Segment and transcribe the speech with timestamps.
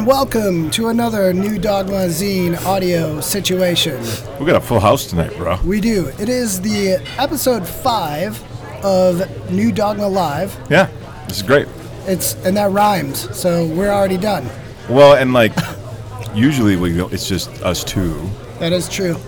[0.00, 4.00] and welcome to another New Dogma Zine audio situation.
[4.38, 5.58] We got a full house tonight, bro.
[5.62, 6.06] We do.
[6.18, 8.42] It is the episode five
[8.82, 10.58] of New Dogma Live.
[10.70, 10.88] Yeah,
[11.28, 11.68] this is great.
[12.06, 14.48] It's and that rhymes, so we're already done.
[14.88, 15.52] Well, and like,
[16.34, 18.26] usually we go, it's just us two.
[18.58, 19.18] That is true.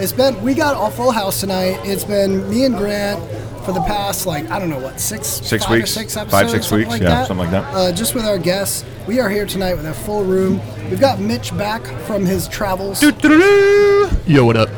[0.00, 1.78] It's been we got a full house tonight.
[1.84, 3.20] It's been me and Grant
[3.68, 5.90] for the past like I don't know what six Six five or weeks?
[5.90, 7.26] six Five, six weeks, like yeah, that.
[7.26, 7.74] something like that.
[7.74, 10.58] Uh, just with our guests, we are here tonight with a full room.
[10.88, 13.02] We've got Mitch back from his travels.
[13.02, 13.10] Yo,
[14.46, 14.70] what up?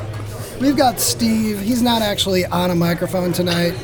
[0.60, 1.60] We've got Steve.
[1.60, 3.74] He's not actually on a microphone tonight.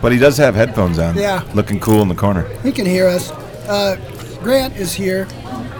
[0.00, 1.16] But he does have headphones on.
[1.16, 1.42] Yeah.
[1.52, 2.42] Looking cool in the corner.
[2.62, 3.32] He can hear us.
[3.68, 3.96] Uh,
[4.44, 5.24] Grant is here.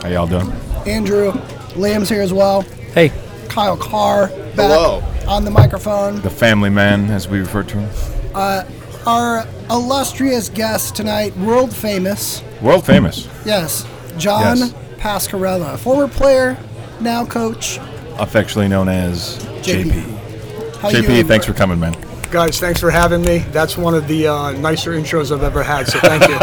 [0.03, 0.51] How y'all doing?
[0.89, 1.33] Andrew
[1.77, 2.63] Lamb's here as well.
[2.95, 3.13] Hey.
[3.49, 5.05] Kyle Carr back Hello.
[5.29, 6.21] on the microphone.
[6.21, 8.16] The family man, as we refer to him.
[8.37, 13.29] Our illustrious guest tonight, world famous, World famous.
[13.47, 13.87] yes,
[14.19, 14.73] John Yes.
[14.99, 16.59] Pascarella, former player,
[17.01, 17.79] now coach.
[18.19, 19.91] Affectionately known as JP.
[19.93, 20.91] JP.
[20.91, 21.55] JP, thanks bro?
[21.55, 21.97] for coming, man.
[22.31, 23.39] Guys, thanks for having me.
[23.53, 26.37] That's one of the uh, nicer intros I've ever had, so thank you.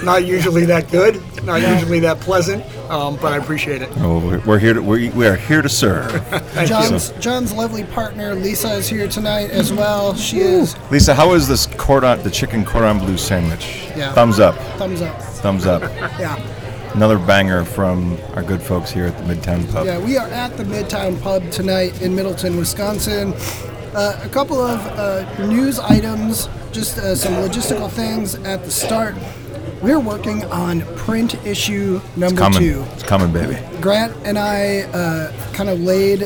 [0.04, 3.88] Not usually that good, not usually that pleasant, um, but I appreciate it.
[3.96, 6.12] Oh, we're, we're here to we, we are here to serve.
[6.52, 10.14] Thank John's John's lovely partner Lisa is here tonight as well.
[10.14, 13.88] She is Lisa, how is this cordon, the chicken cordon bleu sandwich?
[13.96, 14.12] Yeah.
[14.12, 14.56] Thumbs up.
[14.78, 15.20] thumbs up.
[15.20, 15.82] Thumbs up.
[16.18, 16.36] Yeah.
[16.94, 19.86] Another banger from our good folks here at the Midtown Pub.
[19.86, 23.34] Yeah, we are at the Midtown Pub tonight in Middleton, Wisconsin.
[23.94, 29.14] Uh, a couple of uh, news items, just uh, some logistical things at the start.
[29.82, 32.58] We're working on print issue number Coming.
[32.58, 32.84] two.
[32.94, 33.58] It's coming, baby.
[33.80, 36.20] Grant and I uh, kind of laid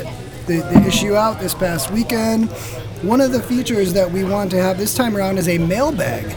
[0.46, 2.50] the, the issue out this past weekend.
[3.02, 6.34] One of the features that we want to have this time around is a mailbag.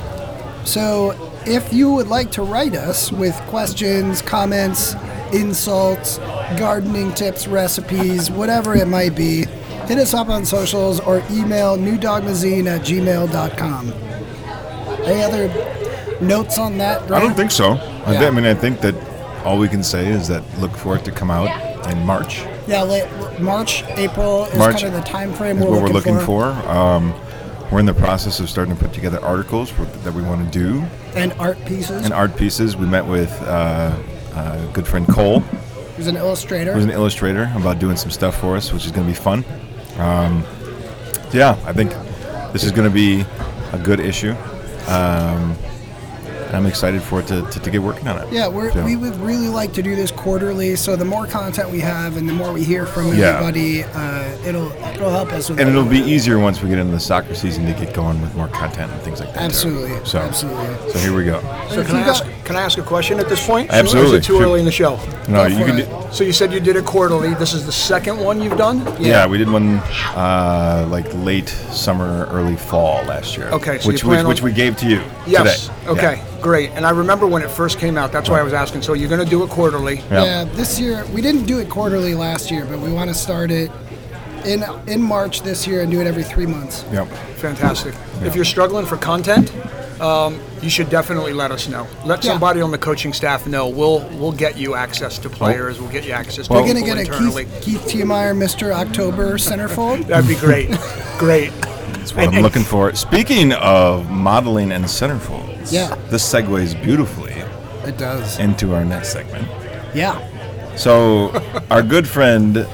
[0.66, 4.96] So if you would like to write us with questions, comments,
[5.32, 6.18] insults,
[6.58, 9.46] gardening tips, recipes, whatever it might be,
[9.86, 13.94] hit us up on socials or email newdogmazine at gmail.com.
[15.06, 15.75] Any other
[16.22, 17.12] notes on that?
[17.12, 17.74] I don't think so.
[18.06, 18.20] I, Yeah.
[18.20, 18.96] thi- I mean, I think that
[19.44, 21.50] all we can say is that look for it to come out
[21.92, 22.44] in March.
[22.68, 23.06] Yeah, late,
[23.40, 26.26] March, April is March kind of the time frame is we're, what we're looking, looking
[26.26, 26.46] for.
[26.68, 27.14] Um,
[27.72, 30.60] we're in the process of starting to put together articles for, that we want to
[30.60, 30.84] do
[31.16, 32.06] And art pieces.
[32.06, 32.76] and art pieces.
[32.78, 33.96] We met with uh,
[34.34, 35.40] uh, good friend Cole,
[35.98, 36.74] Who's an illustrator.
[36.74, 39.46] who's an illustrator, about doing some stuff for us, which is going to be fun.
[39.98, 40.44] Um,
[41.32, 41.92] yeah, I think
[42.52, 43.26] this is going to be
[43.74, 44.32] a good issue.
[44.88, 45.75] Um, and
[46.56, 48.32] I'm excited for it to, to, to get working on it.
[48.32, 50.76] yeah, we're, So- we would really like to do this quarterly.
[50.76, 53.38] So the more content we have, and the more we hear from Yeah.
[53.40, 55.60] everybody, uh, it'll it'll help us with.
[55.60, 58.34] And it'll be easier once we get into the soccer season to get going with
[58.36, 59.40] more content and things like that.
[59.40, 59.46] too.
[59.46, 60.92] Absolutely, So, absolutely.
[60.92, 61.40] So here we go.
[61.70, 63.72] So can I ask, got- can I ask a question at this point?
[63.72, 64.12] Absolutely.
[64.14, 64.98] Or is it too early in the show?
[65.28, 65.76] No, Go you can.
[65.78, 67.34] Do, So you said you did it quarterly.
[67.34, 68.78] This is the second one you've done?
[69.02, 69.80] yeah, we did one
[70.16, 73.48] uh, like late summer, early fall last year.
[73.50, 75.68] Okay, so which you which, plan on- which we gave to you Yes.
[75.68, 75.90] today.
[75.90, 76.42] Okay, Yeah.
[76.42, 76.70] great.
[76.72, 78.12] And I remember when it first came out.
[78.12, 78.84] That's why I was asking.
[78.84, 80.04] So you're going to do it quarterly.
[80.12, 80.24] Yeah.
[80.24, 83.50] Yeah, this year we didn't do it quarterly last year, but we want to start
[83.52, 83.72] it
[84.46, 86.86] in in March this year and do it every three months.
[86.92, 87.08] Yep.
[87.38, 87.96] Fantastic.
[88.22, 89.52] If you're struggling for content,
[90.02, 91.88] um, you should definitely let us know.
[92.06, 92.32] Let Yeah.
[92.32, 93.68] somebody on the coaching staff know.
[93.68, 95.80] We'll we'll get you access to players.
[95.80, 97.46] We'll get you access to Well- We're gonna people get a internally.
[97.62, 98.72] Keith, Keith Tiemeyer, Mr.
[98.74, 100.08] October centerfold.
[100.08, 100.70] That'd be great.
[101.18, 101.52] great.
[101.62, 102.94] That's what I'm looking for.
[102.96, 105.96] Speaking of modeling and centerfolds, Yeah.
[106.10, 107.34] this segues beautifully
[107.86, 108.38] It does.
[108.40, 109.48] into our next segment.
[109.94, 110.20] Yeah.
[110.76, 111.32] So,
[111.72, 112.68] our good friend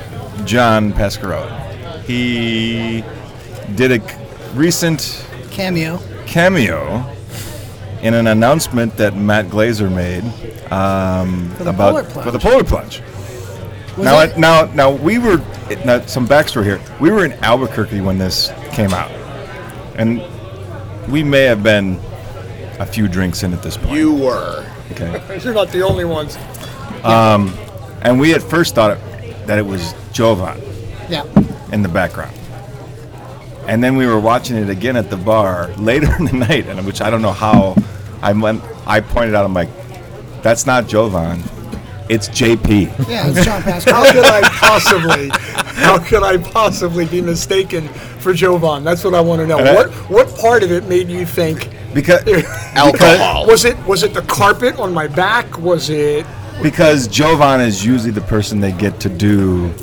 [0.44, 3.04] John Pascarella, he
[3.76, 4.02] did a
[4.56, 6.00] recent Cameo.
[6.32, 7.06] Cameo
[8.02, 10.24] in an announcement that Matt Glazer made
[10.72, 12.26] um, For the about polar plunge.
[12.26, 13.02] for the polar plunge.
[13.98, 15.38] Was now, it- I, now, now we were
[15.86, 16.82] now, some backstory here.
[17.02, 19.12] We were in Albuquerque when this came out,
[19.98, 20.22] and
[21.12, 22.00] we may have been
[22.80, 23.92] a few drinks in at this point.
[23.92, 24.66] You were.
[24.92, 25.40] okay?
[25.44, 26.38] You're not the only ones.
[27.04, 27.54] Um,
[28.04, 28.98] And we at first thought
[29.46, 30.60] that it was Jovan
[31.10, 31.24] Yeah.
[31.72, 32.36] in the background.
[33.72, 36.86] And then we were watching it again at the bar later in the night, and
[36.86, 37.76] which I don't know how.
[38.22, 38.62] I went.
[38.86, 39.46] I pointed out.
[39.46, 39.70] I'm like,
[40.44, 41.42] that's not Jovan.
[42.10, 43.08] It's JP.
[43.08, 45.30] Yeah, it's John How could I possibly?
[45.82, 47.88] How could I possibly be mistaken
[48.20, 48.84] for Jovan?
[48.84, 49.58] That's what I want to know.
[49.60, 51.70] And I- What what part of it made you think?
[51.94, 52.24] Because
[52.76, 53.48] Alcohol.
[53.48, 55.58] Was it was it the carpet on my back?
[55.60, 56.26] Was it?
[56.62, 59.74] because Jovan is usually the person they get to do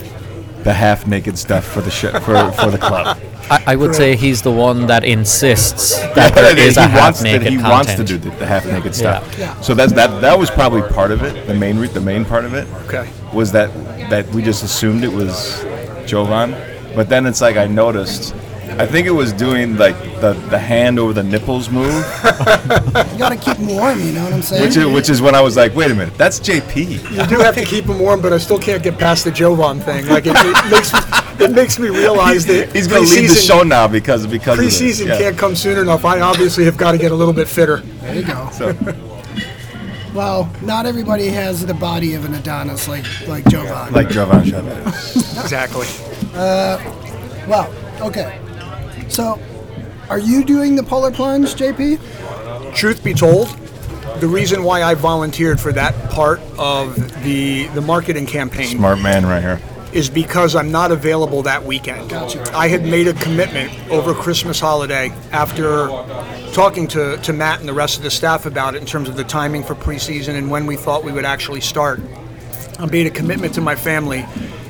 [0.64, 3.18] the half naked stuff for the sh- for for the club.
[3.50, 7.18] I, I would say he's the one that insists that there he a half wants
[7.20, 7.70] to, naked he content.
[7.72, 9.38] wants to do the, the half naked stuff.
[9.38, 9.58] Yeah.
[9.62, 11.46] So that's that that was probably part of it.
[11.46, 13.08] The main re- the main part of it Okay.
[13.32, 13.70] was that
[14.10, 15.62] that we just assumed it was
[16.06, 16.52] Jovan,
[16.94, 18.34] but then it's like I noticed.
[18.78, 21.92] I think it was doing like the, the hand over the nipples move,
[22.24, 23.98] You got to keep them warm.
[24.00, 24.62] You know what I'm saying?
[24.62, 26.76] which is which is when I was like, wait a minute, that's JP.
[27.10, 29.80] You do have to keep them warm, but I still can't get past the Jovan
[29.80, 30.06] thing.
[30.06, 31.00] Like it, it makes me,
[31.44, 34.80] it makes me realize that He's gonna leave the show now because because of this.
[34.80, 35.18] Preseason Yeah.
[35.18, 36.04] can't come soon enough.
[36.04, 37.78] I obviously have got to get a little bit fitter.
[37.78, 38.48] there you go.
[38.52, 38.74] So,
[40.14, 43.92] Well, not everybody has the body of an Adonis like like Jovan.
[43.92, 45.16] like Jovan Chavez.
[45.38, 45.86] Exactly.
[46.34, 46.78] Uh,
[47.46, 48.38] well, okay.
[49.18, 49.36] So,
[50.10, 52.72] are you doing the polar plunge, JP?
[52.72, 53.48] Truth be told,
[54.20, 56.94] the reason why I volunteered for that part of
[57.24, 59.60] the the marketing campaign Smart man right here.
[59.92, 62.10] is because I'm not available that weekend.
[62.10, 62.48] Gotcha.
[62.56, 65.88] I had made a commitment over Christmas holiday after
[66.52, 69.16] talking to, to Matt and the rest of the staff about it in terms of
[69.16, 72.00] the timing for preseason and when we thought we would actually start.
[72.78, 74.24] I made a commitment to my family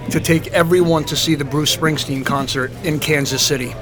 [0.08, 3.74] to take everyone to see the Bruce Springsteen concert in Kansas City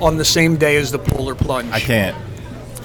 [0.00, 1.70] on the same day as the Polar Plunge.
[1.72, 2.16] I can't,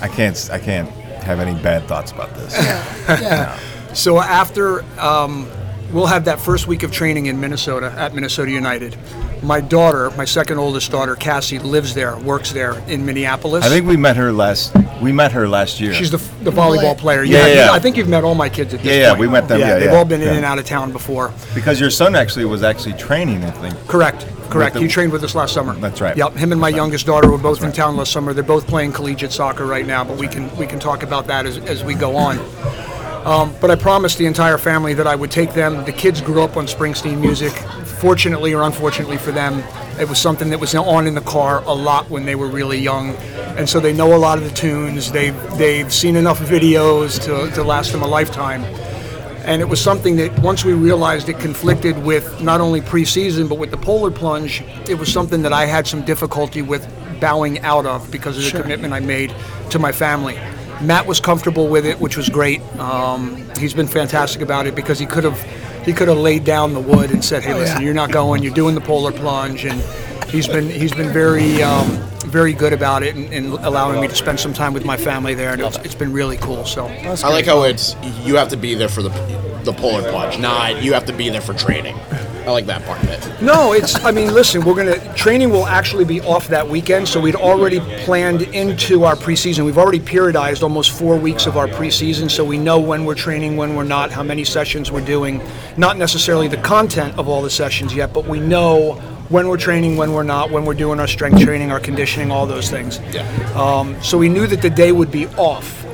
[0.01, 0.89] I can't, I can't
[1.23, 2.53] have any bad thoughts about this.
[2.53, 3.59] Yeah.
[3.95, 5.49] So after um,
[5.91, 8.97] we'll have that first week of training in Minnesota at Minnesota United.
[9.43, 13.63] My daughter, my second oldest daughter, Cassie, lives there, works there in Minneapolis.
[13.65, 14.75] I think we met her last.
[15.01, 15.93] We met her last year.
[15.93, 17.23] she's the, the volleyball player.
[17.23, 17.71] Yeah, yeah, yeah.
[17.71, 19.19] I think you've met all my kids at this Yeah, yeah, point.
[19.19, 21.33] we met them, yeah, they've yeah, all been in and out of town before.
[21.53, 23.43] because your son actually was actually training.
[23.43, 23.75] I think.
[23.87, 24.25] Correct.
[24.49, 24.73] Correct.
[24.75, 25.73] the- he trained with us last summer.
[25.75, 26.15] That's right.
[26.15, 26.33] Yep.
[26.33, 27.75] Him and my youngest daughter were both in right.
[27.75, 28.33] town last summer.
[28.33, 31.45] They're both playing collegiate soccer right now, but we can we can talk about that
[31.45, 32.37] as, as we go on.
[33.25, 35.83] Um, but I promised the entire family that I would take them.
[35.83, 37.53] The kids grew up on Springsteen music.
[37.97, 39.63] Fortunately or unfortunately for them,
[39.99, 42.77] it was something that was on in the car a lot when they were really
[42.77, 43.15] young,
[43.57, 45.11] and so they know a lot of the tunes.
[45.11, 48.63] They've they've seen enough videos to, to last them a lifetime.
[49.45, 53.57] And it was something that once we realized it conflicted with not only preseason but
[53.57, 56.87] with the polar plunge, it was something that I had some difficulty with
[57.19, 59.33] bowing out of because of the commitment I made
[59.69, 60.37] to my family.
[60.81, 62.61] Matt was comfortable with it, which was great.
[62.79, 65.41] Um, he's been fantastic about it because he could have
[65.85, 68.43] he could have laid down the wood and said, "Hey, Oh, listen, you're not going.
[68.43, 69.81] You're doing the polar plunge." And
[70.29, 71.87] he's been he's been very um,
[72.25, 75.33] very good about it and, and allowing me to spend some time with my family
[75.33, 76.65] there, and it's, it's been really cool.
[76.65, 76.87] So.
[76.87, 79.09] I like how it's you have to be there for the
[79.63, 81.95] the polar plunge, not you have to be there for training.
[82.45, 83.41] I like that part of it.
[83.41, 83.95] No, it's.
[84.05, 87.79] I mean, listen, we're gonna training will actually be off that weekend, so we'd already
[88.05, 89.65] planned into our preseason.
[89.65, 93.57] We've already periodized almost four weeks of our preseason, so we know when we're training,
[93.57, 95.41] when we're not, how many sessions we're doing.
[95.75, 99.97] Not necessarily the content of all the sessions yet, but we know when we're training,
[99.97, 102.99] when we're not, when we're doing our strength training, our conditioning, all those things.
[103.11, 103.23] Yeah.
[103.55, 105.84] Um, so we knew that the day would be off.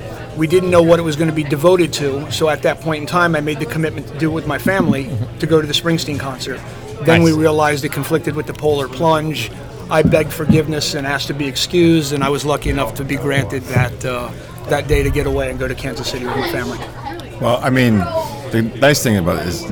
[0.41, 3.01] We didn't know what it was going to be devoted to, so at that point
[3.01, 5.07] in time, I made the commitment to do it with my family
[5.37, 6.59] to go to the Springsteen concert.
[7.03, 9.51] Then we realized it conflicted with the polar plunge.
[9.91, 13.17] I begged forgiveness and asked to be excused, and I was lucky enough to be
[13.17, 14.31] granted that uh,
[14.69, 16.79] that day to get away and go to Kansas City with my family.
[17.39, 17.99] Well, I mean,
[18.49, 19.71] the nice thing about it is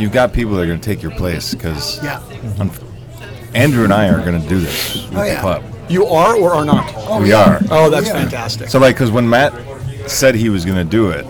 [0.00, 2.22] you've got people that are going to take your place because Yeah.
[3.54, 5.64] Andrew and I are going to do this with Oh, the club.
[5.90, 7.20] You are or are not?
[7.20, 7.60] we are.
[7.70, 8.14] Oh, that's Yeah.
[8.22, 8.70] fantastic.
[8.70, 9.52] So, like, because when Matt
[10.10, 11.24] said he was going to do it,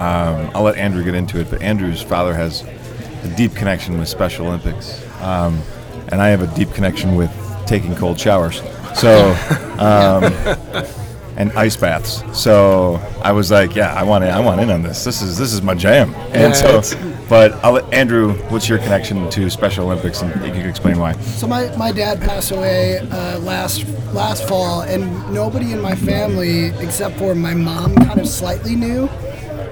[0.00, 1.50] um, I'll let Andrew get into it.
[1.50, 5.60] But Andrew's father has a deep connection with Special Olympics, um,
[6.08, 7.30] and I have a deep connection with
[7.66, 8.62] taking cold showers.
[8.94, 9.32] So,
[9.78, 10.24] um,
[11.36, 12.22] and ice baths.
[12.38, 15.04] So I was like, yeah, I want in, I want in on this.
[15.04, 16.14] This is this is my jam.
[16.32, 18.34] And Yeah, so, but I'll Andrew.
[18.50, 21.14] What's your connection to Special Olympics, and you can explain why.
[21.14, 26.66] So my, my dad passed away uh, last last fall, and nobody in my family
[26.84, 29.08] except for my mom kind of slightly knew.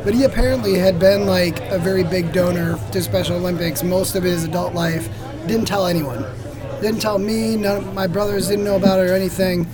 [0.04, 4.22] But he apparently had been like a very big donor to Special Olympics most of
[4.22, 5.10] his adult life.
[5.46, 6.24] Didn't tell anyone.
[6.80, 7.56] Didn't tell me.
[7.56, 9.66] None of my brothers didn't know about it or anything.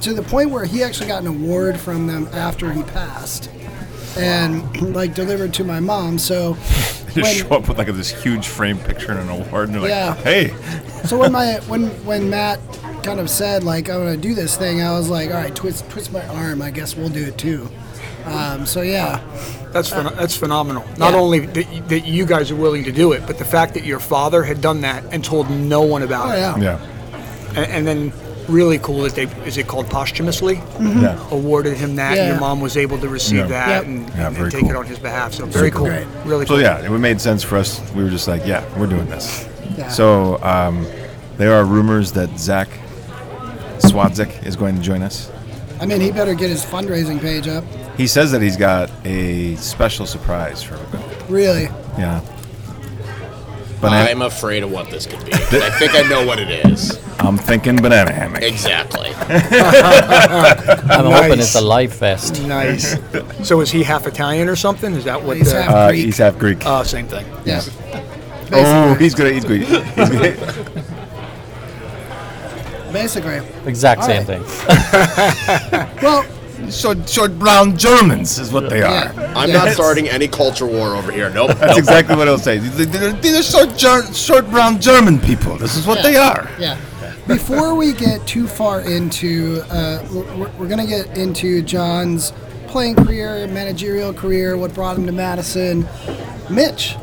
[0.00, 3.50] To the point where he actually got an award from them after he passed,
[4.16, 6.18] and like delivered to my mom.
[6.18, 6.56] So
[7.22, 9.88] You when- show up with like this huge frame picture and an award, and you're
[9.88, 10.48] like, hey,
[11.06, 12.60] So when my when when Matt
[13.02, 15.88] kind of said like I'm gonna do this thing, I was like, all right, twist
[15.90, 16.60] twist my arm.
[16.62, 17.68] I guess we'll do it too.
[18.24, 19.20] Um, so yeah,
[19.72, 20.84] That's phen- that's phenomenal.
[20.98, 21.20] Not Yeah.
[21.20, 23.84] only that you, that you guys are willing to do it, but the fact that
[23.84, 27.66] your father had done that and told no one about oh it, yeah, yeah, and,
[27.70, 28.12] and then
[28.48, 31.18] really cool that they is it called posthumously yeah.
[31.30, 33.46] awarded him that, and your mom was able to receive Yeah.
[33.46, 33.84] that Yep.
[33.86, 35.34] and, Yeah, and, very and take it on his behalf.
[35.34, 36.06] So very cool, great.
[36.24, 36.62] really So cool.
[36.62, 37.80] yeah, it made sense for us.
[37.94, 39.48] We were just like, yeah, we're doing this.
[39.76, 39.88] Yeah.
[39.88, 40.86] So um,
[41.36, 42.68] there are rumors that Zach
[43.78, 45.30] Swadzik is going to join us.
[45.80, 47.64] I mean, he better get his fundraising page up.
[47.98, 51.32] He says that he's got a special surprise for everybody.
[51.32, 51.64] Really.
[51.98, 52.20] Yeah.
[53.80, 55.32] Banana, I'm afraid of what this could be.
[55.34, 56.98] I think I know what it is.
[57.18, 58.42] I'm thinking banana hammock.
[58.42, 59.10] Exactly.
[59.14, 62.42] I'm hoping it's a live fest.
[62.46, 62.96] Nice.
[63.46, 64.94] so is he half Italian or something?
[64.94, 65.36] Is that what?
[65.36, 66.04] He's the, half- Uh, Greek.
[66.04, 66.64] he's half Greek.
[66.66, 67.26] uh, same thing.
[67.44, 67.62] Yeah.
[68.52, 69.32] oh, he's good.
[69.34, 69.60] He's good.
[69.62, 70.38] He's good.
[72.92, 73.40] Basically.
[73.66, 74.42] Exact All same right.
[74.46, 75.96] thing.
[76.02, 76.24] Well,
[76.70, 78.90] short, short brown Germans is what they are.
[79.12, 79.32] yeah.
[79.36, 79.64] I'm yeah.
[79.64, 81.30] not starting any culture war over here.
[81.30, 81.48] Nope.
[81.58, 81.78] That's nope.
[81.78, 82.58] exactly what I'll say.
[82.58, 85.56] These are- These are short, ger- short brown German people.
[85.56, 86.48] This is what they are.
[86.58, 86.78] Yeah.
[87.26, 92.32] Before we get too far into, uh, we're, we're going to get into John's
[92.68, 95.88] playing career, managerial career, what brought him to Madison.
[96.50, 96.94] Mitch,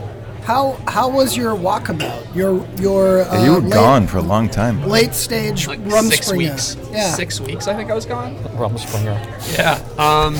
[0.46, 2.36] how how was your walkabout?
[2.36, 4.84] Your your uh, you were late, gone for a long time.
[4.88, 6.52] late stage like rum six springer.
[6.52, 6.78] weeks.
[6.92, 7.12] Yeah.
[7.14, 8.36] Six weeks, I think I was gone.
[8.58, 9.58] Rumspringa.
[9.58, 9.80] Yeah.
[9.98, 10.36] Um,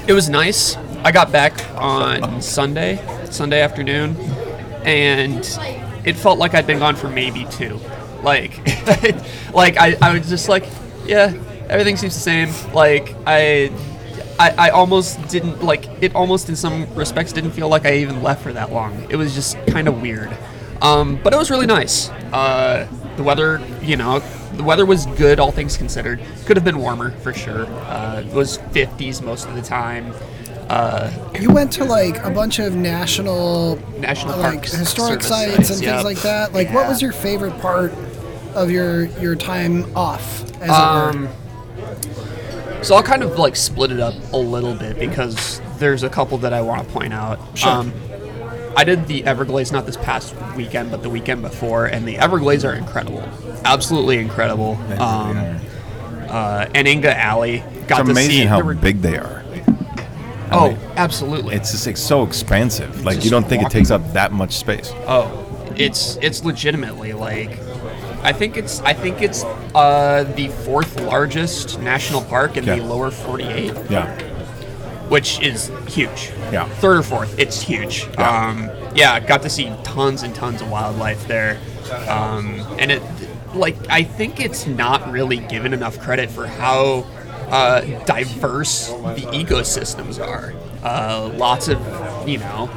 [0.08, 0.76] it was nice.
[1.04, 2.98] I got back on Sunday,
[3.30, 4.16] Sunday afternoon,
[4.84, 5.44] and
[6.04, 7.78] it felt like I'd been gone for maybe two.
[8.22, 8.58] Like,
[9.54, 10.64] like I, I was just like,
[11.06, 11.32] yeah,
[11.68, 12.72] everything seems the same.
[12.74, 13.70] Like I.
[14.38, 18.22] I, I almost didn't like it almost in some respects didn't feel like I even
[18.22, 19.06] left for that long.
[19.10, 20.36] It was just kind of weird.
[20.80, 22.08] Um, but it was really nice.
[22.32, 24.20] Uh, the weather, you know,
[24.52, 26.20] the weather was good, all things considered.
[26.46, 27.66] Could have been warmer for sure.
[27.66, 30.14] Uh, it was 50s most of the time.
[30.68, 35.70] Uh, You went to like a bunch of national, National like parks, historic sites, sites,
[35.70, 35.94] and yep.
[35.94, 36.52] things like that.
[36.52, 37.92] Like, what was your favorite part
[38.54, 40.42] of your your time off?
[40.60, 41.28] As it Um, were?
[42.82, 46.38] So I'll kind of like split it up a little bit because there's a couple
[46.38, 47.38] that I want to point out.
[47.64, 47.92] Um,
[48.76, 52.64] I did the Everglades not this past weekend, but the weekend before, and the Everglades
[52.64, 53.22] are incredible,
[53.64, 54.76] absolutely incredible.
[55.00, 55.58] Um,
[56.28, 58.24] uh, Anhinga Alley got It's to see.
[58.26, 59.42] amazing how were- big they are.
[60.52, 61.56] oh, absolutely.
[61.56, 63.04] It's just like so expansive.
[63.04, 64.92] Like you don't think it takes up that much space.
[65.06, 65.44] Oh,
[65.76, 67.50] it's it's legitimately like
[68.22, 69.44] I think it's I think it's
[69.74, 74.06] uh, the fourth largest national park in the lower 48, Yeah.
[75.08, 76.32] which is huge.
[76.52, 76.68] Yeah.
[76.80, 78.06] Third or fourth, it's huge.
[78.18, 78.28] Yeah.
[78.48, 81.58] Um, yeah, got to see tons and tons of wildlife there,
[82.08, 83.02] um, and it
[83.54, 87.06] like I think it's not really given enough credit for how
[87.50, 90.52] uh, diverse the ecosystems are.
[90.82, 91.78] Uh, lots of
[92.28, 92.68] you know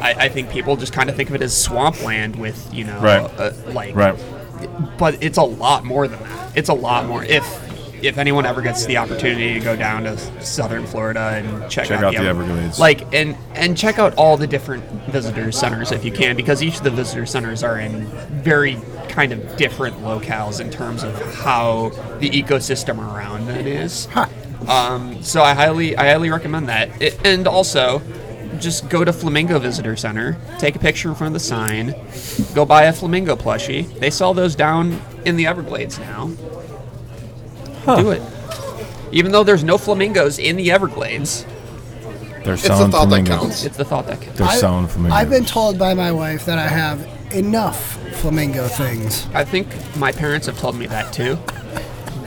[0.00, 2.98] I, I think people just kind of think of it as swampland with you know
[3.00, 3.20] Right.
[3.38, 4.18] uh, like Right.
[4.98, 6.56] But it's a lot more than that.
[6.56, 7.24] It's a lot more.
[7.24, 7.44] If
[8.04, 12.02] if anyone ever gets the opportunity to go down to southern florida and check, Check
[12.02, 12.78] out the Everglades.
[12.78, 16.76] like and and check out all the different visitor centers if you can because each
[16.76, 18.04] of the visitor centers are in
[18.42, 18.76] very
[19.08, 24.06] kind of different locales in terms of how the ecosystem around it is.
[24.68, 27.00] Um, so I highly, I highly recommend that.
[27.02, 28.00] It, and also,
[28.60, 31.94] just go to Flamingo Visitor Center, take a picture in front of the sign,
[32.54, 33.86] go buy a flamingo plushie.
[33.98, 36.28] They sell those down in the Everglades now.
[37.86, 38.22] Do it.
[39.12, 41.44] Even though there's no flamingos in the Everglades,
[42.44, 43.40] They're It's the selling thought that flamingos.
[43.40, 43.64] counts.
[43.64, 44.38] it's the thought that counts.
[44.38, 45.16] They're I- selling flamingos.
[45.18, 49.26] I've been told by my wife that I have enough flamingo things.
[49.32, 51.38] I think my parents have told me that too.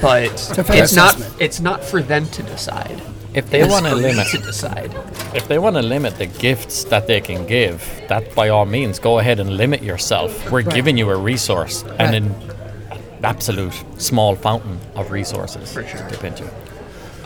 [0.01, 1.15] But a fair it's not.
[1.15, 1.41] assessment.
[1.41, 3.01] It's not for them to decide.
[3.37, 4.91] If they want to limit, to decide.
[5.35, 8.97] if they want to limit the gifts that they can give, that by all means,
[8.97, 10.51] go ahead and limit yourself.
[10.51, 12.35] We're giving you a resource and an
[13.23, 15.99] absolute small fountain of resources For sure.
[15.99, 16.49] to dip into.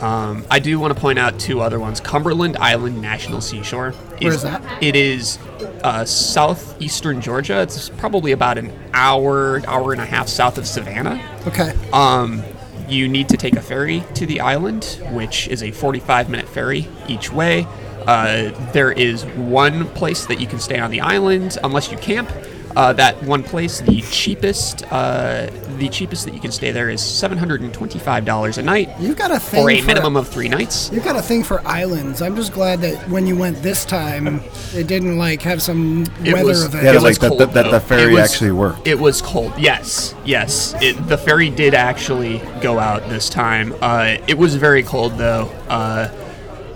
[0.05, 2.01] Um, I do want to point out two other ones.
[2.01, 3.91] Cumberland Island National Seashore.
[3.91, 4.61] Where is that?
[4.83, 5.37] It is
[5.83, 7.61] uh, southeastern Georgia.
[7.61, 11.23] It's probably about an hour, hour and a half south of Savannah.
[11.47, 11.73] Okay.
[11.93, 12.43] Um,
[12.91, 16.87] you need to take a ferry to the island, which is a 45 minute ferry
[17.07, 17.65] each way.
[18.05, 22.29] Uh, there is one place that you can stay on the island unless you camp.
[22.75, 25.47] Uh, that one place, the cheapest, uh,
[25.77, 28.89] the cheapest that you can stay there is seven hundred and twenty-five dollars a night
[28.99, 30.89] You've got a thing for a for- minimum of three nights.
[30.93, 32.21] You've got a thing for islands.
[32.21, 34.41] I'm just glad that when you went this time,
[34.73, 36.83] it didn't like have some It weather was- event.
[36.85, 38.87] Yeah, It like was that, cold, that, that the ferry was- actually worked.
[38.87, 39.53] It was cold.
[39.57, 40.73] Yes, yes.
[40.81, 43.73] It, the ferry did actually go out this time.
[43.81, 45.49] Uh, it was very cold though.
[45.67, 46.09] Uh,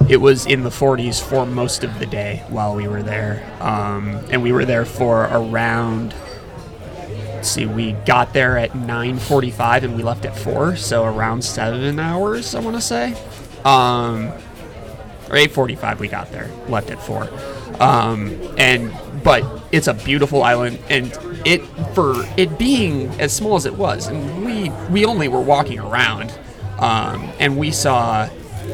[0.07, 4.19] it was in the 40s for most of the day while we were there, um,
[4.29, 6.13] and we were there for around.
[7.41, 12.55] See, we got there at 9:45 and we left at four, so around seven hours.
[12.55, 13.15] I want to say.
[13.63, 14.31] Um,
[15.29, 16.50] or 8:45 we got there.
[16.67, 17.29] Left at four,
[17.79, 18.91] um, and
[19.24, 24.07] but it's a beautiful island, and it for it being as small as it was,
[24.07, 26.31] and we we only were walking around,
[26.79, 28.29] um, and we saw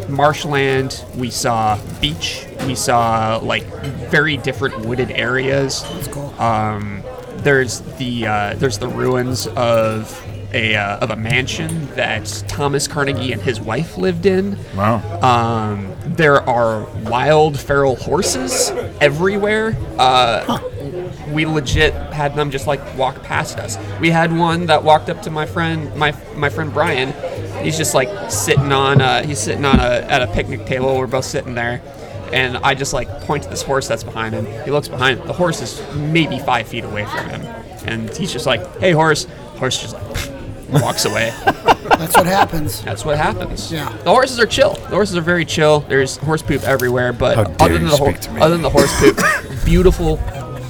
[0.10, 3.64] marshland, we saw beach, we saw like
[4.10, 5.84] very different wooded areas.
[5.84, 6.34] That's cool.
[6.40, 7.04] Um,
[7.38, 13.32] there's the uh, there's the ruins of a uh, of a mansion that Thomas Carnegie
[13.32, 14.58] and his wife lived in.
[14.76, 15.02] Wow.
[15.22, 18.70] Um, there are wild feral horses
[19.00, 19.76] everywhere.
[19.98, 20.60] Uh,
[21.32, 23.78] we legit had them just like walk past us.
[24.00, 27.14] We had one that walked up to my friend, my my friend Brian.
[27.64, 30.98] He's just like sitting on, uh, he's sitting on a at a picnic table.
[30.98, 31.82] We're both sitting there,
[32.34, 34.46] and I just like point to this horse that's behind him.
[34.66, 35.22] He looks behind.
[35.24, 37.42] The horse is maybe five feet away from him,
[37.86, 39.28] and he's just like, "Hey, horse."
[39.58, 40.02] Horse just like
[40.82, 41.32] walks away.
[41.46, 42.82] That's what happens.
[42.82, 43.72] That's what happens.
[43.72, 43.96] Yeah.
[44.04, 44.74] The horses are chill.
[44.74, 45.82] The horses are very chill.
[45.82, 48.42] There's horse poop everywhere, but How dare other than you the hor- speak to me.
[48.42, 49.20] other than the horse poop,
[49.66, 50.20] beautiful,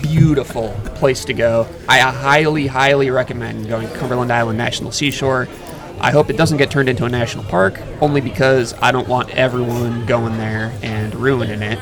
[0.01, 1.67] beautiful place to go.
[1.88, 5.48] I highly, highly recommend going to Cumberland Island National Seashore.
[6.01, 9.29] I hope it doesn't get turned into a national park, only because I don't want
[9.31, 11.79] everyone going there and ruining it.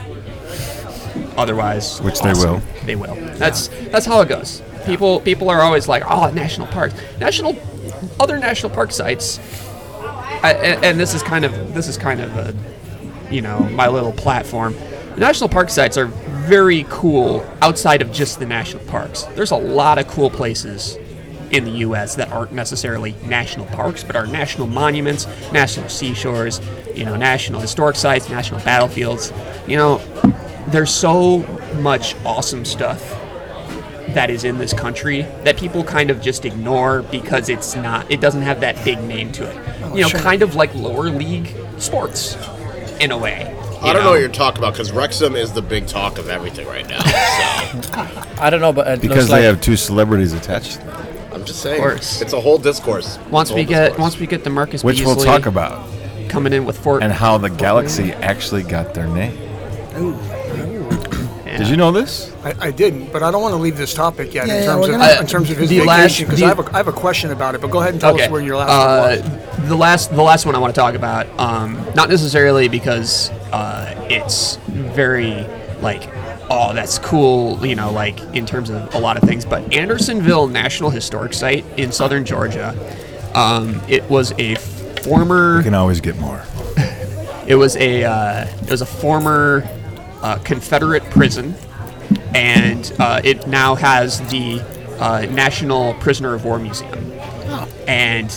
[1.38, 2.62] Otherwise, Which they will.
[2.86, 3.16] They will.
[3.16, 4.62] That's that's how it goes.
[4.86, 7.56] People people are always like, oh, national parks, national,
[8.20, 9.40] other national park sites
[10.42, 13.88] I, and, and this is kind of this is kind of a, you know my
[13.88, 14.76] little platform.
[15.18, 19.24] National park sites are very cool outside of just the national parks.
[19.36, 20.98] There's a lot of cool places
[21.51, 22.15] in the U.S.
[22.15, 26.62] that aren't necessarily national parks, but are national monuments, national seashores,
[26.96, 29.34] you know, national historic sites, national battlefields.
[29.68, 29.98] You know,
[30.68, 31.40] there's so
[31.81, 33.16] much awesome stuff
[34.14, 38.20] that is in this country that people kind of just ignore because it's not it
[38.20, 39.57] doesn't have that big name to it.
[39.83, 40.20] Oh, you know, sure.
[40.20, 42.35] kind of like lower league sports
[43.00, 43.55] in a way.
[43.81, 46.68] I don't know what you're talking about because Wrexham is the big talk of everything
[46.68, 47.00] right now.
[47.01, 48.01] So
[48.42, 51.08] I don't know, but it Because looks they like have two celebrities attached to them,
[51.40, 52.22] I'm just saying, course.
[52.22, 53.18] it's a whole discourse.
[53.32, 54.00] Once It's a we whole get discourse.
[54.02, 55.88] once we get the Marcus which we'll talk about,
[56.28, 59.38] coming in with Fort and how the Galaxy actually got their name.
[61.58, 62.34] Did you know this?
[62.44, 64.66] I, I didn't, but I don't want to leave this topic yet Yeah, in yeah,
[64.68, 66.60] terms we're of gonna- in terms of his The last- vacation because the- I, have
[66.60, 67.60] a- I have a question about it.
[67.62, 68.25] But go ahead and tell okay.
[68.25, 69.70] us where your last uh, one was.
[69.70, 73.94] The last, the last one I want to talk about, um, not necessarily because uh,
[74.10, 75.46] it's very
[75.82, 76.04] like,
[76.50, 79.46] oh, that's cool, you know, like in terms of a lot of things.
[79.46, 82.75] But Andersonville National Historic Site in southern Georgia,
[83.35, 85.57] um, it was a former.
[85.57, 86.44] You can always get more.
[87.48, 89.68] It was a uh, it was a former
[90.22, 91.55] uh, Confederate prison,
[92.35, 94.62] and uh, it now has the
[95.00, 97.12] uh, National Prisoner of War Museum.
[97.88, 98.29] And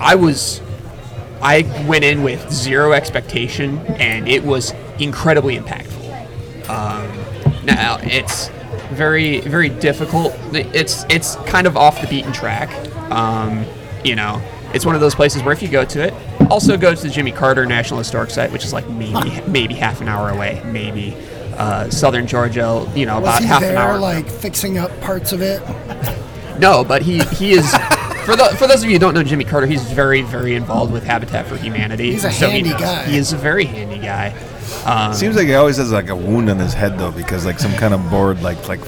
[0.00, 0.60] I was
[1.42, 6.68] I went in with zero expectation, and it was incredibly impactful.
[6.68, 7.27] Um,
[7.68, 8.48] now it's
[8.90, 10.34] very very difficult.
[10.52, 12.68] It's it's kind of off the beaten track.
[13.12, 13.64] Um,
[14.04, 14.40] you know,
[14.74, 16.14] it's one of those places where if you go to it,
[16.50, 20.00] also go to the Jimmy Carter National Historic Site, which is like maybe maybe half
[20.00, 21.16] an hour away, maybe.
[21.56, 23.98] Uh, southern Georgia, you know, Was about he half an there, hour.
[23.98, 25.60] like fixing up parts of it?
[26.60, 27.68] No, but he he is.
[28.24, 30.92] For, the, for those of you who don't know Jimmy Carter, he's very, very involved
[30.92, 32.12] with Habitat for Humanity.
[32.12, 32.80] He's a so handy knows.
[32.80, 33.04] guy.
[33.06, 34.30] He is a very handy guy.
[34.86, 37.58] Um, Seems like he always has like a wound on his head though, because like
[37.58, 38.80] some kind of board, like like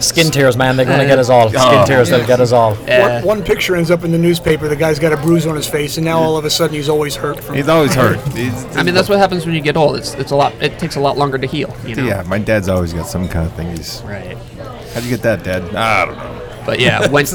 [0.00, 0.76] skin tears, man.
[0.76, 1.48] They're gonna get us all.
[1.48, 1.84] Skin Oh.
[1.86, 2.72] tears, they'll get us all.
[2.72, 4.68] uh, one, one picture ends up in the newspaper.
[4.68, 6.88] The guy's got a bruise on his face, and now all of a sudden he's
[6.88, 7.54] always hurt from.
[7.56, 8.18] he's always hurt.
[8.34, 9.96] He's- I mean, that's what happens when you get old.
[9.96, 10.52] It's it's a lot.
[10.60, 11.74] It takes a lot longer to heal.
[11.86, 12.04] You know.
[12.04, 12.22] yeah.
[12.26, 13.74] My dad's always got some kind of thing.
[13.76, 14.36] He's Right.
[14.92, 15.74] how'd you get that, Dad?
[15.74, 16.42] I don't know.
[16.66, 17.32] But yeah, went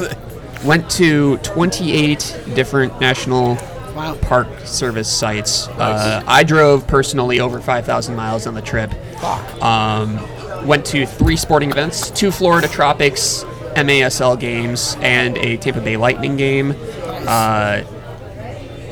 [0.64, 3.56] went to 28 different national
[3.94, 4.16] Wow.
[4.22, 5.68] park service sites.
[5.68, 8.92] Uh, I drove personally over 5,000 miles on the trip.
[9.62, 10.18] Um,
[10.66, 13.44] went to three sporting events: two Florida Tropics
[13.76, 16.74] MASL games and a Tampa Bay Lightning game.
[17.26, 17.82] Uh,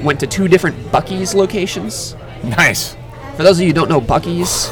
[0.02, 2.14] went to two different Buc-ee's locations.
[2.42, 2.96] Nice.
[3.36, 4.68] For those of you who don't know Buc-ee's,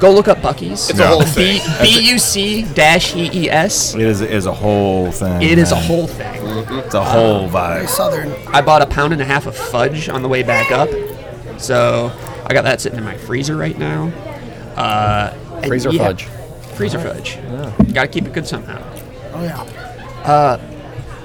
[0.00, 0.90] go look up Buc-ee's.
[0.90, 1.60] It's a whole thing.
[1.82, 3.94] B B U C dash E E S.
[3.94, 5.42] It is, is a whole thing.
[5.42, 5.84] It is a man.
[5.84, 6.78] whole thing.
[6.78, 7.88] It's a whole Very vibe.
[7.88, 8.32] southern.
[8.48, 10.88] I bought a pound and a half of fudge on the way back up,
[11.60, 12.10] so
[12.46, 14.06] I got that sitting in my freezer right now.
[14.76, 16.24] Uh, and Freezer yeah, fudge.
[16.74, 17.36] Freezer fudge.
[17.92, 18.82] Got to keep it good somehow.
[19.34, 20.66] Oh yeah.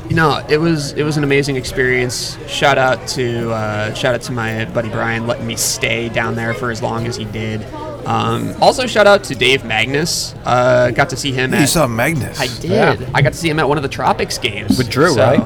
[0.09, 2.37] You know, it was it was an amazing experience.
[2.47, 6.53] Shout out to uh, shout out to my buddy Brian letting me stay down there
[6.53, 7.61] for as long as he did.
[8.05, 10.35] Um, also, shout out to Dave Magnus.
[10.45, 11.51] Uh, got to see him.
[11.53, 12.39] You at, saw Magnus.
[12.39, 13.07] I did.
[13.13, 15.41] I got to see him at one of the Tropics games With Drew, So- right?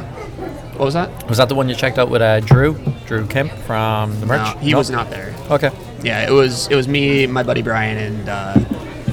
[0.79, 1.27] What was that?
[1.27, 2.73] Was that the one you checked out with uh, Drew?
[3.05, 4.55] Drew Kemp from the merch?
[4.55, 5.35] No, he was not there.
[5.49, 5.71] Okay.
[6.03, 8.53] yeah, it was it was me, my buddy Brian, and uh,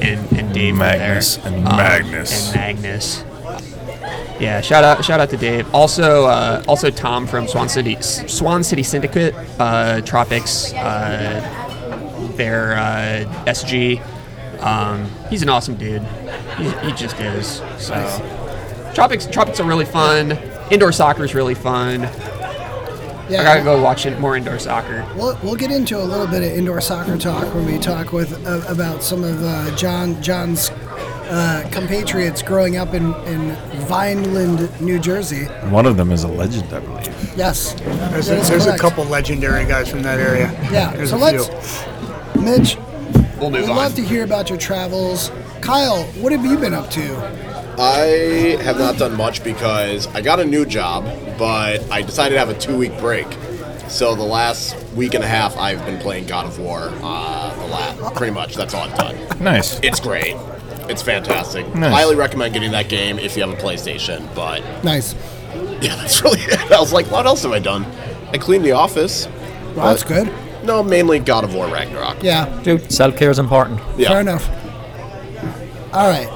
[0.01, 1.53] and and Dave were Magnus there.
[1.53, 2.47] and Magnus.
[2.55, 3.25] and Magnus.
[4.39, 5.67] Yeah, shout out shout out to Dave.
[5.75, 11.65] Also uh, also Tom from Swan City Swan City Syndicate, uh, Tropics, uh,
[12.37, 14.01] their uh, SG.
[14.62, 16.03] Um, he's an awesome dude.
[16.57, 17.62] He, he just is.
[17.79, 17.94] So
[18.94, 20.33] Tropics Tropics are really fun.
[20.70, 22.09] Indoor soccer is really fun.
[23.29, 25.05] Yeah, I gotta go watch it more indoor soccer.
[25.16, 28.46] We'll, we'll get into a little bit of indoor soccer talk when we talk with
[28.46, 30.70] uh, about some of uh, John John's
[31.29, 33.51] uh, compatriots growing up in, in
[33.87, 35.46] Vineland, New Jersey.
[35.70, 37.37] One of them is a legend, I believe.
[37.37, 40.53] Yes, There's, a, there's a couple legendary guys from that area.
[40.70, 41.96] Yeah, There's so a let's, few.
[42.40, 42.77] Mitch,
[43.40, 43.77] We'll we'd move on.
[43.77, 45.31] love to hear about your travels.
[45.61, 47.16] Kyle, what have you been up to?
[47.79, 51.05] I have not done much because I got a new job,
[51.38, 53.27] but I decided to have a two week break.
[53.88, 56.90] So the last week and a half, I've been playing God of War.
[57.03, 59.16] Uh, the last, pretty much, that's all I've done.
[59.42, 59.79] Nice.
[59.81, 60.35] It's great.
[60.88, 61.66] It's fantastic.
[61.75, 61.92] Nice.
[61.92, 64.33] Highly recommend getting that game if you have a PlayStation.
[64.35, 65.14] But Nice.
[65.81, 66.72] yeah, that's really it.
[66.72, 67.85] I was like, what else have I done?
[68.33, 69.27] I cleaned the office.
[69.77, 70.33] Well, that's good.
[70.66, 72.22] No, mainly God of War Ragnarok.
[72.22, 73.81] Yeah, Dude, self care is important.
[73.96, 74.09] Yeah.
[74.09, 74.48] fair enough.
[75.92, 76.29] All right,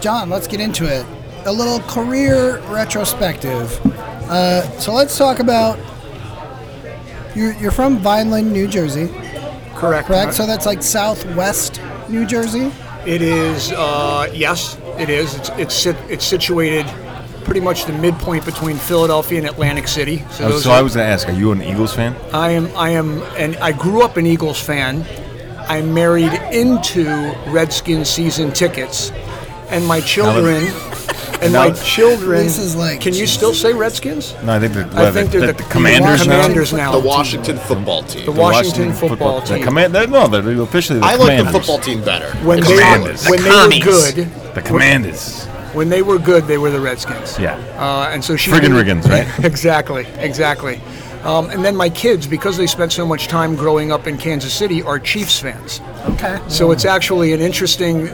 [0.00, 1.04] John, let's get into it.
[1.44, 3.78] A little career retrospective.
[4.30, 5.78] Uh, so let's talk about.
[7.34, 9.08] You're, you're from Vineland, New Jersey,
[9.74, 10.08] Correct.
[10.08, 10.34] correct?
[10.34, 12.72] So that's like southwest New Jersey.
[13.06, 15.34] It is, uh, yes, it is.
[15.36, 16.86] It's it's, sit, it's situated
[17.48, 20.22] pretty much the midpoint between Philadelphia and Atlantic City.
[20.30, 22.14] So, Oh, so are- I was going to ask, are you an Eagles fan?
[22.34, 25.04] I am I am and I grew up an Eagles fan.
[25.66, 27.04] I married into
[27.48, 29.10] Redskins season tickets,
[29.70, 30.62] and my children
[31.42, 32.42] and my children.
[32.44, 34.34] This is like- Can you still say Redskins?
[34.44, 36.40] No, I think they're, I what, think the, they're the the, Commanders now.
[36.42, 36.92] Commanders now.
[37.00, 38.24] The Washington football team.
[38.26, 39.58] The Washington football The team.
[39.60, 42.30] The command, they're, no, they're officially the I like the football team better.
[42.46, 43.28] when It's they Commanders.
[43.28, 45.46] when The they were good, The Commanders.
[45.78, 47.38] When they were good, they were the Redskins.
[47.38, 47.54] Yeah.
[47.78, 49.28] Uh, and so she Friggin' Riggins, right?
[49.44, 50.80] exactly, exactly.
[51.22, 54.52] Um, and then my kids, because they spent so much time growing up in Kansas
[54.52, 55.80] City, are Chiefs fans.
[56.14, 56.40] Okay.
[56.48, 58.08] So it's actually an interesting.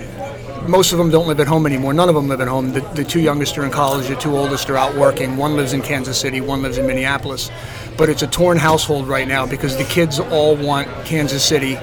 [0.68, 1.94] Most of them don't live at home anymore.
[1.94, 2.72] None of them live at home.
[2.72, 4.08] The, the two youngest are in college.
[4.08, 5.38] The two oldest are out working.
[5.38, 6.42] One lives in Kansas City.
[6.42, 7.50] One lives in Minneapolis.
[7.96, 11.78] But it's a torn household right now because the kids all want Kansas City.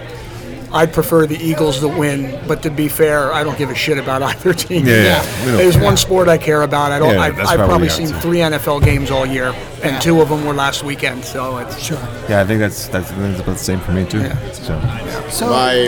[0.73, 3.97] I'd prefer the Eagles to win, but to be fair, I don't give a shit
[3.97, 4.85] about either team.
[4.85, 5.45] Yeah, yeah.
[5.45, 5.83] We There's care.
[5.83, 6.91] one sport I care about.
[6.91, 7.13] I don't.
[7.13, 9.53] Yeah, I've, I've probably probably seen three NFL games all year,
[9.83, 11.25] and two of them were last weekend.
[11.25, 11.97] So it's Sure.
[12.29, 14.23] Yeah, I think that's that's, that's about the same for me too.
[14.53, 14.79] So
[15.29, 15.87] So My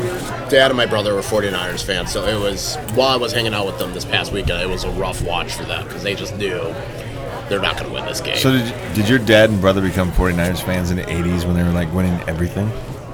[0.49, 3.65] dad and my brother were 49ers fans, so it was while I was hanging out
[3.65, 6.35] with them this past weekend, it was a rough watch for them because they just
[6.37, 6.59] knew
[7.49, 8.37] they're not going to win this game.
[8.37, 11.63] So did, did your dad and brother become 49ers fans in the 80s when they
[11.63, 12.71] were like winning everything?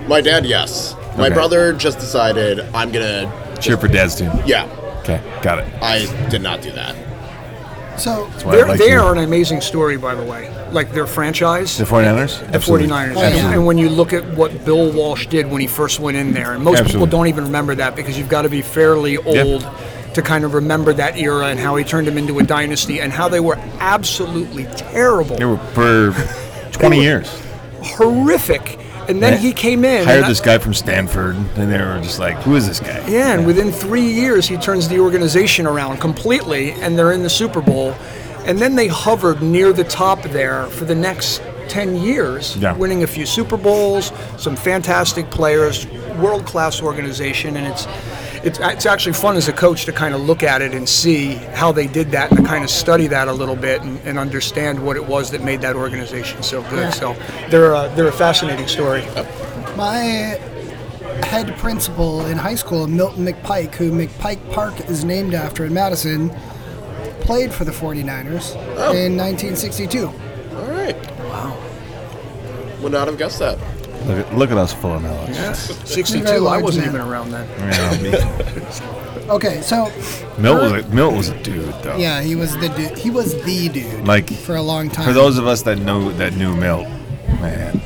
[0.10, 0.96] My dad, yes.
[1.18, 1.34] My Okay.
[1.36, 3.32] brother just decided I'm gonna.
[3.62, 4.32] Cheer for dad's team.
[4.46, 4.68] Yeah,
[5.02, 5.66] Okay, got it.
[5.82, 6.96] I did not do that.
[7.98, 9.00] so why I they're, like they you.
[9.00, 10.50] are an amazing story, by the way.
[10.72, 11.78] Like their franchise.
[11.78, 12.52] The 49ers?
[12.52, 13.16] the 49ers.
[13.18, 13.22] Oh.
[13.22, 16.32] And, and when you look at what Bill Walsh did when he first went in
[16.34, 16.94] there, and most Absolutely.
[17.08, 19.68] people don't even remember that because you've got to be fairly old
[20.14, 23.12] to kind of remember that era and how he turned them into a dynasty and
[23.12, 26.12] how they were absolutely terrible, They were for
[26.72, 27.30] 20 years.
[27.84, 28.80] horrific.
[29.10, 30.06] And then They he came in.
[30.06, 32.80] Hired and I- this guy from Stanford, and they were just like, who is this
[32.80, 33.04] guy?
[33.08, 37.30] Yeah, and within three years, he turns the organization around completely, and they're in the
[37.30, 37.96] Super Bowl.
[38.46, 42.74] And then they hovered near the top there for the next 10 years, Yeah.
[42.76, 45.88] winning a few Super Bowls, some fantastic players,
[46.20, 47.58] world class organization.
[47.58, 47.88] And it's,
[48.44, 51.34] it's, it's actually fun as a coach to kind of look at it and see
[51.54, 54.18] how they did that and to kind of study that a little bit and, and
[54.18, 56.80] understand what it was that made that organization so good.
[56.80, 56.90] Yeah.
[56.92, 57.14] So
[57.50, 59.02] they're, a, they're a fascinating story.
[59.76, 60.40] my
[61.26, 66.30] head principal in high school, Milton McPike, who McPike Park is named after in Madison,
[67.22, 68.56] played for the 49ers
[68.96, 70.08] in 1962.
[70.08, 70.14] All
[70.72, 70.96] right.
[71.20, 71.62] Wow.
[72.82, 73.60] Would not have guessed that.
[74.06, 75.36] Look at, look at us full of knowledge.
[75.56, 76.96] 62, I wasn't man.
[76.96, 78.04] even around then.
[78.04, 78.96] Yeah,
[79.30, 79.92] Okay, so
[80.40, 81.98] Milt was a, Milt was a dude though.
[81.98, 82.98] yeah, he was the dude.
[82.98, 85.06] He was the dude Like for a long time.
[85.06, 86.88] for those of us that know that knew Milt,
[87.40, 87.80] man,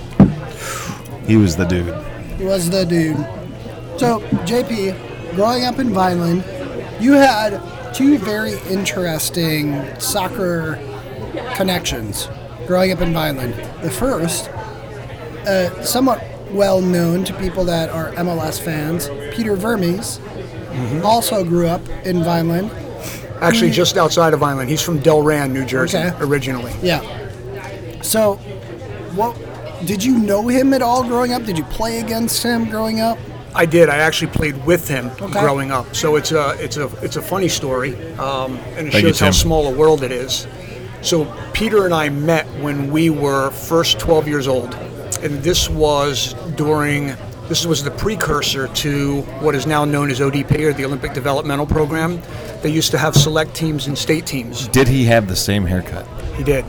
[1.27, 1.93] he was the dude.
[2.37, 3.17] He was the dude.
[3.99, 6.45] So, JP, growing up in Vineland,
[7.01, 7.61] you had
[7.93, 10.79] two very interesting soccer
[11.55, 12.29] connections
[12.67, 13.53] growing up in Vineland.
[13.83, 14.49] The first,
[15.47, 20.19] uh, somewhat well known to people that are MLS fans, Peter Vermes,
[21.03, 22.71] also grew up in Vineland.
[23.41, 24.69] Actually, just outside of Vineland.
[24.69, 26.11] He's from Delran, New Jersey, Okay.
[26.19, 26.73] originally.
[26.81, 27.01] Yeah.
[28.01, 28.35] So,
[29.15, 29.35] what
[29.85, 31.43] did you know him at all growing up?
[31.43, 33.17] Did you play against him growing up?
[33.55, 33.89] I did.
[33.89, 35.39] I actually played with him Okay.
[35.39, 35.93] growing up.
[35.95, 39.19] So it's a it's a it's a funny story, um, and it Thank you, shows
[39.19, 40.47] how small a world it is.
[41.01, 44.73] So Peter and I met when we were first 12 years old,
[45.17, 47.15] and this was during
[47.49, 51.65] this was the precursor to what is now known as ODP or the Olympic Developmental
[51.65, 52.21] Program.
[52.61, 54.69] They used to have select teams and state teams.
[54.69, 56.07] Did he have the same haircut?
[56.35, 56.65] He did.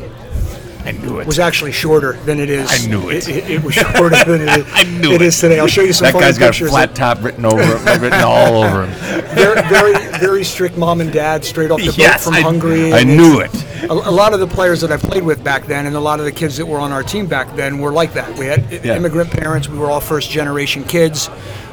[0.85, 2.68] I knew It was actually shorter than it is.
[2.70, 3.27] I knew it.
[3.29, 4.66] It, it was shorter than it is.
[4.73, 5.23] I knew it it.
[5.23, 5.59] is today.
[5.59, 6.70] I'll show you some That funny guy's got a pictures.
[6.70, 7.62] flat top written over,
[8.01, 8.90] written all over him.
[9.35, 12.92] very, very, very strict mom and dad, straight off the boat Yes, from I, Hungary.
[12.92, 13.51] I and knew it.
[13.85, 16.18] A, a lot of the players that I played with back then, and a lot
[16.18, 18.37] of the kids that were on our team back then, were like that.
[18.38, 18.97] We had i- Yeah.
[18.97, 19.68] immigrant parents.
[19.68, 21.29] We were all first generation kids,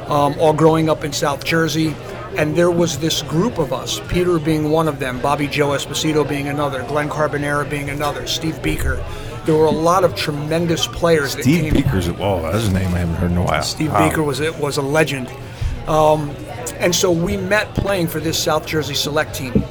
[0.08, 1.94] um, all growing up in South Jersey.
[2.36, 6.26] And there was this group of us, Peter being one of them, Bobby Joe Esposito
[6.26, 9.04] being another, Glenn Carbonara being another, Steve Beaker.
[9.44, 11.82] There were a lot of tremendous players that Steve came.
[11.82, 12.10] Beaker's.
[12.10, 13.62] Whoa, that's a name I haven't heard in a while.
[13.62, 14.08] Steve Wow.
[14.08, 15.28] Baker was it was a legend,
[15.88, 16.30] um,
[16.78, 19.64] and so we met playing for this South Jersey select team.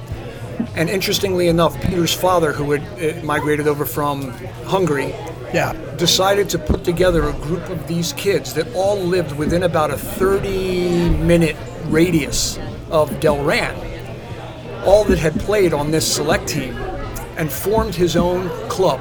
[0.76, 2.82] And interestingly enough, Peter's father, who had
[3.18, 4.32] uh, migrated over from
[4.66, 5.16] Hungary,
[5.54, 5.74] Yeah.
[5.98, 9.98] decided to put together a group of these kids that all lived within about a
[9.98, 11.56] 30 minute
[11.92, 12.58] radius
[12.90, 13.76] of Delran,
[14.86, 16.76] all that had played on this select team,
[17.38, 19.00] and formed his own club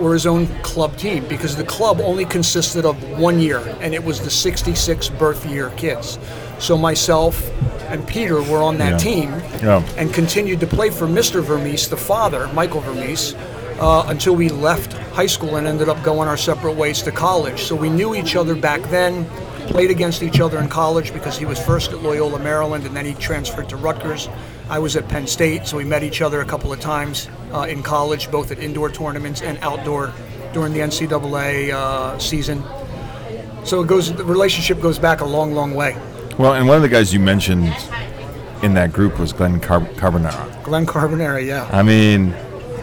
[0.00, 4.02] or his own club team because the club only consisted of one year and it
[4.04, 6.18] was the 66 birth year kids.
[6.60, 7.50] So myself
[7.88, 8.98] and Peter were on that Yeah.
[8.98, 9.82] team Yeah.
[9.96, 11.42] and continued to play for Mr.
[11.42, 13.34] Vermes, the father, Michael Vermes,
[13.80, 17.64] uh, until we left high school and ended up going our separate ways to college.
[17.64, 19.26] So we knew each other back then,
[19.68, 23.04] played against each other in college because he was first at Loyola, Maryland, and then
[23.04, 24.28] he transferred to Rutgers.
[24.68, 27.60] I was at Penn State, so we met each other a couple of times uh,
[27.62, 30.12] in college, both at indoor tournaments and outdoor
[30.52, 32.62] during the NCAA uh, season.
[33.64, 34.12] So it goes.
[34.12, 35.96] The relationship goes back a long, long way.
[36.38, 37.74] Well, and one of the guys you mentioned
[38.62, 40.62] in that group was Glenn Car- Carbonara.
[40.64, 41.68] Glenn Carbonara, yeah.
[41.72, 42.32] I mean,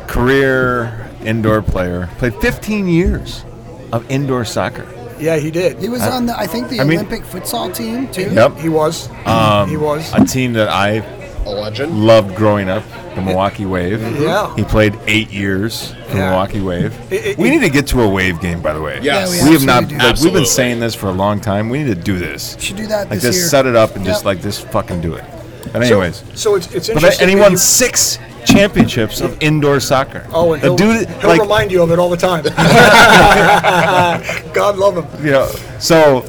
[0.07, 3.43] career indoor player, played 15 years
[3.91, 4.85] of indoor soccer.
[5.19, 5.80] Yeah, he did.
[5.80, 8.30] He was on the, I think, the I mean- Olympic futsal team too.
[8.34, 8.58] Yep.
[8.58, 9.10] He was.
[9.25, 10.12] Um, he was.
[10.13, 11.04] A team that I
[11.45, 12.06] A legend.
[12.06, 12.84] loved growing up,
[13.15, 14.01] the Milwaukee Wave.
[14.19, 14.54] Yeah.
[14.56, 16.30] He played eight years for Yeah.
[16.30, 16.93] Milwaukee Wave.
[17.12, 18.99] It- it- we it- need to get to a Wave game, by the way.
[19.01, 19.36] Yes.
[19.38, 19.84] Yeah, We have not.
[19.84, 21.69] absolutely Like, we've been saying this for a long time.
[21.69, 22.58] We need to do this.
[22.60, 23.47] Should do that Like, this just year.
[23.47, 25.23] set it up and just like this, fucking do it.
[25.71, 27.23] But anyways, so, it's it's but interesting.
[27.23, 28.17] and he that won you- six
[28.55, 30.25] championships of indoor soccer.
[30.31, 32.43] Oh, and he'll, dude, he'll like, remind you of it all the time.
[34.53, 35.25] God love him.
[35.25, 35.47] you know,
[35.79, 36.21] so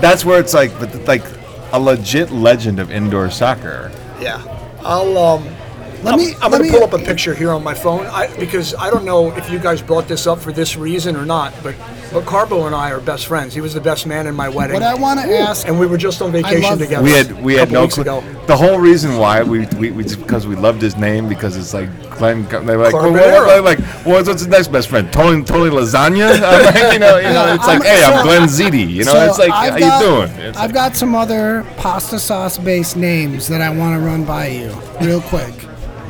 [0.00, 1.22] that's where it's like, but like
[1.72, 3.90] a legit legend of indoor soccer.
[4.20, 4.42] Yeah,
[4.84, 5.16] I'll.
[5.16, 5.44] Um,
[6.02, 8.34] Let I'm, me- I'm going to pull up a picture here on my phone I,
[8.36, 11.52] because I don't know if you guys brought this up for this reason or not,
[11.62, 11.74] but
[12.12, 13.54] but Carbo and I are best friends.
[13.54, 14.74] He was the best man in my wedding.
[14.74, 17.02] What I want to ask, and we were just on vacation together.
[17.04, 18.04] We had we a had no clue.
[18.04, 21.72] The whole reason why we we, we just because we loved his name because it's
[21.72, 22.46] like Glenn.
[22.48, 23.46] They were like, well, Carbonara.
[23.46, 25.12] what, like, what's, what's his next best friend?
[25.12, 26.34] Tony Tony Lasagna.
[26.42, 28.88] I'm like, you know, you know, it's like, I'm- hey, I'm so- Glenn Ziti.
[28.90, 30.46] You know, so it's like, I've how got, you doing?
[30.48, 34.24] It's I've like, got some other pasta sauce based names that I want to run
[34.24, 34.70] by you
[35.00, 35.54] real quick.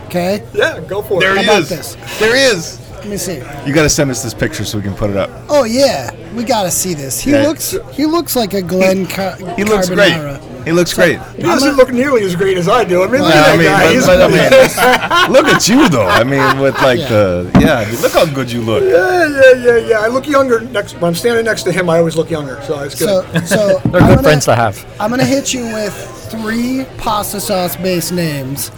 [0.06, 0.44] Okay?
[0.54, 1.40] Yeah, go for there it.
[1.40, 1.68] he How about is.
[1.68, 2.18] this?
[2.18, 2.79] There he is.
[3.00, 3.36] Let me see.
[3.66, 5.30] You got to send us this picture so we can put it up.
[5.48, 7.18] Oh yeah, we got to see this.
[7.20, 7.46] He Yeah.
[7.48, 10.38] looks he looks like a Glenn Car- He looks Carbonara.
[10.40, 10.66] great.
[10.66, 11.18] He looks great.
[11.36, 13.02] He doesn't look nearly as great as I do.
[13.02, 13.84] I mean, look at that guy.
[13.84, 16.06] but- He's- but I mean, look at you though.
[16.06, 17.08] I mean, with like Yeah.
[17.08, 18.82] the yeah, I mean, look how good you look.
[18.84, 20.00] yeah, yeah, yeah, yeah.
[20.00, 20.92] I look younger next.
[20.94, 22.60] When I'm standing next to him, I always look younger.
[22.66, 23.48] So it's So good.
[23.48, 24.84] so They're I'm good gonna- friends to have.
[25.00, 25.94] I'm gonna hit you with
[26.30, 28.70] three pasta sauce based names.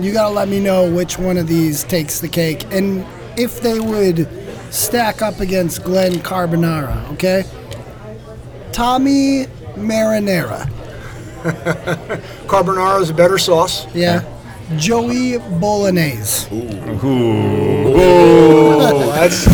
[0.00, 3.04] You gotta let me know which one of these takes the cake and
[3.38, 4.28] if they would
[4.70, 7.44] stack up against Glenn Carbonara, okay?
[8.72, 9.46] Tommy
[9.76, 10.68] Marinara.
[12.46, 13.86] Carbonara is a better sauce.
[13.94, 14.22] Yeah.
[14.76, 16.46] Joey Bolognese.
[17.90, 19.44] Oh, that's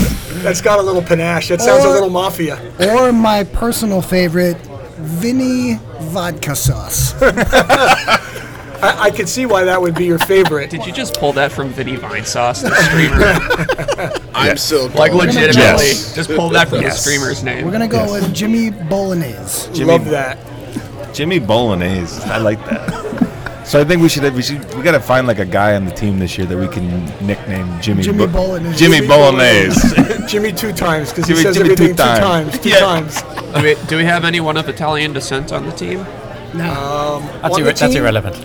[0.43, 1.49] that's got a little panache.
[1.49, 2.59] That sounds a Or- little mafia.
[2.81, 4.57] Or my personal favorite,
[4.99, 7.13] Vinny Vodka Sauce.
[8.85, 10.71] I, I could see why that would be your favorite.
[10.71, 14.29] Did you just pull that from Vinny Vinesauce, the streamer?
[14.35, 16.15] I'm so like legitimately, Yes.
[16.15, 16.97] just pull that from Yes.
[17.05, 17.65] the streamer's name.
[17.65, 19.73] We're gonna go with Jimmy Bolognese.
[19.73, 20.39] Jimmy- Love that.
[21.15, 22.23] Jimmy Bolognese.
[22.25, 23.03] I like that.
[23.65, 25.91] So I think we should we should we gotta find like a guy on the
[25.91, 28.77] team this year that we can nickname Jimmy Jimmy Bo- Bolognese.
[28.77, 30.27] Jimmy Jimmy Bolognese.
[30.29, 32.51] Jimmy two times because he Jimmy- says Jimmy two everything two times.
[32.51, 32.59] times.
[32.63, 32.81] Two Yeah.
[32.81, 33.23] times.
[33.55, 36.01] do, we, do we have anyone of Italian descent on the team?
[36.53, 36.71] No.
[36.75, 37.97] Um, that's, On irre- that's team?
[37.97, 38.37] irrelevent.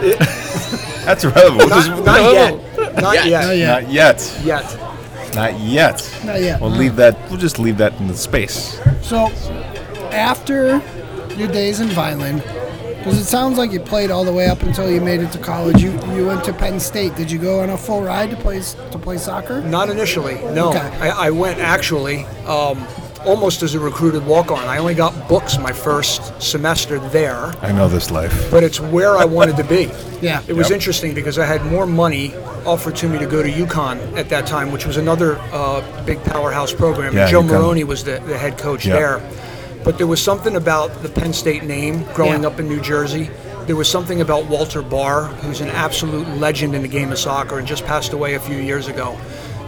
[1.04, 1.56] That's relevant.
[1.58, 3.02] We'll just- Not, not yet.
[3.02, 3.26] Not Yet.
[3.26, 3.44] yet.
[3.44, 3.82] Not yet.
[3.82, 4.40] Not yet.
[4.44, 5.34] Yet.
[5.34, 6.20] Not yet.
[6.24, 6.60] Not yet.
[6.60, 7.16] We'll leave that.
[7.30, 8.80] We'll just leave that in the space.
[9.02, 9.26] So,
[10.10, 10.82] after
[11.36, 12.42] your days in Vineland,
[12.98, 15.38] because it sounds like you played all the way up until you made it to
[15.38, 15.82] college.
[15.82, 17.14] You you went to Penn State.
[17.14, 19.60] Did you go on a full ride to play to play soccer?
[19.62, 20.70] Not initially, no.
[20.70, 20.78] Okay.
[21.00, 22.84] I, I went actually um,
[23.28, 24.64] almost as a recruited walk-on.
[24.66, 28.50] I only got books my first semester there, I know this life.
[28.50, 29.90] but it's where I wanted to be.
[30.20, 30.42] Yeah.
[30.48, 30.74] It was Yep.
[30.78, 32.34] interesting because I had more money
[32.66, 36.20] offered to me to go to UConn at that time, which was another uh, big
[36.24, 37.14] powerhouse program.
[37.14, 37.50] Yeah, Joe UConn.
[37.50, 38.94] Morrone was the, the head coach Yeah.
[38.94, 39.20] there.
[39.84, 42.48] But there was something about the Penn State name growing Yeah.
[42.48, 43.30] up in New Jersey.
[43.68, 47.56] There was something about Walter Bahr, who's an absolute legend in the game of soccer
[47.60, 49.16] and just passed away a few years ago.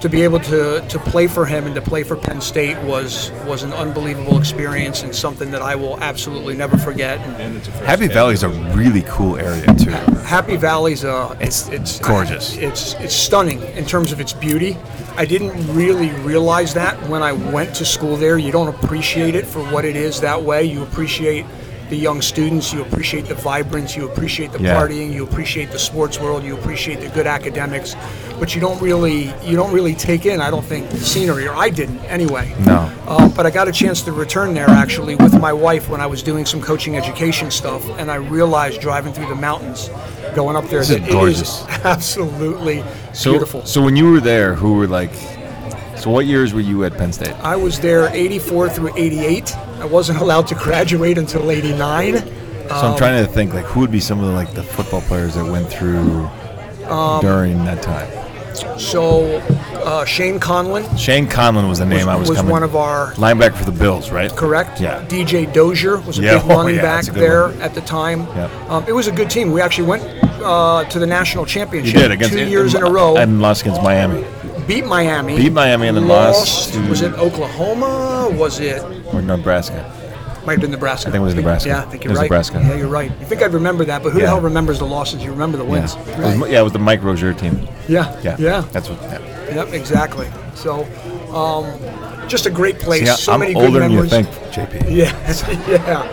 [0.01, 3.31] To be able to, to play for him and to play for Penn State was
[3.45, 7.19] was an unbelievable experience and something that I will absolutely never forget.
[7.39, 9.91] And Happy Valley is a really cool area too.
[10.25, 12.57] Happy Valley's uh, It's it's gorgeous.
[12.57, 14.79] It's it's stunning in terms of its beauty.
[15.17, 18.39] I didn't really realize that when I went to school there.
[18.39, 20.65] You don't appreciate it for what it is that way.
[20.65, 21.45] You appreciate
[21.91, 22.73] the young students.
[22.73, 23.95] You appreciate the vibrance.
[23.97, 24.75] You appreciate the Yeah.
[24.77, 25.13] partying.
[25.13, 26.45] You appreciate the sports world.
[26.45, 27.95] You appreciate the good academics.
[28.39, 30.41] But you don't really you don't really take in.
[30.41, 32.55] I don't think the scenery, or I didn't anyway.
[32.65, 32.91] No.
[33.07, 36.07] Uh, but I got a chance to return there actually with my wife when I
[36.07, 39.91] was doing some coaching education stuff, and I realized driving through the mountains,
[40.35, 41.65] going up there, This is it gorgeous.
[41.85, 43.67] absolutely So, beautiful.
[43.67, 45.13] so when you were there, who were like?
[46.01, 47.33] So what years were you at Penn State?
[47.43, 49.55] I was there 84 through 88.
[49.57, 52.17] I wasn't allowed to graduate until 89.
[52.19, 55.01] So I'm trying to think like who would be some of the like the football
[55.03, 56.27] players that went through
[56.89, 58.09] Um, during that time.
[58.79, 59.39] So
[59.85, 62.51] uh, Shane Conlan Shane Conlan was the name I was, was coming.
[62.51, 64.31] one of our linebacker for the Bills, right?
[64.35, 64.81] correct.
[64.81, 65.05] Yeah.
[65.07, 67.61] DJ Dozier was a Yeah, big oh, running yeah, back that's a good there one.
[67.63, 68.21] at the time.
[68.21, 68.67] Yeah.
[68.69, 69.53] Um, it was a good team.
[69.53, 70.03] We actually went
[70.43, 73.17] uh, to the national You championship did against two years in a row.
[73.17, 74.25] and lost against Miami
[74.71, 75.37] beat Miami.
[75.37, 78.29] Beat Miami and then lost to- Was it Oklahoma?
[78.33, 78.81] Was it
[79.13, 79.81] or Nebraska.
[80.47, 81.09] might have been Nebraska?
[81.09, 81.69] I think it was Nebraska.
[81.69, 82.25] Yeah, I think It you're was right.
[82.31, 82.59] Nebraska.
[82.63, 83.11] Yeah, you're right.
[83.21, 84.27] You think I remember that, but who Yeah.
[84.27, 85.23] the hell remembers the losses?
[85.25, 85.97] You remember the wins?
[85.97, 86.03] Yeah.
[86.33, 87.67] It was, yeah, it was the Mike Rozier team.
[87.89, 88.15] Yeah.
[88.23, 88.65] Yeah, Yeah.
[88.73, 89.03] That's what.
[89.03, 89.19] Yeah.
[89.57, 89.73] Yep.
[89.75, 90.29] Exactly.
[90.55, 90.87] So,
[91.35, 91.67] um,
[92.29, 93.09] just a great place.
[93.17, 94.13] See, so I'm many good older than you memories.
[94.13, 94.91] think, JP.
[94.91, 95.13] Yeah,
[95.69, 96.09] yeah.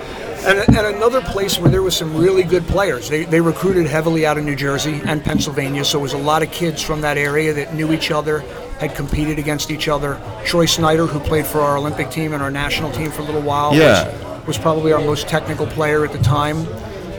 [0.48, 3.10] And, and another place where there was some really good players.
[3.10, 6.42] They, they recruited heavily out of New Jersey and Pennsylvania, so it was a lot
[6.42, 8.40] of kids from that area that knew each other,
[8.80, 10.18] had competed against each other.
[10.46, 13.42] Troy Snyder, who played for our Olympic team and our national team for a little
[13.42, 14.06] while, Yeah.
[14.38, 16.66] was, was probably our most technical player at the time.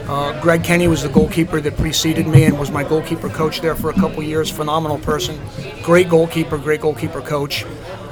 [0.09, 3.75] Uh, Greg Kenny was the goalkeeper that preceded me and was my goalkeeper coach there
[3.75, 4.49] for a couple years.
[4.49, 5.39] Phenomenal person,
[5.83, 7.63] great goalkeeper, great goalkeeper coach.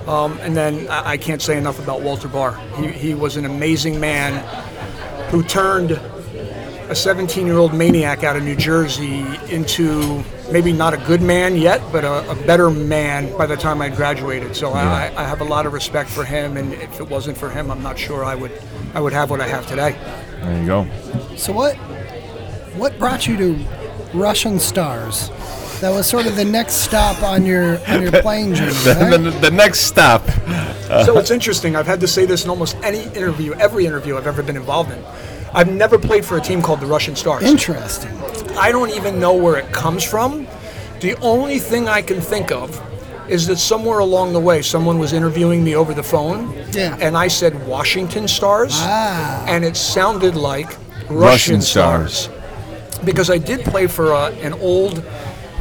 [0.06, 2.56] Um, and then I, I can't say enough about Walter Bahr.
[2.76, 4.44] He, he was an amazing man
[5.30, 5.92] who turned
[6.90, 11.58] a 17 year old maniac out of New Jersey into maybe not a good man
[11.58, 14.56] yet, but a, a better man by the time I graduated.
[14.56, 17.50] So I, I have a lot of respect for him, and if it wasn't for
[17.50, 18.52] him, I'm not sure I would
[18.94, 19.98] I would have what I have today.
[20.42, 20.88] There you go.
[21.36, 21.76] So what
[22.78, 23.66] what brought you to
[24.14, 25.30] Russian Stars?
[25.82, 28.74] That was sort of the next stop on your on your playing journey.
[28.84, 29.22] The, right?
[29.22, 30.26] the, the next stop.
[31.06, 31.76] so it's interesting.
[31.76, 34.92] I've had to say this in almost any interview, every interview I've ever been involved
[34.92, 35.04] in.
[35.54, 37.44] I've never played for a team called the Russian Stars.
[37.44, 38.12] Interesting.
[38.58, 40.48] I don't even know where it comes from.
[41.00, 42.82] The only thing I can think of
[43.30, 46.98] is that somewhere along the way, someone was interviewing me over the phone, Yeah.
[47.00, 49.46] and I said Washington Stars, Ah.
[49.48, 50.68] and it sounded like
[51.10, 52.14] Russian, Russian stars.
[52.18, 53.04] Stars.
[53.04, 55.04] Because I did play for uh, an old.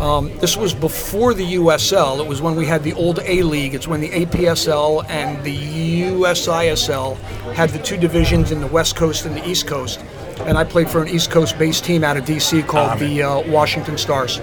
[0.00, 2.20] Um, this was before the USL.
[2.20, 3.74] It was when we had the old A League.
[3.74, 7.16] It's when the APSL and the USISL
[7.54, 10.04] had the two divisions in the West Coast and the East Coast.
[10.40, 13.50] And I played for an East Coast based team out of DC called the uh,
[13.50, 14.40] Washington Stars.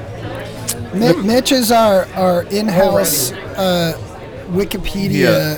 [0.93, 4.12] Mi- Mitch is our our in-house uh,
[4.53, 5.11] Wikipedia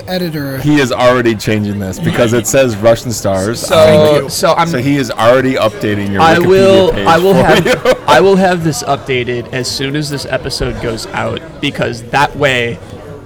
[0.06, 0.12] Yeah.
[0.12, 0.58] editor.
[0.60, 3.60] He is already changing this because it says Russian stars.
[3.60, 4.68] So, so I'm.
[4.68, 6.92] so he is already updating your I Wikipedia will.
[6.94, 7.66] page I will for have.
[7.66, 7.94] you.
[8.08, 12.78] I will have this updated as soon as this episode goes out because that way,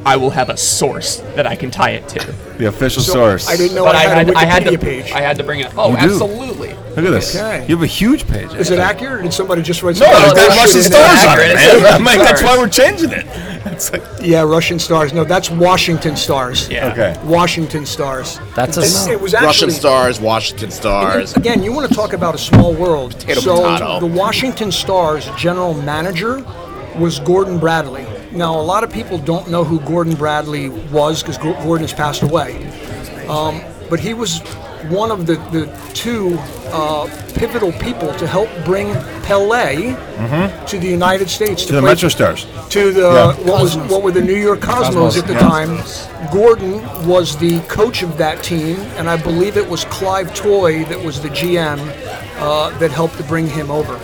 [0.05, 2.19] I will have a source that I can tie it to.
[2.57, 3.47] the official So, source.
[3.49, 4.29] I didn't know But I I had, had.
[4.29, 4.77] a I had Wikipedia to.
[4.85, 5.11] page.
[5.11, 5.71] I had to bring it.
[5.77, 6.03] Oh, You do.
[6.03, 6.69] absolutely.
[6.95, 7.35] Look at this.
[7.35, 7.65] Okay.
[7.67, 8.53] You have a huge page.
[8.55, 9.97] Is it accurate, or did somebody just write?
[9.99, 11.51] No, some there's that's Russian stars on accurate.
[11.51, 11.83] it, It says man.
[11.83, 12.57] Russian I'm like, that's stars.
[12.57, 13.25] why we're changing it.
[13.79, 15.13] It's like, Yeah, Russian Stars.
[15.13, 16.67] No, that's Washington Stars.
[16.69, 16.91] Yeah.
[16.91, 17.15] okay.
[17.23, 18.37] Washington Stars.
[18.53, 21.33] That's a It's- it was actually Russian Stars, Washington Stars.
[21.37, 23.11] Again, you want to talk about a small world.
[23.19, 23.99] Potato, so potato.
[24.01, 26.43] the Washington Stars general manager
[26.97, 28.05] was Gordon Bradley.
[28.33, 32.21] Now, a lot of people don't know who Gordon Bradley was because Gordon has passed
[32.21, 32.57] away.
[33.29, 34.41] Um, but he was
[34.87, 36.37] one of the, the two
[36.71, 37.05] uh,
[37.35, 39.93] pivotal people to help bring Pele
[40.67, 41.67] to the United States Mm-hmm.
[41.69, 42.47] To the play- Metro Stars.
[42.69, 43.33] to the Yeah.
[43.49, 45.39] what was what were the New York Cosmos, Cosmos, at the yeah.
[45.39, 46.29] time.
[46.31, 51.01] Gordon was the coach of that team, and I believe it was Clive Toye that
[51.03, 51.79] was the GM
[52.39, 53.97] uh, that helped to bring him over.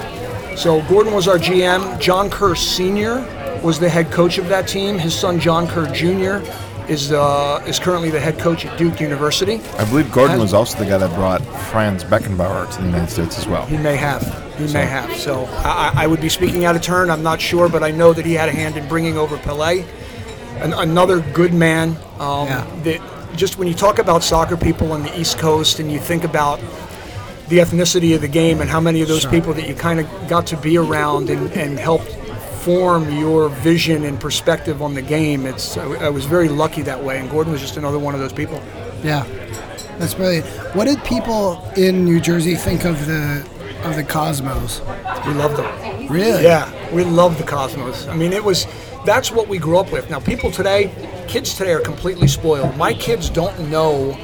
[0.57, 1.99] So Gordon was our GM.
[1.99, 3.19] John Kerr Sr.
[3.61, 4.97] was the head coach of that team.
[4.97, 6.39] His son John Kerr Jr.
[6.89, 9.59] is uh, is currently the head coach at Duke University.
[9.77, 13.37] I believe Gordon was also the guy that brought Franz Beckenbauer to the United States
[13.37, 13.65] as well.
[13.65, 14.21] He may have.
[14.57, 15.13] He may have.
[15.15, 17.09] So I, I I would be speaking out of turn.
[17.09, 19.83] I'm not sure, but I know that he had a hand in bringing over Pele,
[20.59, 21.97] An, another good man.
[22.19, 22.65] Um, Yeah.
[22.83, 23.01] That
[23.35, 26.59] just when you talk about soccer people on the East Coast and you think about
[27.49, 29.31] the ethnicity of the game and how many of those Sure.
[29.31, 32.07] people that you kind of got to be around and, and helped
[32.65, 37.01] form your vision and perspective on the game, it's I, I was very lucky that
[37.01, 37.19] way.
[37.19, 38.59] And Gordon was just another one of those people.
[39.03, 39.23] Yeah,
[39.99, 40.47] that's brilliant.
[40.75, 43.47] What did people in New Jersey think of the
[43.83, 44.81] of the Cosmos?
[45.27, 46.07] We loved them.
[46.07, 46.41] Really?
[46.41, 48.07] Yeah, we love the Cosmos.
[48.07, 48.65] I mean, it was
[49.05, 50.09] that's what we grew up with.
[50.09, 50.91] Now, people today,
[51.27, 52.75] kids today are completely spoiled.
[52.77, 54.17] My kids don't know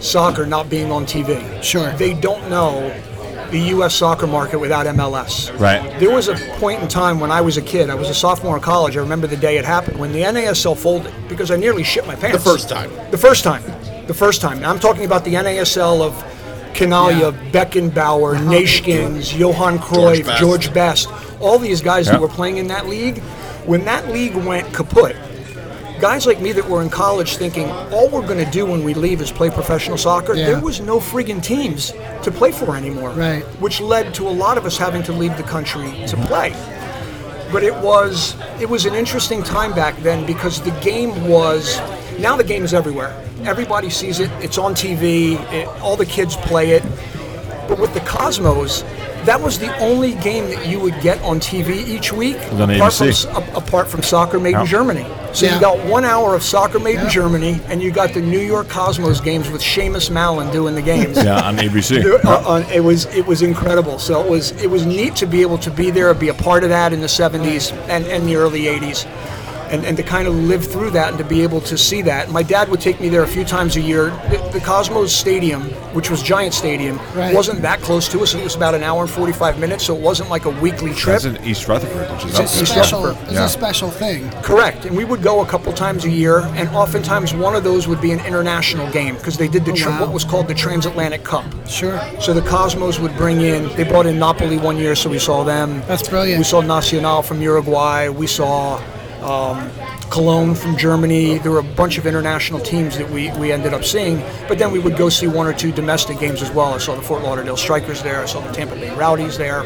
[0.00, 1.62] soccer not being on TV.
[1.64, 1.90] Sure.
[1.94, 2.94] They don't know
[3.50, 3.94] the U.S.
[3.94, 5.56] soccer market without MLS.
[5.58, 5.98] Right.
[5.98, 7.90] There was a point in time when I was a kid.
[7.90, 8.96] I was a sophomore in college.
[8.96, 12.14] I remember the day it happened when the NASL folded because I nearly shit my
[12.14, 12.42] pants.
[12.42, 12.90] The first time.
[13.10, 13.62] The first time.
[14.06, 14.60] The first time.
[14.60, 16.12] Now, I'm talking about the NASL of
[16.72, 18.50] Chinaglia, Beckenbauer, uh-huh.
[18.50, 20.40] Neeskens, Johan Cruyff, Best.
[20.40, 21.08] George Best,
[21.40, 22.12] all these guys Yeah.
[22.12, 23.18] that were playing in that league.
[23.66, 25.16] When that league went kaput,
[26.00, 28.94] guys like me that were in college thinking all we're going to do when we
[28.94, 30.46] leave is play professional soccer, Yeah.
[30.46, 31.92] there was no friggin' teams
[32.22, 33.10] to play for anymore.
[33.10, 33.42] Right.
[33.60, 36.54] Which led to a lot of us having to leave the country to play
[37.52, 41.80] but it was it was an interesting time back then because the game was
[42.20, 43.12] now the game is everywhere.
[43.42, 44.30] Everybody sees it.
[44.40, 45.32] It's on TV.
[45.52, 46.82] It, all the kids play it.
[47.66, 48.84] But with the Cosmos,
[49.30, 53.06] that was the only game that you would get on TV each week, apart from,
[53.06, 53.56] ABC.
[53.56, 55.06] apart from Soccer Made in Germany.
[55.32, 55.54] So Yeah.
[55.54, 57.04] you got one hour of Soccer Made Yeah.
[57.04, 60.82] in Germany, and you got the New York Cosmos games with Seamus Malin doing the
[60.82, 61.16] games.
[61.16, 62.02] Yeah, on ABC.
[62.02, 64.00] There- uh, uh, it was it was incredible.
[64.00, 66.34] So it was it was neat to be able to be there, and be a
[66.34, 69.06] part of that in the '70s and, and the early '80s,
[69.70, 72.30] and, and to kind of live through that and to be able to see that.
[72.30, 74.06] My dad would take me there a few times a year.
[74.30, 75.62] The, the Cosmos Stadium,
[75.94, 77.34] which was Giant Stadium, Right.
[77.34, 78.34] wasn't that close to us.
[78.34, 81.22] It was about an hour and 45 minutes, so it wasn't like a weekly trip.
[81.22, 82.66] That's in East Rutherford, which is up It's a there.
[82.66, 83.02] special.
[83.04, 83.24] Rutherford.
[83.28, 83.44] It's Yeah.
[83.44, 84.30] a special thing.
[84.42, 87.86] Correct, and we would go a couple times a year, and oftentimes one of those
[87.86, 90.00] would be an international game because they did the oh, tr- Oh, wow.
[90.02, 91.44] what was called the Transatlantic Cup.
[91.68, 92.00] Sure.
[92.20, 93.68] So the Cosmos would bring in.
[93.76, 95.82] They brought in Napoli one year, so we saw them.
[95.86, 96.38] That's brilliant.
[96.38, 98.08] We saw Nacional from Uruguay.
[98.08, 98.80] We saw
[99.22, 99.70] um,
[100.10, 101.38] Cologne from Germany.
[101.38, 104.22] There were a bunch of international teams that we, we ended up seeing.
[104.48, 106.72] But then we would go see one or two domestic games as well.
[106.74, 108.20] I saw the Fort Lauderdale Strikers there.
[108.22, 109.64] I saw the Tampa Bay Rowdies there.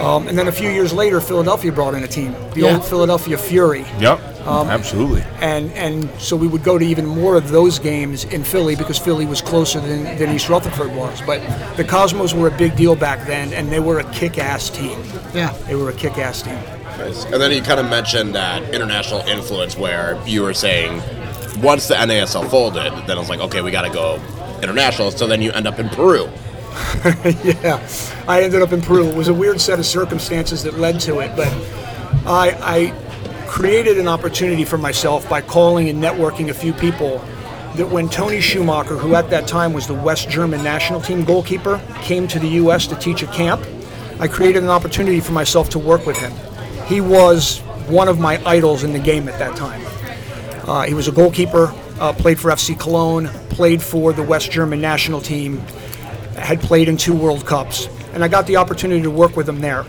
[0.00, 2.74] Um, and then a few years later, Philadelphia brought in a team, the Yeah.
[2.76, 5.22] old Philadelphia Fury Yep, absolutely.
[5.42, 8.96] and and so we would go to even more of those games in Philly because
[8.98, 11.20] Philly was closer than, than East Rutherford was.
[11.26, 11.42] But
[11.76, 14.98] the Cosmos were a big deal back then, and they were a kick-ass team.
[15.34, 15.52] Yeah.
[15.66, 16.56] They were a kick-ass team.
[17.00, 21.02] And then you kind of mentioned that international influence where you were saying
[21.62, 24.20] once the NASL folded, then it was like, okay, we got to go
[24.62, 25.10] international.
[25.10, 26.24] So then you end up in Peru.
[27.42, 27.86] yeah,
[28.28, 29.08] I ended up in Peru.
[29.08, 31.48] It was a weird set of circumstances that led to it, but
[32.26, 37.18] I, I created an opportunity for myself by calling and networking a few people.
[37.76, 41.80] That when Toni Schumacher, who at that time was the West German national team goalkeeper,
[42.02, 42.86] came to the U.S.
[42.88, 43.64] to teach a camp,
[44.18, 46.32] I created an opportunity for myself to work with him.
[46.90, 49.80] He was one of my idols in the game at that time.
[50.68, 54.80] Uh, he was a goalkeeper, uh, played for FC Cologne, played for the West German
[54.80, 55.58] national team,
[56.34, 59.60] had played in two World Cups, and I got the opportunity to work with him
[59.60, 59.84] there.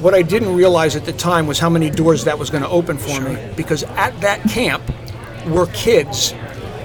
[0.00, 2.68] What I didn't realize at the time was how many doors that was going to
[2.68, 4.84] open for me, because at that camp
[5.48, 6.32] were kids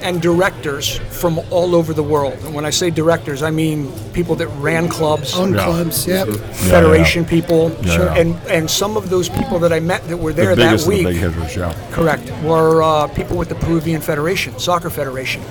[0.03, 2.37] and directors from all over the world.
[2.43, 5.63] And when I say directors, I mean people that ran clubs, Own Yeah.
[5.65, 6.05] clubs.
[6.05, 6.27] Yep.
[6.69, 8.13] federation people, Yeah.
[8.13, 10.85] and and some of those people that I met that were The there that biggest
[10.87, 11.17] of the week.
[11.17, 11.73] hitters, yeah.
[11.91, 12.29] Correct.
[12.43, 15.41] Were uh, people with the Peruvian Federation, Soccer Federation.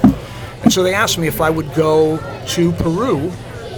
[0.62, 2.18] And so they asked me if I would go
[2.54, 3.32] to Peru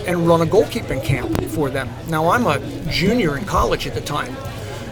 [0.07, 1.89] and run a goalkeeping camp for them.
[2.09, 2.59] Now, I'm a
[2.91, 4.37] junior in college at the time.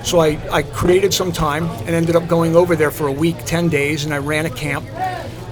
[0.05, 3.37] So I, I created some time and ended up going over there for a week,
[3.45, 4.85] 10 days, and I ran a camp.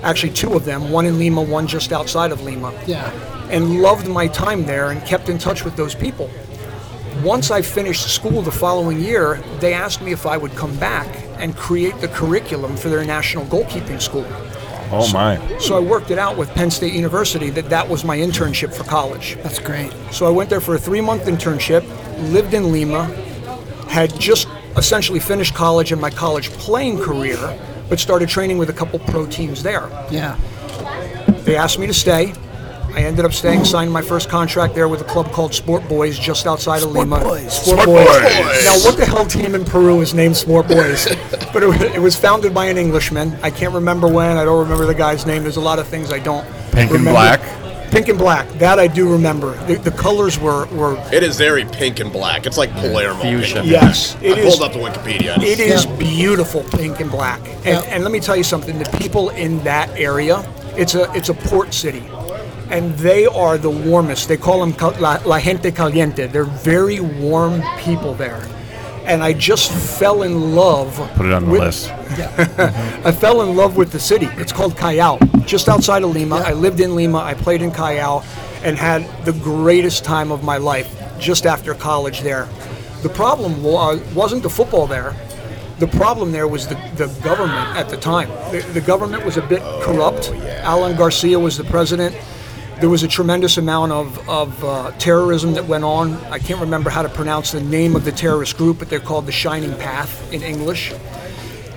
[0.03, 3.11] Actually, two of them, one in Lima, one just outside of Lima Yeah.
[3.51, 6.31] and loved my time there and kept in touch with those people.
[7.23, 11.07] Once I finished school the following year, they asked me if I would come back
[11.39, 14.27] and create the curriculum for their national goalkeeping school.
[14.93, 15.39] Oh my!
[15.59, 18.83] So I worked it out with Penn State University that that was my internship for
[18.85, 19.37] college.
[19.43, 19.93] That's great.
[20.11, 21.85] So I went there for a three month internship,
[22.33, 23.05] lived in Lima,
[23.89, 27.37] had just essentially finished college and my college playing career,
[27.91, 29.89] but started training with a couple pro teams there.
[30.11, 30.39] Yeah.
[31.45, 32.33] They asked me to stay.
[32.95, 36.19] I ended up staying, signed my first contract there with a club called Sport Boys
[36.19, 37.21] just outside of Lima.
[37.21, 37.61] Boys.
[37.61, 38.65] Sport, Boys.
[38.65, 41.07] Now, what the hell team in Peru is named Sport Boys?
[41.53, 43.37] but it, it was founded by an Englishman.
[43.43, 44.37] I can't remember when.
[44.37, 45.43] I don't remember the guy's name.
[45.43, 46.45] There's a lot of things I don't.
[46.73, 47.41] Pink and black?
[47.91, 48.49] Pink and black.
[48.59, 49.55] That I do remember.
[49.67, 52.47] The, the colors were, were It is very pink and black.
[52.47, 53.21] It's like Palermo.
[53.21, 53.57] Fuchsia.
[53.63, 53.67] Pink.
[53.71, 54.17] yes.
[54.21, 54.57] I It is.
[54.57, 55.37] pulled up the Wikipedia.
[55.43, 55.97] It is Yeah.
[55.97, 57.41] beautiful pink and black.
[57.65, 57.81] And, Yeah.
[57.89, 60.45] and let me tell you something, the people in that area,
[60.77, 62.03] it's a it's a port city.
[62.71, 64.29] And they are the warmest.
[64.29, 66.29] They call them cal- la, la gente caliente.
[66.29, 68.41] They're very warm people there.
[69.11, 70.95] And I just fell in love.
[71.17, 71.91] Put it on the with- list.
[73.05, 74.27] I fell in love with the city.
[74.37, 76.37] It's called Callao, just outside of Lima.
[76.37, 77.19] I lived in Lima.
[77.19, 78.23] I played in Callao
[78.63, 80.89] and had the greatest time of my life
[81.19, 82.49] just after college there.
[83.03, 85.17] The problem was, wasn't the football there.
[85.81, 88.29] The problem there was the, the government at the time.
[88.53, 90.31] The, the government was a bit corrupt.
[90.33, 92.15] Oh, Alan Garcia was the president.
[92.81, 96.15] There was a tremendous amount of, of uh, terrorism that went on.
[96.33, 99.27] I can't remember how to pronounce the name of the terrorist group, but they're called
[99.27, 100.95] the Shining Path in English.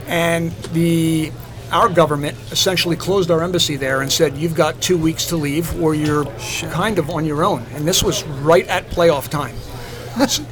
[0.07, 1.33] And the
[1.73, 5.81] our government essentially closed our embassy there and said you've got two weeks to leave
[5.81, 6.23] or you're
[6.71, 7.65] kind of on your own.
[7.73, 9.55] And this was right at playoff time.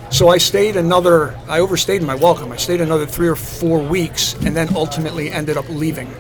[0.10, 2.52] So i stayed another i overstayed my welcome.
[2.52, 6.12] I stayed another three or four weeks and then ultimately ended up leaving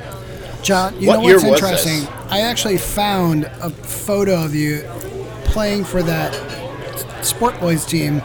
[0.64, 2.08] John, you What know what's interesting?
[2.30, 4.84] I actually found a photo of you
[5.46, 6.34] playing for that
[7.26, 8.22] Sport Boys team.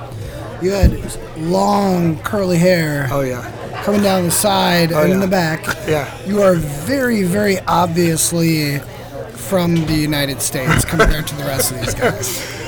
[0.62, 3.52] You had long curly hair oh yeah
[3.86, 5.64] coming down the side oh, and in the back.
[5.86, 6.12] Yeah.
[6.26, 8.80] You are very, very obviously
[9.30, 12.52] from the United States compared to the rest of these guys.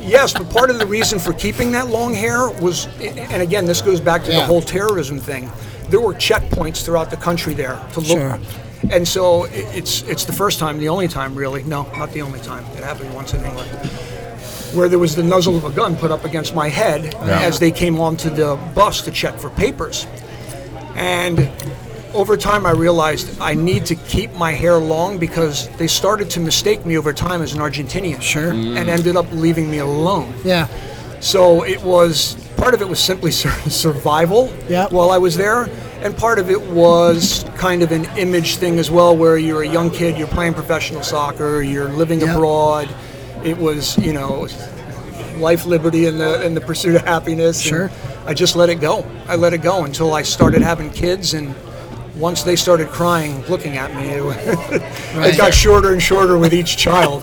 [0.00, 3.80] Yes, but part of the reason for keeping that long hair was, and again, this
[3.80, 5.50] goes back to the whole terrorism thing.
[5.88, 8.06] There were checkpoints throughout the country there to look.
[8.06, 8.38] Sure.
[8.90, 11.62] And so it's it's the first time, the only time really.
[11.62, 12.64] No, not the only time.
[12.76, 13.70] It happened once in England,
[14.74, 17.70] where there was the muzzle of a gun put up against my head as they
[17.70, 20.06] came onto the bus to check for papers.
[20.94, 21.48] And
[22.12, 26.40] over time, I realized I need to keep my hair long because they started to
[26.40, 28.20] mistake me over time as an Argentinian.
[28.20, 28.50] Sure.
[28.50, 30.34] And ended up leaving me alone.
[30.44, 30.66] Yeah.
[31.20, 33.30] So it was part of it was simply
[33.70, 34.92] survival Yep.
[34.92, 35.68] while I was there,
[36.02, 39.68] and part of it was kind of an image thing as well, where you're a
[39.68, 42.36] young kid, you're playing professional soccer, you're living Yep.
[42.36, 42.88] abroad.
[43.44, 44.46] It was you know
[45.38, 47.56] life, liberty, and the and the pursuit of happiness.
[47.62, 47.90] and Sure.
[48.26, 49.04] I just let it go.
[49.28, 51.54] I let it go until I started having kids and.
[52.14, 54.82] Once they started crying, looking at me, it,
[55.32, 57.22] it got shorter and shorter with each child.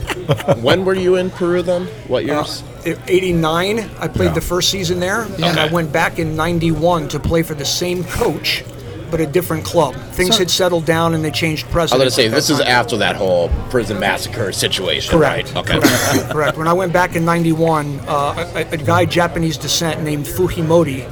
[0.64, 1.86] when were you in Peru then?
[2.08, 2.64] What Uh, years?
[2.86, 7.20] in 89 i played the first season there and i went back in 91 to
[7.20, 8.64] play for the same coach
[9.12, 12.02] but a different club things So- had settled down and they changed president.
[12.02, 15.54] I was going to say, this is after that whole prison massacre situation, Correct.
[15.54, 15.70] right?
[15.70, 15.80] Okay.
[15.80, 16.30] Correct.
[16.32, 16.58] Correct.
[16.58, 21.06] When I went back in '91, uh, a, a guy Japanese descent named Fujimori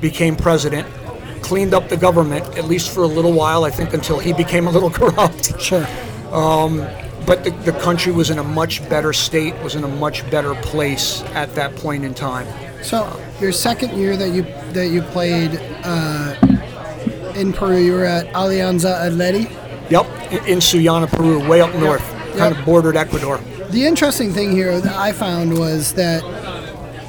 [0.00, 0.86] became president,
[1.42, 3.64] cleaned up the government at least for a little while.
[3.64, 5.60] I think until he became a little corrupt.
[5.60, 5.86] Sure.
[7.26, 10.54] But the, the country was in a much better state, was in a much better
[10.54, 12.46] place at that point in time.
[12.84, 14.42] So your second year that you
[14.74, 16.36] that you played uh,
[17.36, 19.50] in Peru, you were at Alianza Atleti.
[19.90, 22.02] Yep, in, in Sullana, Peru, way up north,
[22.36, 22.58] kind Yep.
[22.58, 23.38] of bordered Ecuador.
[23.70, 26.22] The interesting thing here that I found was that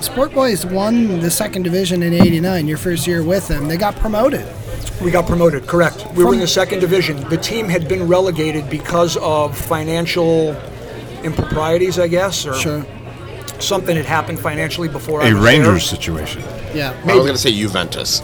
[0.02, 2.68] Sport Boys won the second division in '89.
[2.68, 4.46] Your first year with them, they got promoted.
[5.02, 6.06] We got promoted, correct.
[6.16, 7.28] We were in the second division.
[7.30, 10.56] The team had been relegated because of financial
[11.24, 12.86] improprieties, I guess, or Sure.
[13.60, 16.00] something had happened financially before I A was A Rangers there.
[16.00, 16.44] situation.
[16.74, 16.94] Yeah.
[17.06, 18.22] I was going to say Juventus.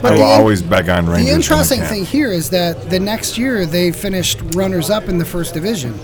[0.00, 1.26] But I will the- always beg on Rangers.
[1.26, 5.24] The interesting thing here is that the next year they finished runners up in the
[5.24, 5.98] first division.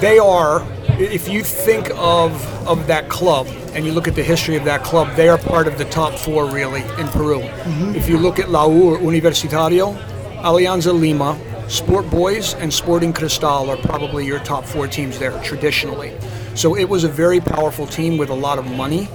[0.00, 0.66] They are,
[0.98, 2.32] if you think of
[2.66, 5.66] of that club and you look at the history of that club, they are part
[5.68, 7.40] of the top four really in Peru.
[7.40, 7.94] Mm-hmm.
[7.94, 9.96] If you look at La U or Universitario,
[10.42, 11.38] Alianza Lima,
[11.68, 16.12] Sport Boys, and Sporting Cristal are probably your top four teams there traditionally.
[16.54, 19.08] So it was a very powerful team with a lot of money.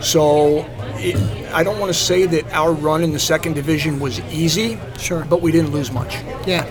[0.00, 0.64] So
[1.02, 4.78] it, I don't want to say that our run in the second division was easy,
[4.98, 5.24] Sure.
[5.24, 6.14] but we didn't lose much.
[6.46, 6.64] Yeah.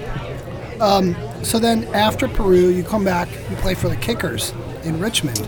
[0.79, 4.53] Um, so then after Peru, you come back, you play for the Kickers
[4.83, 5.47] in Richmond.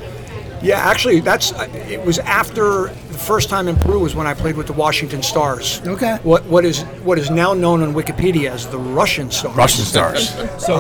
[0.64, 4.34] Yeah, actually, that's uh, it was after the first time in Peru was when I
[4.34, 5.82] played with the Washington Stars.
[5.86, 6.18] Okay.
[6.24, 9.56] What what is what is now known on Wikipedia as the Russian Stars.
[9.56, 10.34] Russian stars.
[10.64, 10.78] So,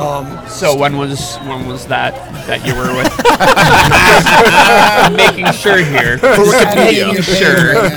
[0.47, 2.13] so when was when was that
[2.47, 3.11] that you were with?
[5.35, 6.17] making sure here.
[6.19, 7.11] Wikipedia.
[7.13, 7.89] You're Sure.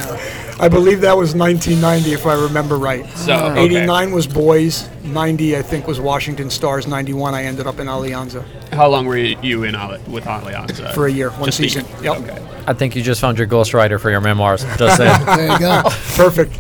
[0.57, 0.65] Right now.
[0.65, 3.07] I believe that was 1990, if I remember right.
[3.11, 3.65] So, okay.
[3.65, 4.89] 89 was boys.
[5.05, 6.87] 90, I think, was Washington Stars.
[6.87, 9.75] 91, I ended up in Alianza How long were you in
[10.11, 10.93] with Alianza?
[10.93, 11.85] for a year, one Just season.
[12.03, 12.15] year.
[12.15, 12.17] Yep.
[12.23, 12.47] Okay.
[12.67, 14.65] I think you just found your ghostwriter for your memoirs.
[14.77, 15.25] Just saying.
[15.37, 15.83] There you go.
[16.17, 16.59] Perfect.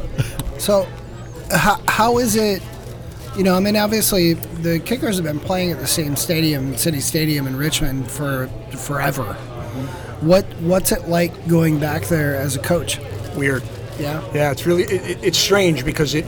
[0.61, 0.87] So,
[1.51, 2.63] how, how is it?
[3.37, 7.01] You know, I mean, obviously, the Kickers have been playing at the same stadium, City
[7.01, 9.25] Stadium in Richmond, for forever.
[9.25, 10.27] Mm-hmm.
[10.27, 12.99] What What's it like going back there as a coach?
[13.35, 13.63] Weird.
[13.99, 14.23] Yeah.
[14.35, 16.25] Yeah, it's really it, it- it's strange because it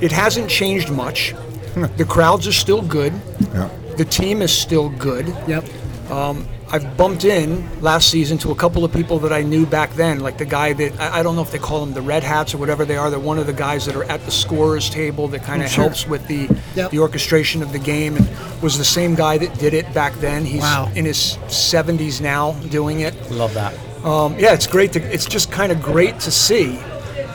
[0.00, 1.32] it hasn't changed much.
[1.74, 1.84] Hmm.
[1.96, 3.12] the crowds are still good.
[3.54, 3.68] Yeah.
[3.96, 5.26] The team is still good.
[5.46, 5.64] Yep.
[6.10, 9.92] Um, I've bumped in last season to a couple of people that I knew back
[9.94, 12.22] then, like the guy that I, I don't know if they call them the Red
[12.24, 13.10] Hats or whatever they are.
[13.10, 15.70] They're one of the guys that are at the scorers table that kind of oh,
[15.70, 15.84] sure.
[15.84, 16.90] helps with the Yep.
[16.92, 18.28] the orchestration of the game, and
[18.62, 20.44] was the same guy that did it back then.
[20.44, 20.90] He's Wow.
[20.94, 23.14] in his 70s now doing it.
[23.30, 23.74] Love that.
[24.04, 25.00] Um, yeah, it's great to.
[25.12, 26.78] It's just kind of great to see.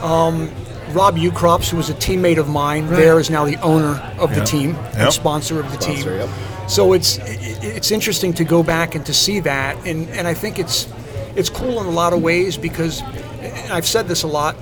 [0.01, 0.49] Um,
[0.91, 4.43] Rob Ukrops, who was a teammate of mine, there is now the owner of the
[4.43, 4.95] team Yep.
[4.95, 6.30] and sponsor of the Sponsor, team.
[6.30, 6.70] yep.
[6.70, 7.20] So it's
[7.63, 10.88] it's interesting to go back and to see that, and and I think it's
[11.36, 13.01] it's cool in a lot of ways because
[13.41, 14.55] and I've said this a lot.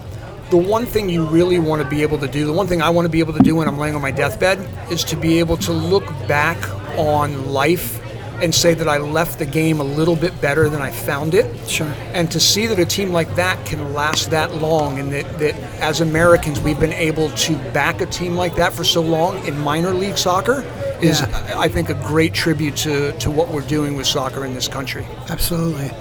[0.50, 2.90] The one thing you really want to be able to do, the one thing I
[2.90, 4.60] want to be able to do when I'm laying on my deathbed,
[4.92, 6.58] is to be able to look back
[6.98, 8.00] on life
[8.42, 11.70] and say that I left the game a little bit better than I found it.
[11.70, 11.88] Sure.
[12.14, 15.56] And to see that a team like that can last that long and that, that
[15.82, 19.58] as Americans we've been able to back a team like that for so long in
[19.60, 20.62] minor league soccer
[21.02, 21.54] is, Yeah.
[21.58, 25.06] I think, a great tribute to, to what we're doing with soccer in this country.
[25.30, 25.92] Absolutely.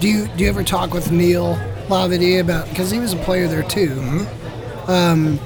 [0.00, 1.56] Do you do you ever talk with Neil
[1.88, 4.26] Lavity about because he was a player there too?
[4.86, 5.38] Um,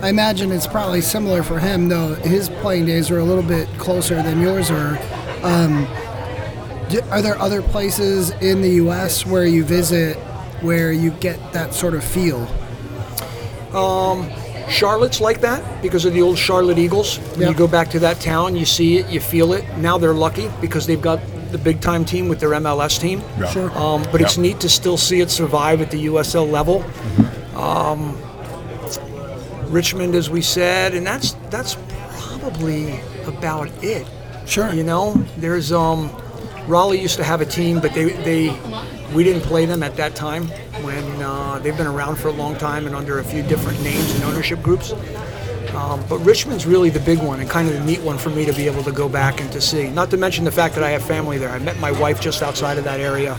[0.00, 3.68] I imagine it's probably similar for him, though his playing days are a little bit
[3.76, 4.96] closer than yours are.
[5.42, 5.86] Um,
[6.88, 9.24] do, are there other places in the U.S.
[9.24, 10.16] where you visit
[10.62, 12.46] where you get that sort of feel?
[14.68, 17.16] Charlotte's like that because of the old Charlotte Eagles.
[17.18, 17.48] When Yeah.
[17.48, 19.64] you go back to that town, you see it, you feel it.
[19.78, 21.18] Now they're lucky because they've got
[21.50, 23.20] the big time team with their MLS team.
[23.40, 23.46] Yeah.
[23.50, 23.70] Sure.
[23.76, 26.84] Um, but it's neat to still see it survive at the USL level.
[27.56, 28.16] Um,
[29.72, 31.76] Richmond, as we said, and that's that's
[32.20, 34.06] probably about it.
[34.50, 34.72] Sure.
[34.74, 36.10] You know, there's um,
[36.66, 38.48] Raleigh used to have a team, but they they
[39.14, 40.48] we didn't play them at that time
[40.82, 44.12] when uh, they've been around for a long time and under a few different names
[44.16, 44.92] and ownership groups.
[45.74, 48.44] Um, but Richmond's really the big one and kind of the neat one for me
[48.44, 49.88] to be able to go back and to see.
[49.88, 51.50] Not to mention the fact that I have family there.
[51.50, 53.36] I met my wife just outside of that area.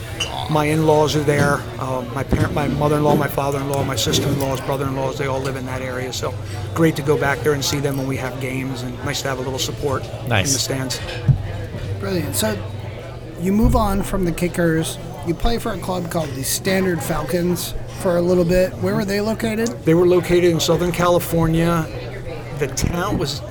[0.50, 1.54] My in-laws are there.
[1.80, 5.82] Um, my parent, my mother-in-law, my father-in-law, my sister-in-laws, brother-in-laws, they all live in that
[5.82, 6.12] area.
[6.12, 6.34] So
[6.74, 9.28] great to go back there and see them when we have games and nice to
[9.28, 10.48] have a little support Nice.
[10.48, 11.00] in the stands.
[12.00, 12.34] Brilliant.
[12.34, 12.56] So
[13.40, 14.98] you move on from the Kickers.
[15.26, 18.72] You play for a club called the Standard Falcons for a little bit.
[18.78, 19.68] Where were they located?
[19.84, 21.86] They were located in Southern California.
[22.62, 23.42] The town was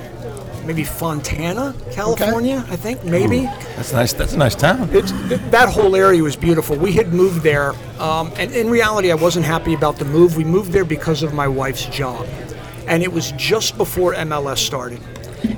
[0.64, 3.42] maybe Fontana, California, I think, maybe.
[3.76, 4.14] That's nice.
[4.14, 4.88] That's a nice town.
[4.90, 6.76] It's, th- that whole area was beautiful.
[6.78, 10.38] We had moved there, um, and in reality, I wasn't happy about the move.
[10.38, 12.26] We moved there because of my wife's job,
[12.86, 15.02] and it was just before MLS started.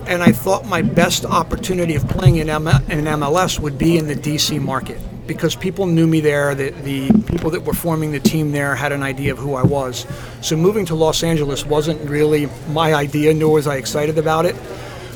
[0.09, 4.09] And I thought my best opportunity of playing in, M- in MLS would be in
[4.09, 6.55] the DC market because people knew me there.
[6.55, 9.63] That the people that were forming the team there had an idea of who I
[9.63, 10.07] was.
[10.41, 14.57] So moving to Los Angeles wasn't really my idea, nor was I excited about it.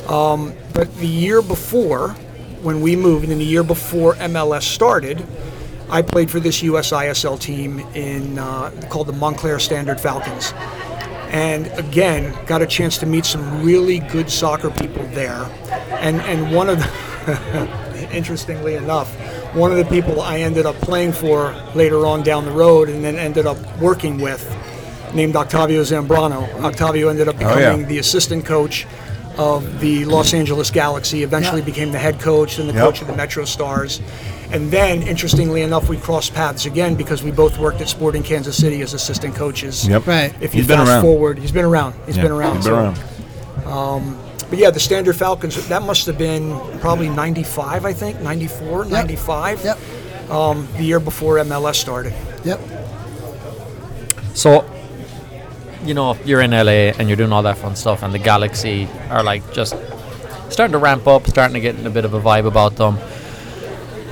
[0.08, 2.10] Um, but the year before,
[2.62, 5.24] when we moved, and the year before MLS started,
[5.90, 10.52] I played for this USISL team in uh, called the Montclair Standard Falcons,
[11.30, 15.44] and again got a chance to meet some really good soccer people there,
[16.00, 19.14] and and one of the interestingly enough,
[19.54, 23.02] one of the people I ended up playing for later on down the road, and
[23.04, 24.44] then ended up working with,
[25.14, 26.48] named Octavio Zambrano.
[26.62, 27.54] Octavio ended up Oh, yeah.
[27.70, 28.86] becoming the assistant coach
[29.38, 31.66] of the Los Angeles Galaxy, eventually Yeah.
[31.66, 32.82] became the head coach and the Yep.
[32.84, 34.00] coach of the Metro Stars.
[34.50, 38.56] And then, interestingly enough, we crossed paths again because we both worked at Sporting Kansas
[38.56, 39.86] City as assistant coaches.
[39.86, 40.06] Yep.
[40.06, 40.32] Right.
[40.40, 41.02] If you He's been fast around.
[41.02, 41.94] forward, he's been around.
[42.06, 42.56] He's Yeah, been around.
[42.56, 42.96] he's been so- around.
[43.66, 44.16] Um,
[44.50, 49.64] But yeah, the Standard Falcons, that must have been probably 95, I think, 94, 95.
[49.64, 49.78] Yep.
[50.30, 52.14] Um, the year before MLS started.
[52.44, 52.60] Yep.
[54.34, 54.70] So,
[55.84, 58.88] you know, you're in LA and you're doing all that fun stuff, and the Galaxy
[59.10, 59.74] are like just
[60.48, 62.98] starting to ramp up, starting to get a bit of a vibe about them.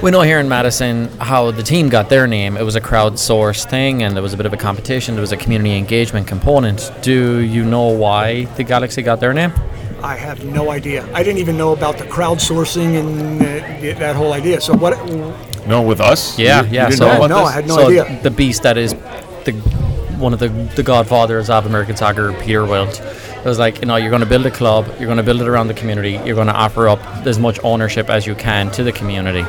[0.03, 2.59] We know here in Madison how the team got their name.
[2.59, 5.15] It was a crowdsourced thing, and there was a bit of a competition.
[5.15, 6.93] There was a community engagement component.
[7.01, 9.55] Do you know why the Galaxy got their name?
[10.07, 11.05] I have no idea.
[11.13, 14.61] I didn't even know about the crowdsourcing and uh, that whole idea.
[14.61, 14.95] So what?
[15.67, 16.39] No, with us?
[16.39, 16.85] Yeah, You- you yeah.
[16.89, 17.49] didn't so know No, this?
[17.49, 18.21] I had no so idea.
[18.23, 18.95] The beast that is
[19.47, 19.53] the
[20.27, 23.01] one of the the godfathers of American soccer, Peter Wilt.
[23.01, 25.41] It was like, you know, you're going to build a club, you're going to build
[25.41, 28.71] it around the community, you're going to offer up as much ownership as you can
[28.73, 29.45] to the community.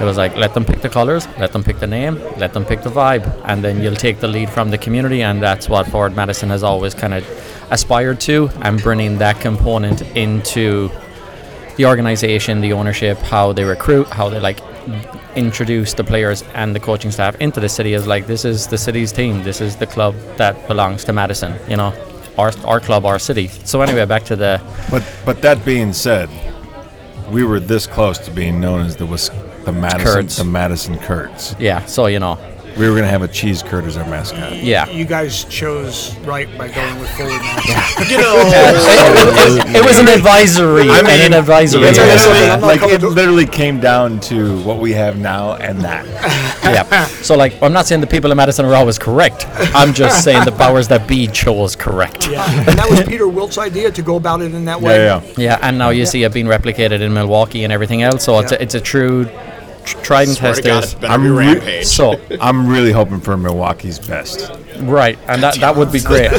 [0.00, 2.64] It was like, let them pick the colors, let them pick the name, let them
[2.64, 5.22] pick the vibe, and then you'll take the lead from the community.
[5.22, 7.22] And that's what Ford Madison has always kind of
[7.70, 10.90] aspired to, and bringing that component into
[11.76, 14.58] the organization, the ownership, how they recruit, how they like
[15.36, 18.78] introduce the players and the coaching staff into the city is like this is the
[18.78, 19.42] city's team.
[19.44, 21.54] This is the club that belongs to Madison.
[21.68, 21.92] You know,
[22.36, 23.48] our our club, our city.
[23.64, 24.60] So anyway, back to the
[24.90, 26.28] But but that being said,
[27.30, 29.30] we were this close to being known as the Wis-
[29.64, 30.36] the Madison Curds.
[30.38, 31.54] the Madison Curds.
[31.58, 31.84] yeah.
[31.86, 32.36] So you know,
[32.78, 34.56] We were gonna have a cheese curd as our mascot.
[34.56, 34.88] yeah.
[34.88, 37.40] You guys chose right by going with forward.
[37.40, 37.86] Now.
[38.10, 38.34] You know,
[39.74, 40.88] It was an advisory.
[40.88, 41.82] I mean, an advisory.
[41.84, 45.54] It tell you something, literally, like it literally came down to what we have now
[45.54, 46.06] and that.
[46.64, 47.04] yeah.
[47.22, 49.46] So like, I'm not saying the people in Madison are always correct.
[49.74, 52.28] I'm just saying the powers that be chose correct.
[52.28, 54.96] Yeah, and that was Peter Wilt's idea to go about it in that way.
[55.04, 55.34] Yeah, yeah.
[55.36, 58.24] Yeah, and now you see it being replicated in Milwaukee and everything else.
[58.24, 59.24] So it's a, it's a true
[59.98, 61.00] tr- tried and swear to God, it's tested.
[61.02, 61.86] better I'm re- Rampage.
[61.86, 64.50] So I'm really hoping for Milwaukee's best.
[64.80, 66.30] right, and that, that would be great.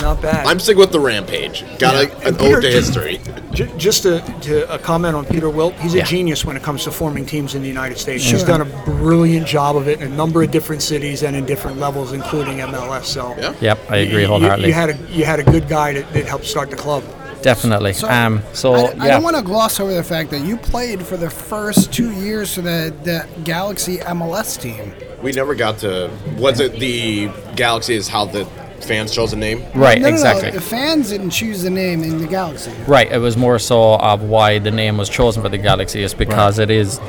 [0.00, 0.46] Not bad.
[0.46, 1.64] I'm sticking with the Rampage.
[1.78, 3.20] Got a, an And Peter- ode to history.
[3.52, 6.04] J- just to, to a comment on Peter Wilt, he's a Yeah.
[6.04, 8.24] genius when it comes to forming teams in the United States.
[8.24, 11.44] He's done a brilliant job of it in a number of different cities and in
[11.46, 13.04] different levels, including MLS.
[13.04, 13.54] So Yeah.
[13.60, 14.68] Yep, I agree you- wholeheartedly.
[14.68, 17.02] You, had a you had a good guy that, that helped start the club.
[17.42, 17.94] Definitely.
[18.08, 18.42] um.
[18.52, 19.02] So I, yeah.
[19.02, 22.12] I don't want to gloss over the fact that you played for the first two
[22.12, 24.94] years for the, the Galaxy MLS team.
[25.22, 26.10] We never got to.
[26.36, 27.94] Was it the Galaxy?
[27.94, 28.44] Is how the
[28.80, 29.64] fans chose a name?
[29.74, 30.00] right.
[30.00, 30.50] No, no, exactly.
[30.50, 30.54] no.
[30.54, 32.72] The fans didn't choose the name in the Galaxy.
[32.86, 33.10] Right.
[33.10, 36.58] It was more so of why the name was chosen for the Galaxy is because
[36.58, 37.00] it is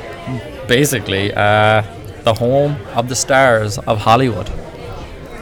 [0.68, 1.82] basically uh,
[2.22, 4.50] the home of the stars of Hollywood.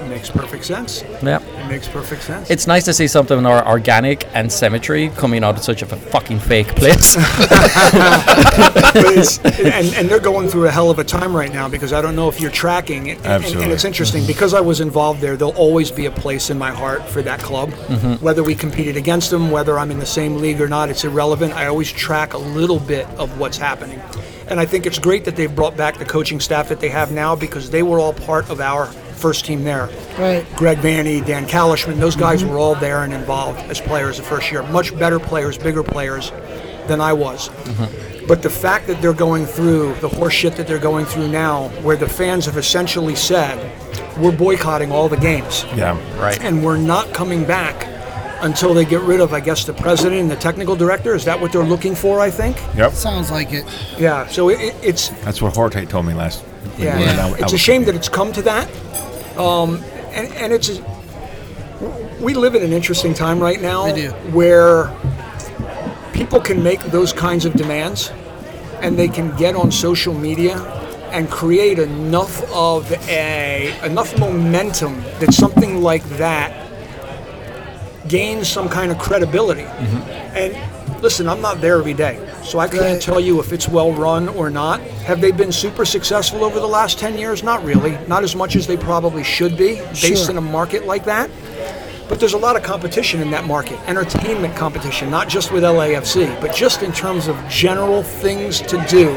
[0.08, 1.02] Makes perfect sense.
[1.22, 1.42] Yeah.
[1.42, 2.50] It makes perfect sense.
[2.50, 6.40] It's nice to see something more organic and symmetry coming out of such a fucking
[6.40, 7.16] fake place.
[8.98, 12.16] And, and they're going through a hell of a time right now because I don't
[12.16, 13.10] know if you're tracking.
[13.10, 14.28] And, and- and it's interesting mm-hmm.
[14.28, 15.36] because I was involved there.
[15.36, 17.70] There'll always be a place in my heart for that club.
[17.70, 18.24] Mm-hmm.
[18.24, 21.52] Whether we competed against them, whether I'm in the same league or not, it's irrelevant.
[21.54, 24.00] I always track a little bit of what's happening.
[24.48, 27.12] And I think it's great that they've brought back the coaching staff that they have
[27.12, 29.88] now because they were all part of our first team there.
[30.18, 30.46] Right.
[30.56, 34.50] Greg Vanney, Dan Calichman, those guys were all there and involved as players the first
[34.50, 34.62] year.
[34.64, 36.30] Much better players, bigger players
[36.86, 37.48] than I was.
[37.50, 38.26] Mm-hmm.
[38.26, 41.96] But the fact that they're going through the horseshit that they're going through now, where
[41.96, 43.56] the fans have essentially said,
[44.18, 45.64] we're boycotting all the games.
[45.74, 45.96] Yeah.
[46.20, 46.38] right.
[46.42, 47.86] And we're not coming back
[48.42, 51.14] until they get rid of, I guess, the president and the technical director.
[51.14, 52.56] Is that what they're looking for, I think?
[52.76, 52.92] Yep.
[52.92, 53.64] Sounds like it.
[53.98, 54.26] Yeah.
[54.28, 56.44] So it, it, it's That's what Horte told me last.
[56.76, 57.56] yeah, when we were it's a Albuquerque.
[57.58, 58.68] shame that it's come to that.
[59.38, 59.82] Um,
[60.12, 60.80] and, and it's
[62.20, 63.94] we live in an interesting time right now
[64.32, 64.92] where
[66.12, 68.10] people can make those kinds of demands
[68.82, 70.56] and they can get on social media
[71.12, 76.68] and create enough of a enough momentum that something like that
[78.08, 79.62] gains some kind of credibility.
[79.62, 80.56] And
[81.02, 83.00] listen, I'm not there every day, so I can't Right.
[83.00, 84.80] tell you if it's well run or not.
[85.06, 87.42] Have they been super successful over the last 10 years?
[87.42, 87.96] Not really.
[88.08, 90.30] Not as much as they probably should be, based Sure.
[90.30, 91.30] in a market like that.
[92.08, 96.40] But there's a lot of competition in that market, entertainment competition, not just with LAFC,
[96.40, 99.10] but just in terms of general things to do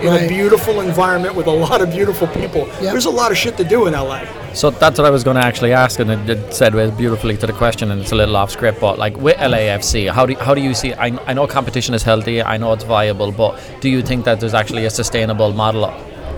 [0.00, 2.66] in a beautiful environment with a lot of beautiful people.
[2.66, 2.80] Yep.
[2.80, 4.24] There's a lot of shit to do in LA.
[4.54, 7.46] So that's what I was going to actually ask, and it, it segues beautifully to
[7.46, 10.54] the question, and it's a little off script, but like with LAFC, how do how
[10.54, 10.94] do you see?
[10.94, 14.40] I, I know competition is healthy, I know it's viable, but do you think that
[14.40, 15.84] there's actually a sustainable model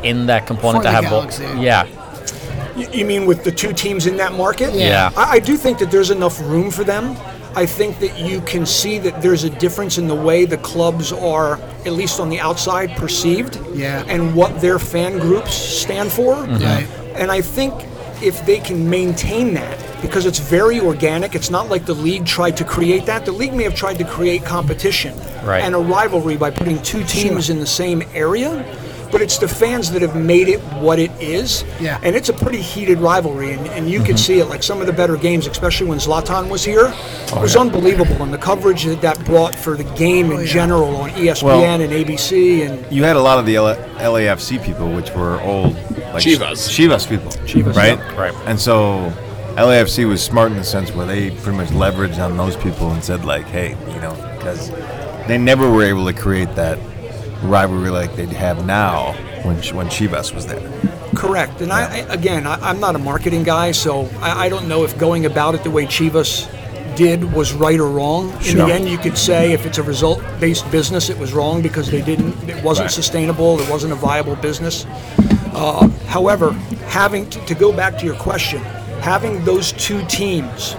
[0.03, 1.38] in that component For to the have both?
[1.38, 1.61] Galaxy.
[1.62, 1.86] Yeah,
[2.76, 4.74] You, you mean with the two teams in that market?
[4.74, 5.10] Yeah.
[5.16, 7.16] I, I do think that there's enough room for them.
[7.54, 11.12] I think that you can see that there's a difference in the way the clubs
[11.12, 13.58] are, at least on the outside, perceived.
[13.74, 14.04] Yeah.
[14.08, 16.34] And what their fan groups stand for.
[16.34, 16.64] Mm-hmm.
[16.64, 16.86] Right.
[17.20, 17.74] And I think
[18.22, 22.56] if they can maintain that, because it's very organic, it's not like the league tried
[22.56, 23.26] to create that.
[23.26, 25.62] The league may have tried to create competition Right.
[25.62, 28.64] and a rivalry by putting two teams in the same area.
[29.12, 31.64] But it's the fans that have made it what it is.
[31.78, 32.00] Yeah.
[32.02, 34.16] And it's a pretty heated rivalry, and, and you can mm-hmm.
[34.16, 34.46] see it.
[34.46, 38.22] Like some of the better games, especially when Zlatan was here, oh, it was unbelievable,
[38.22, 40.52] and the coverage that that brought for the game oh, in yeah.
[40.52, 44.64] general on ESPN Well- and ABC, and You had a lot of the L- LAFC
[44.64, 46.68] people, which were old, like Chivas.
[46.70, 47.98] Chivas people, Chivas, right?
[47.98, 48.20] yeah.
[48.20, 48.34] Right.
[48.46, 49.12] And so
[49.56, 53.04] LAFC was smart in the sense where they pretty much leveraged on those people and
[53.04, 54.70] said like, hey, you know, because
[55.28, 56.78] they never were able to create that
[57.43, 59.12] rivalry like they'd have now
[59.45, 60.62] when when Chivas was there.
[61.14, 61.61] Correct.
[61.61, 64.84] And I, I again, I, I'm not a marketing guy, so I, I don't know
[64.84, 66.49] if going about it the way Chivas
[66.97, 68.30] did was right or wrong.
[68.32, 68.66] In Sure.
[68.66, 72.03] the end, you could say if it's a result-based business, it was wrong because they
[72.03, 72.34] didn't.
[72.49, 72.90] It wasn't Right.
[72.90, 73.61] sustainable.
[73.61, 74.86] It wasn't a viable business.
[75.55, 76.53] Uh, however,
[76.88, 78.61] having to, to go back to your question,
[79.01, 80.76] having those two teams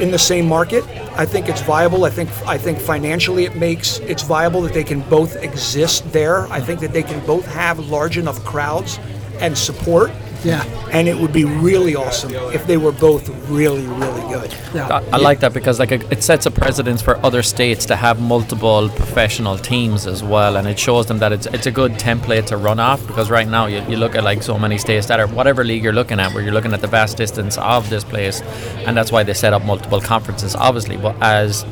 [0.00, 0.84] in the same market,
[1.16, 2.04] I think it's viable.
[2.04, 6.46] I think I think financially it makes it's viable that they can both exist there.
[6.52, 8.98] I think that they can both have large enough crowds
[9.40, 10.10] and support.
[10.44, 10.64] Yeah.
[10.90, 14.52] And it would be really awesome if they were both really, really good.
[14.74, 18.20] I, I like that because like it sets a precedence for other states to have
[18.20, 22.46] multiple professional teams as well, and it shows them that it's it's a good template
[22.46, 23.06] to run off.
[23.06, 25.82] Because right now you, you look at like so many states that are whatever league
[25.84, 28.40] you're looking at, where you're looking at the vast distance of this place,
[28.86, 30.96] and that's why they set up multiple conferences, obviously.
[30.96, 31.64] But as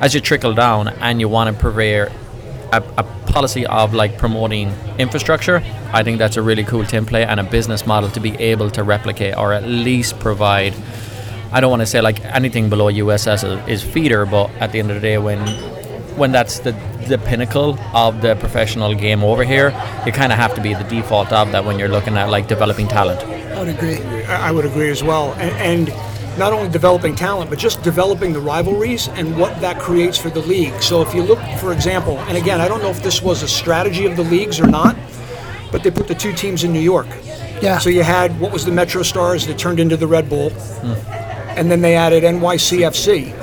[0.00, 2.10] as you trickle down and you want to prevail
[2.72, 3.02] a, a
[3.32, 5.62] policy of like promoting infrastructure,
[5.92, 8.82] I think that's a really cool template and a business model to be able to
[8.82, 10.74] replicate or at least provide.
[11.52, 14.90] I don't want to say like anything below USS is, feeder, but at the end
[14.90, 15.38] of the day, when
[16.16, 16.72] when that's the
[17.08, 19.70] the pinnacle of the professional game over here,
[20.06, 22.46] you kind of have to be the default of that when you're looking at like
[22.46, 23.20] developing talent.
[23.20, 23.98] I would agree.
[24.24, 25.32] I I would agree as well.
[25.34, 30.16] And, and not only developing talent, but just developing the rivalries and what that creates
[30.16, 30.80] for the league.
[30.82, 33.48] So if you look, for example, and again, I don't know if this was a
[33.48, 34.96] strategy of the leagues or not,
[35.72, 37.06] but they put the two teams in New York.
[37.60, 37.78] Yeah.
[37.78, 40.50] So you had what was the Metro Stars that turned into the Red Bull,
[41.56, 43.36] and then they added NYCFC.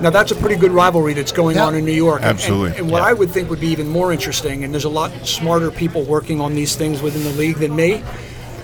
[0.00, 1.64] Now that's a pretty good rivalry that's going Yeah.
[1.66, 2.22] on in New York.
[2.22, 2.70] Absolutely.
[2.70, 5.10] And, and what I would think would be even more interesting, and there's a lot
[5.26, 8.02] smarter people working on these things within the league than me,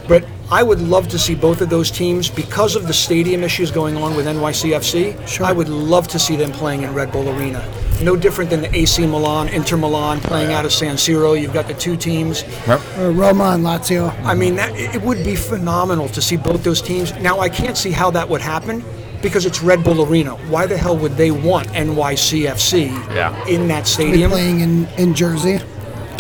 [0.09, 3.71] but I would love to see both of those teams because of the stadium issues
[3.71, 5.27] going on with NYCFC.
[5.27, 5.47] Sure.
[5.47, 7.67] I would love to see them playing in Red Bull Arena.
[8.03, 11.41] No different than the AC Milan, Inter Milan playing out of San Siro.
[11.41, 12.45] You've got the two teams.
[12.69, 14.13] Or uh, Roma and Lazio.
[14.27, 17.15] I mean, that, it would be phenomenal to see both those teams.
[17.15, 18.85] Now, I can't see how that would happen
[19.23, 20.33] because it's Red Bull Arena.
[20.51, 23.47] Why the hell would they want NYCFC Yeah.
[23.47, 24.31] in that Be stadium?
[24.33, 25.61] playing in, in Jersey.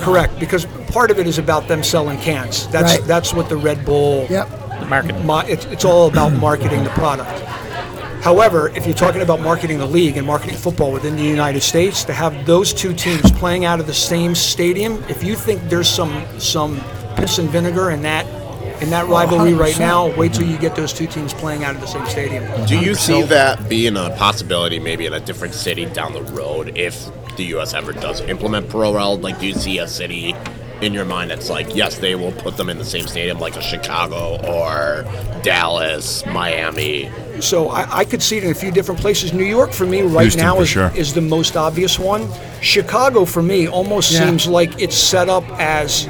[0.03, 2.67] Correct, because part of it is about them selling cans.
[2.69, 3.07] That's Right.
[3.07, 4.27] that's what the Red Bull.
[4.29, 4.81] Yep.
[4.81, 5.27] The marketing.
[5.27, 7.39] Ma- it's, it's all about marketing the product.
[8.23, 12.05] However, if you're talking about marketing the league and marketing football within the United States,
[12.05, 15.89] to have those two teams playing out of the same stadium, if you think there's
[15.89, 16.81] some some
[17.17, 18.25] piss and vinegar in that
[18.81, 19.79] in that oh, rivalry right 100%.
[19.81, 22.45] now, wait till you get those two teams playing out of the same stadium.
[22.67, 26.77] Do you see that being a possibility maybe in a different city down the road
[26.77, 27.75] if the U.S.
[27.75, 29.19] ever does implement Pro Rel?
[29.19, 30.35] Like, do you see a city
[30.81, 33.57] in your mind that's like, yes, they will put them in the same stadium, like
[33.57, 35.05] a Chicago or
[35.43, 37.11] Dallas, Miami?
[37.41, 39.33] So I, I could see it in a few different places.
[39.33, 40.91] New York for me right Houston, now is, sure.
[40.97, 42.29] is the most obvious one.
[42.61, 44.27] Chicago for me almost Yeah.
[44.27, 46.09] seems like it's set up as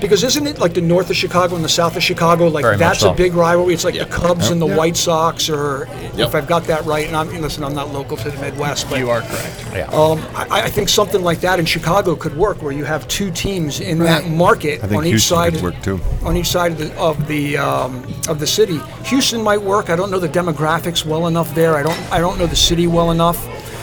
[0.00, 2.48] because isn't it like the north of Chicago and the south of Chicago?
[2.48, 3.12] Like Very much that's so.
[3.12, 3.74] a big rivalry.
[3.74, 4.04] It's like Yeah.
[4.04, 4.76] the Cubs and the Yeah.
[4.76, 6.28] White Sox, or Yep.
[6.28, 7.06] if I've got that right.
[7.06, 9.92] And I'm listen, I'm not local to the Midwest, but You are correct.
[9.94, 13.30] um, I, I think something like that in Chicago could work, where you have two
[13.30, 16.00] teams in that market I think on each Houston side could work too.
[16.24, 18.80] on each side of the of the um, of the city.
[19.04, 19.90] Houston might work.
[19.90, 21.76] I don't know the demographics well enough there.
[21.76, 23.38] I don't I don't know the city well enough.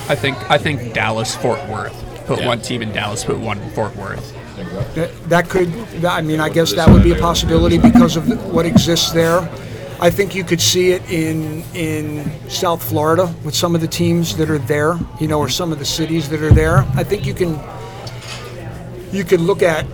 [0.09, 1.95] I think I think Dallas Fort Worth.
[2.25, 2.47] Put Yeah.
[2.47, 3.23] one team in Dallas.
[3.23, 4.33] Put one in Fort Worth.
[4.95, 5.71] That, that could
[6.01, 9.47] that- I mean I guess that would be a possibility because of what exists there.
[9.99, 14.35] I think you could see it in in South Florida with some of the teams
[14.37, 16.79] that are there, you know, or some of the cities that are there.
[16.95, 17.59] I think you can
[19.11, 19.85] you could look at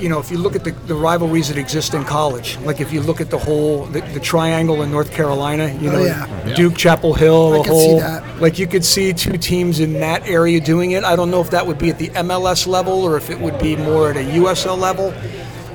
[0.00, 2.92] you know if you look at the, the rivalries that exist in college like if
[2.92, 6.54] you look at the whole the, the triangle in north carolina you Oh, know yeah.
[6.54, 8.40] duke chapel hill I the could see whole that.
[8.40, 11.50] like you could see two teams in that area doing it i don't know if
[11.50, 14.24] that would be at the mls level or if it would be more at a
[14.40, 15.12] usl level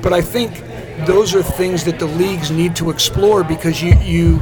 [0.02, 0.64] but i think
[1.06, 4.40] those are things that the leagues need to explore because you you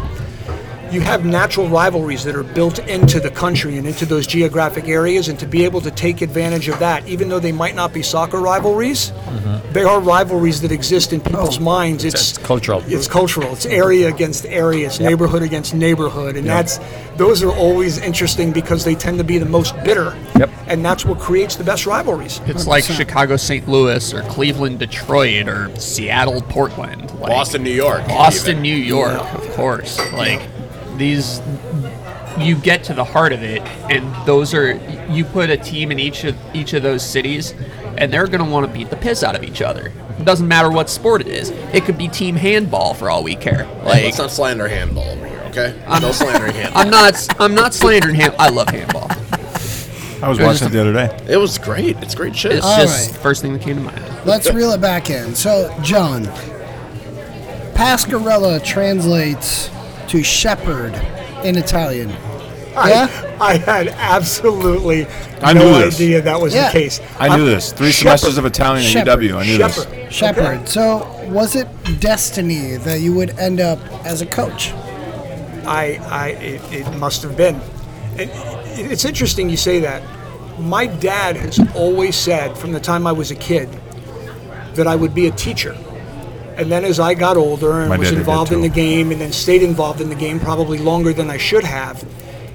[0.94, 5.28] you have natural rivalries that are built into the country and into those geographic areas,
[5.28, 8.04] and to be able to take advantage of that, even though they might not be
[8.04, 9.74] soccer rivalries, mm-hmm.
[9.74, 12.04] they are rivalries that exist in people's oh, minds.
[12.04, 12.84] It's, It's cultural.
[12.86, 13.52] It's cultural.
[13.54, 14.88] It's area against area.
[14.88, 16.80] It's neighborhood against neighborhood, and that's
[17.18, 20.16] those are always interesting because they tend to be the most bitter.
[20.38, 20.50] Yep.
[20.68, 22.40] And that's what creates the best rivalries.
[22.46, 23.68] It's like Chicago, St.
[23.68, 28.08] Louis, or Cleveland, Detroit, or Seattle, Portland, like Boston, New York.
[28.08, 28.62] Boston, even.
[28.62, 30.00] New York, of course.
[30.14, 30.42] Like
[30.98, 31.42] these,
[32.38, 34.74] you get to the heart of it, and those are
[35.10, 37.54] you put a team in each of each of those cities,
[37.98, 39.92] and they're going to want to beat the piss out of each other.
[40.20, 41.50] It doesn't matter what sport it is.
[41.74, 43.66] It could be team handball for all we care.
[43.84, 45.84] Like Let's not slander handball over here, okay?
[46.02, 46.82] no slandering handball.
[46.82, 48.36] I'm not I'm not slandering hand.
[48.40, 49.08] I love handball.
[50.24, 51.34] I was It was watching it the other day.
[51.34, 51.98] It was great.
[51.98, 52.54] It's great shit.
[52.54, 53.22] It's All just right.
[53.22, 54.02] first thing that came to mind.
[54.26, 55.36] Let's reel it back in.
[55.36, 56.24] So, John,
[57.74, 59.70] Pascarella translates
[60.10, 60.94] to shepherd
[61.46, 62.10] in Italian.
[62.10, 63.08] Yeah?
[63.40, 65.06] I, I had absolutely
[65.42, 65.96] I no knew this.
[65.96, 66.68] idea that was Yeah.
[66.72, 67.00] the case.
[67.20, 67.72] I knew uh, this.
[67.72, 68.18] Three Shepherd.
[68.20, 69.20] semesters of Italian at Shepherd.
[69.22, 69.36] UW.
[69.38, 69.88] I knew Shepherd.
[69.92, 70.14] this.
[70.14, 70.68] Shepherd.
[70.70, 71.68] So, was it
[72.00, 74.72] destiny that you would end up as a coach?
[75.66, 77.56] I, I, it, it must have been.
[78.16, 78.30] It,
[78.92, 80.02] it's interesting you say that.
[80.60, 83.70] My dad has always said from the time I was a kid
[84.76, 85.76] that I would be a teacher.
[86.58, 89.32] And then as I got older and My was involved in the game and then
[89.32, 92.04] stayed involved in the game probably longer than I should have,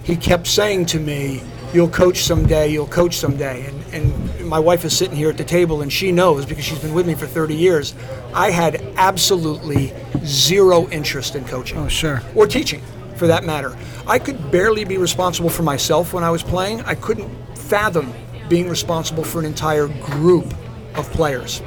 [0.05, 1.42] he kept saying to me,
[1.74, 3.66] You'll coach someday, you'll coach someday.
[3.66, 6.78] And, and my wife is sitting here at the table and she knows because she's
[6.78, 7.94] been with me for 30 years.
[8.32, 9.92] I had absolutely
[10.24, 12.22] zero interest in coaching Oh, sure.
[12.34, 12.80] or teaching
[13.16, 13.76] for that matter.
[14.07, 16.80] I could barely be responsible for myself when I was playing.
[16.82, 18.14] I couldn't fathom
[18.49, 20.55] being responsible for an entire group
[20.94, 21.61] of players.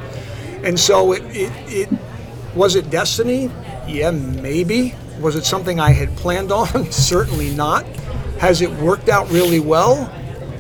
[0.64, 1.90] And so it, it, it
[2.56, 3.50] was it destiny?
[3.88, 4.96] Yeah, maybe.
[5.20, 6.92] Was it something I had planned on?
[6.92, 7.86] Certainly not.
[8.40, 10.12] Has it worked out really well?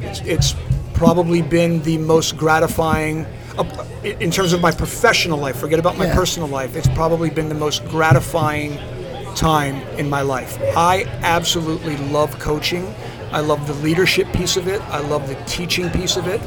[0.01, 0.55] It's, it's
[0.93, 3.25] probably been the most gratifying
[3.57, 5.57] uh, in terms of my professional life.
[5.57, 6.15] Forget about my Yeah.
[6.15, 6.75] personal life.
[6.75, 8.77] It's probably been the most gratifying
[9.35, 10.57] time in my life.
[10.77, 12.93] I absolutely love coaching.
[13.31, 14.81] I love the leadership piece of it.
[14.89, 16.41] I love the teaching piece of it.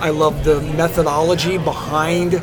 [0.00, 2.42] I love the methodology behind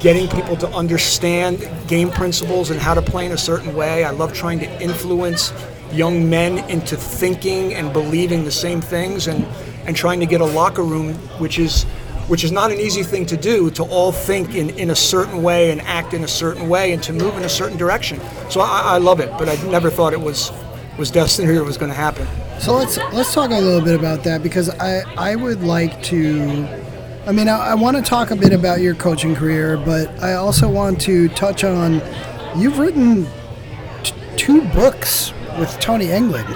[0.00, 4.04] getting people to understand game principles and how to play in a certain way.
[4.04, 5.52] I love trying to influence
[5.92, 9.44] young men into thinking and believing the same things and,
[9.86, 11.84] and trying to get a locker room which is
[12.28, 15.44] which is not an easy thing to do to all think in, in a certain
[15.44, 18.20] way and act in a certain way and to move in a certain direction.
[18.50, 20.50] So I, I love it, but I never thought it was
[20.98, 22.26] was destiny or it was going to happen.
[22.58, 26.85] So let's let's talk a little bit about that because I I would like to.
[27.26, 30.34] I mean, I, I want to talk a bit about your coaching career, but I
[30.34, 32.00] also want to touch on
[32.56, 33.26] you've written
[34.04, 36.46] t- two books with Tony Englund.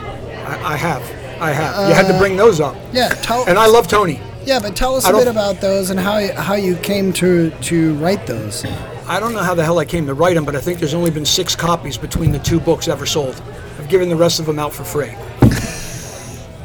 [0.46, 1.02] I, I have.
[1.40, 1.88] I have.
[1.88, 2.76] you had to bring those up.
[2.76, 4.20] Uh, yeah, tell, And I love Tony.
[4.44, 7.12] yeah, but tell us I a bit about those and how you- how you came
[7.14, 8.64] to to write those.
[9.08, 10.94] I don't know how the hell I came to write them, but I think there's
[10.94, 13.42] only been six copies between the two books ever sold.
[13.78, 15.14] I've given the rest of them out for free.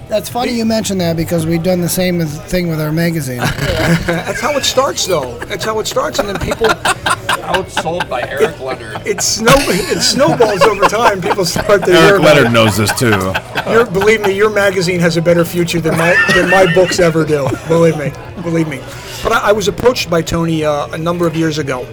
[0.07, 3.39] That's funny you mentioned that because we've done the same with, thing with our magazine.
[4.05, 5.37] That's how it starts, though.
[5.45, 6.67] That's how it starts, and then people
[7.45, 9.05] Outsold by Eric Leonard.
[9.05, 11.21] it snow it snowballs over time.
[11.21, 13.33] People start to hear Eric about Leonard knows this too.
[13.69, 17.23] Your, believe me, your magazine has a better future than my than my books ever
[17.23, 17.47] do.
[17.67, 18.79] Believe me, believe me.
[19.21, 21.87] But I, I was approached by Tony uh, a number of years ago.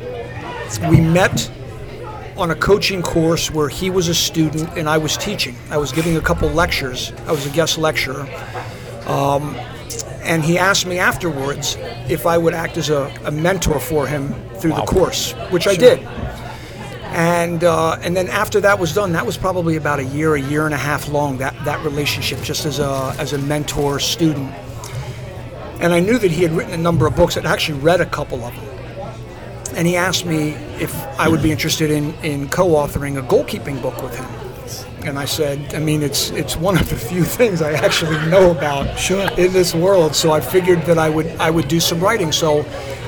[0.89, 1.51] We met
[2.37, 5.55] on a coaching course where he was a student and I was teaching.
[5.71, 7.13] I was giving a couple lectures.
[7.27, 8.23] I was a guest lecturer.
[9.07, 9.55] Um,
[10.23, 11.77] and he asked me afterwards
[12.09, 15.75] if I would act as a, a mentor for him through the course, which I
[15.75, 16.01] did.
[17.15, 20.41] And uh, and then after that was done, that was probably about a year, a
[20.41, 21.37] year and a half long.
[21.39, 24.51] That that relationship, just as a as a mentor student.
[25.81, 27.37] And I knew that he had written a number of books.
[27.37, 28.72] I'd actually read a couple of them.
[29.75, 30.51] And he asked me
[30.81, 34.27] if I would be interested in, in co-authoring a goalkeeping book with him.
[35.09, 38.51] And I said, I mean, it's it's one of the few things I actually know
[38.53, 39.29] about Sure.
[39.37, 40.15] in this world.
[40.15, 42.31] So I figured that I would I would do some writing.
[42.33, 42.63] So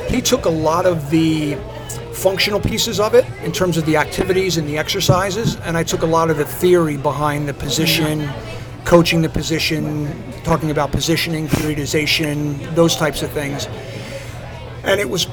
[0.09, 1.57] he took a lot of the
[2.13, 6.03] functional pieces of it in terms of the activities and the exercises, and I took
[6.03, 8.29] a lot of the theory behind the position,
[8.85, 10.09] coaching the position,
[10.43, 13.67] talking about positioning, periodization, those types of things.
[14.85, 15.27] And it was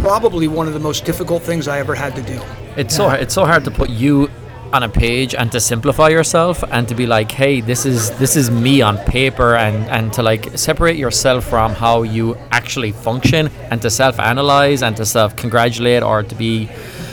[0.00, 2.40] probably one of the most difficult things I ever had to do.
[2.76, 4.30] It's so it's so hard to put you
[4.72, 8.34] on a page and to simplify yourself and to be like, hey, this is this
[8.34, 13.48] is me on paper and and to like separate yourself from how you actually function
[13.70, 16.68] and to self-analyze and to self-congratulate or to be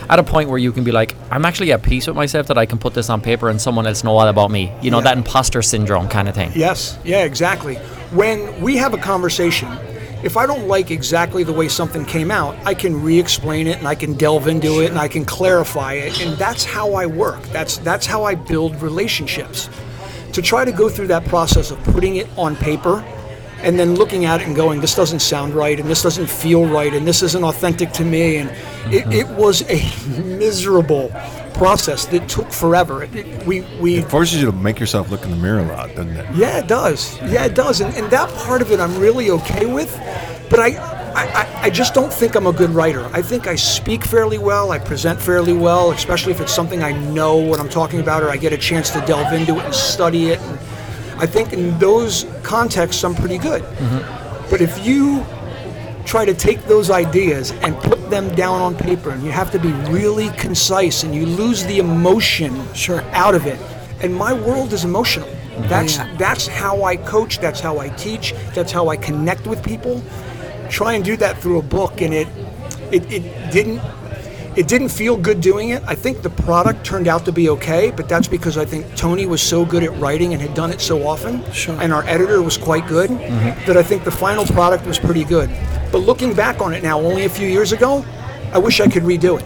[0.10, 2.58] at a point where you can be like, I'm actually at peace with myself that
[2.58, 4.70] I can put this on paper and someone else know all about me.
[4.82, 5.04] You know, Yeah.
[5.06, 6.52] that imposter syndrome kind of thing.
[6.54, 7.76] Yes, yeah, exactly.
[8.12, 9.70] When we have a conversation,
[10.24, 13.88] if I don't like exactly the way something came out, I can re-explain it and
[13.88, 17.42] I can delve into it and I can clarify it, and that's how I work.
[17.48, 19.70] That's that's how I build relationships.
[20.34, 23.04] To try to go through that process of putting it on paper
[23.64, 26.66] and then looking at it and going, this doesn't sound right and this doesn't feel
[26.66, 28.50] right and this isn't authentic to me, and
[28.94, 29.12] it, mm-hmm.
[29.12, 29.78] it was a
[30.38, 31.12] miserable
[31.54, 33.04] process that took forever.
[33.04, 35.68] It, it- we we It forces you to make yourself look in the mirror a
[35.68, 36.26] lot, doesn't it?
[36.36, 37.20] yeah, it does.
[37.22, 37.82] Yeah, it does.
[37.82, 39.92] And, and that part of it I'm really okay with.
[40.52, 40.68] But I,
[41.16, 43.06] I, I- just don't think I'm a good writer.
[43.14, 46.92] I think I speak fairly well, I present fairly well, especially if it's something I
[46.92, 49.74] know what I'm talking about or I get a chance to delve into it and
[49.74, 50.40] study it.
[50.42, 50.60] And
[51.18, 53.62] I think in those contexts, I'm pretty good.
[53.64, 54.50] Mm-hmm.
[54.52, 55.26] But if you
[56.06, 59.60] try to take those ideas and put them down on paper and you have to
[59.60, 63.02] be really concise and you lose the emotion Sure.
[63.12, 63.60] out of it
[64.02, 65.62] and my world is emotional mm-hmm.
[65.70, 66.16] that's Yeah.
[66.18, 70.02] that's how i coach that's how i teach that's how i connect with people
[70.72, 72.28] try and do that through a book and it
[72.92, 73.82] it, it didn't
[74.56, 75.82] it didn't feel good doing it.
[75.88, 79.26] I think the product turned out to be okay, but that's because I think Tony
[79.26, 81.78] was so good at writing and had done it so often, Sure.
[81.82, 83.66] and our editor was quite good, mm-hmm.
[83.66, 85.50] that I think the final product was pretty good.
[85.90, 88.04] But looking back on it now, only a few years ago,
[88.52, 89.46] I wish I could redo it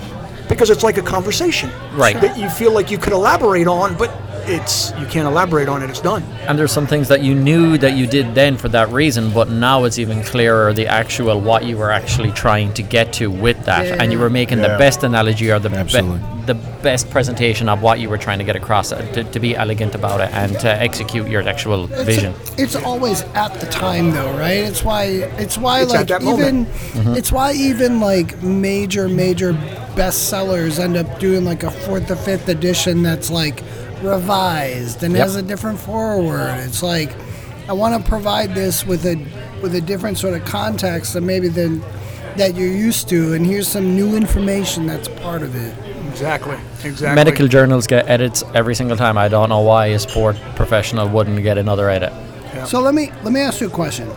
[0.49, 2.19] because it's like a conversation Right.
[2.19, 4.09] that you feel like you could elaborate on, but
[4.48, 5.89] it's you can't elaborate on it.
[5.89, 6.24] It's done.
[6.48, 9.50] And there's some things that you knew that you did then for that reason, but
[9.50, 13.64] now it's even clearer the actual what you were actually trying to get to with
[13.66, 14.70] that, and you were making Yeah.
[14.74, 18.43] the best analogy or the be- the best presentation of what you were trying to
[18.46, 22.06] get across, uh, to, to be elegant about it and to execute your actual It's-
[22.06, 22.36] vision.
[22.56, 24.60] It's always at the time though, right?
[24.70, 25.04] It's why
[25.39, 27.18] it's why It's like that even moment.
[27.18, 29.54] it's why even like major major
[29.96, 33.64] bestsellers end up doing like a fourth or fifth edition that's like
[34.06, 35.22] revised and Yep.
[35.24, 36.60] has a different foreword.
[36.60, 37.12] It's like
[37.68, 39.16] I want to provide this with a
[39.62, 41.82] with a different sort of context than maybe than
[42.38, 45.74] that you're used to, and here's some new information that's part of it.
[46.10, 46.58] Exactly.
[46.84, 47.16] Exactly.
[47.16, 49.18] Medical journals get edits every single time.
[49.18, 52.12] I don't know why a sport professional wouldn't get another edit.
[52.68, 54.10] So let me let me ask you a question.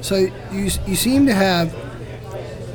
[0.00, 1.74] So you you seem to have,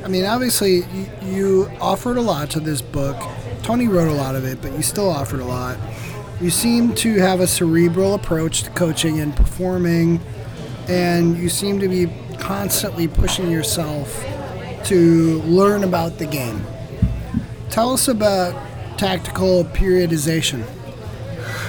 [0.04, 3.16] I mean, obviously you, you offered a lot to this book.
[3.62, 5.76] Tony wrote a lot of it, but you still offered a lot.
[6.40, 10.20] You seem to have a cerebral approach to coaching and performing,
[10.88, 14.24] and you seem to be constantly pushing yourself
[14.84, 16.64] to learn about the game.
[17.68, 18.54] Tell us about
[18.98, 20.62] tactical periodization.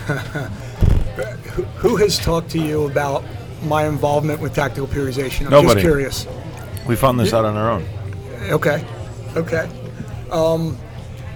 [1.78, 3.26] Who has talked to you about
[3.64, 5.46] my involvement with tactical periodization?
[5.46, 5.82] I'm Nobody.
[5.82, 6.28] just curious.
[6.88, 7.86] We found this out on our own.
[8.50, 8.86] Okay.
[9.36, 9.70] Okay.
[10.32, 10.78] Um,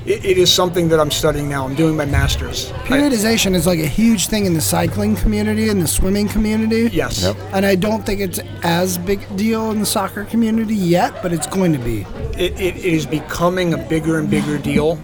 [0.05, 1.65] it, it is something that I'm studying now.
[1.65, 2.71] I'm doing my master's.
[2.71, 6.89] I- Periodization is like a huge thing in the cycling community and the swimming community.
[6.95, 7.23] yes.
[7.23, 7.35] Yep.
[7.53, 11.33] And I don't think it's as big a deal in the soccer community yet, but
[11.33, 12.01] it's going to be.
[12.37, 14.97] It, it is becoming a bigger and bigger deal.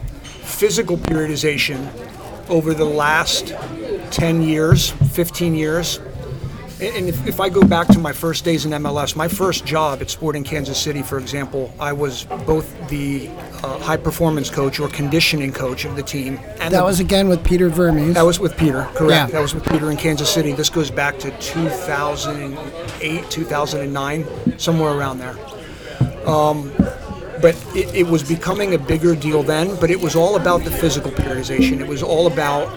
[0.44, 1.88] Physical periodization
[2.50, 3.56] over the last
[4.12, 6.00] 10 years, 15 years.
[6.80, 9.66] And and if, if I go back to my first days in MLS, my first
[9.66, 13.28] job at Sporting Kansas City, for example, I was both the
[13.64, 16.38] uh, high performance coach or conditioning coach of the team.
[16.60, 18.14] And That the- was again with Peter Vermes.
[18.16, 19.12] That was with Peter, correct.
[19.12, 19.26] Yeah.
[19.28, 20.52] That was with Peter in Kansas City.
[20.54, 24.26] This goes back to 2008, 2009,
[24.60, 25.36] somewhere around there.
[26.28, 26.72] Um,
[27.42, 30.72] but it, it was becoming a bigger deal then, but it was all about the
[30.72, 31.80] physical periodization.
[31.82, 32.70] It was all about,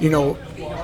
[0.00, 0.36] you know,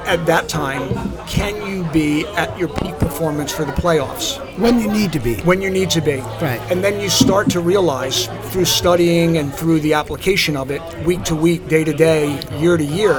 [0.06, 0.88] at that time,
[1.26, 4.40] can you be at your peak performance for the playoffs?
[4.58, 5.36] when you need to be.
[5.42, 6.18] when you need to be.
[6.40, 6.60] Right.
[6.70, 11.24] And then you start to realize through studying and through the application of it, week
[11.24, 13.14] to week, day to day, year to year,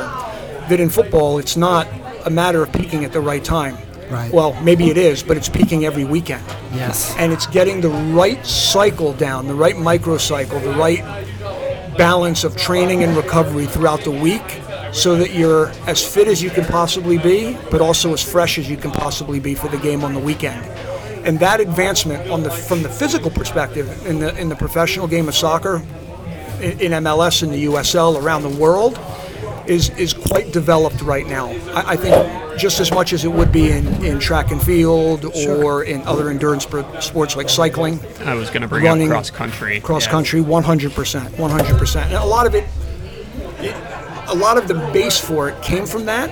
[0.70, 1.88] that in football it's not
[2.26, 3.78] a matter of peaking at the right time.
[4.10, 4.32] Right.
[4.32, 6.44] Well, maybe it is, but it's peaking every weekend.
[6.74, 7.14] Yes.
[7.18, 11.04] And it's getting the right cycle down, the right microcycle, the right
[11.98, 14.62] balance of training and recovery throughout the week
[14.96, 18.70] so that you're as fit as you can possibly be, but also as fresh as
[18.70, 20.66] you can possibly be for the game on the weekend.
[21.28, 25.28] And that advancement on the from the physical perspective in the in the professional game
[25.28, 25.84] of soccer,
[26.62, 28.98] in, in MLS, in the USL, around the world,
[29.68, 31.48] is is quite developed right now.
[31.74, 32.16] I, I think
[32.58, 36.30] just as much as it would be in, in track and field or in other
[36.30, 39.82] endurance spor- sports like cycling I was going to bring running up cross country.
[39.82, 40.12] Cross Yeah.
[40.12, 40.90] country, 100%,
[41.32, 42.06] 100%.
[42.06, 42.70] And a lot of it, it,
[44.28, 46.30] a lot of the base for it came from that.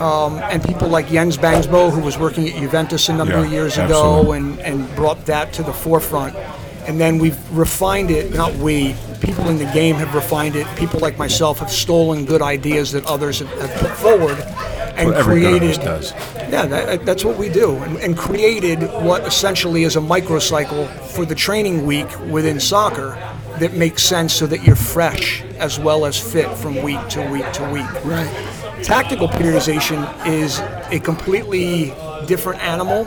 [0.00, 3.52] Um, and people like Jens Bangsbo, who was working at Juventus a number Yeah, of
[3.52, 4.20] years absolutely.
[4.22, 6.34] ago and, and brought that to the forefront.
[6.88, 10.66] And then we've refined it, not we, people in the game have refined it.
[10.76, 14.38] People like myself have stolen good ideas that others have, have put forward
[14.96, 15.76] and Well, created.
[15.80, 16.12] does.
[16.36, 21.24] Yeah, that, that's what we do, and, and created what essentially is a microcycle for
[21.26, 23.14] the training week within soccer
[23.60, 27.50] that makes sense so that you're fresh as well as fit from week to week
[27.52, 28.04] to week.
[28.04, 28.30] Right.
[28.82, 30.58] Tactical periodization is
[30.90, 31.92] a completely
[32.26, 33.06] different animal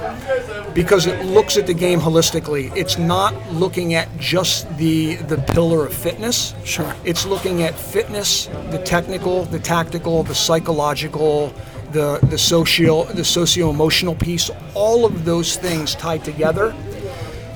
[0.76, 2.76] because it looks at the game holistically.
[2.76, 6.54] It's not looking at just the the pillar of fitness.
[6.64, 6.96] Sure.
[7.04, 11.52] It's looking at fitness, the technical, the tactical, the psychological,
[11.92, 14.52] the the social, the socio-emotional piece.
[14.76, 16.76] All of those things tied together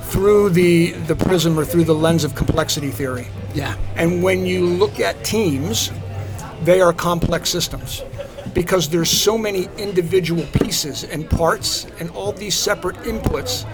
[0.07, 3.27] through the the prism or through the lens of complexity theory.
[3.53, 3.75] Yeah.
[3.95, 5.91] And when you look at teams,
[6.63, 8.03] they are complex systems
[8.53, 13.65] because there's so many individual pieces and parts and all these separate inputs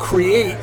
[0.00, 0.56] create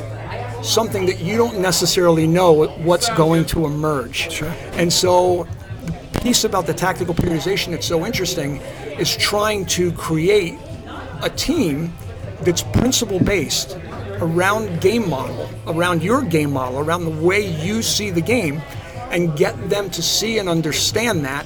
[0.63, 4.31] something that you don't necessarily know what's going to emerge.
[4.31, 4.53] Sure.
[4.73, 5.47] And so
[5.85, 8.57] the piece about the tactical periodization that's so interesting
[8.97, 10.57] is trying to create
[11.21, 11.93] a team
[12.41, 13.77] that's principle based
[14.19, 18.61] around game model, around your game model, around the way you see the game,
[19.11, 21.45] and get them to see and understand that.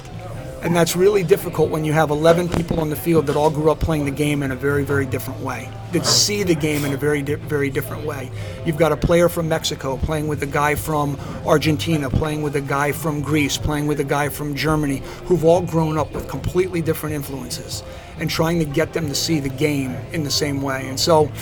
[0.62, 3.70] And that's really difficult when you have 11 people on the field that all grew
[3.70, 6.92] up playing the game in a very, very different way, that see the game in
[6.92, 8.30] a very, di- very different way.
[8.66, 12.60] You've got a player from Mexico playing with a guy from Argentina, playing with a
[12.60, 16.82] guy from Greece, playing with a guy from Germany, who've all grown up with completely
[16.82, 17.82] different influences
[18.18, 20.88] and trying to get them to see the game in the same way.
[20.88, 21.32] And so,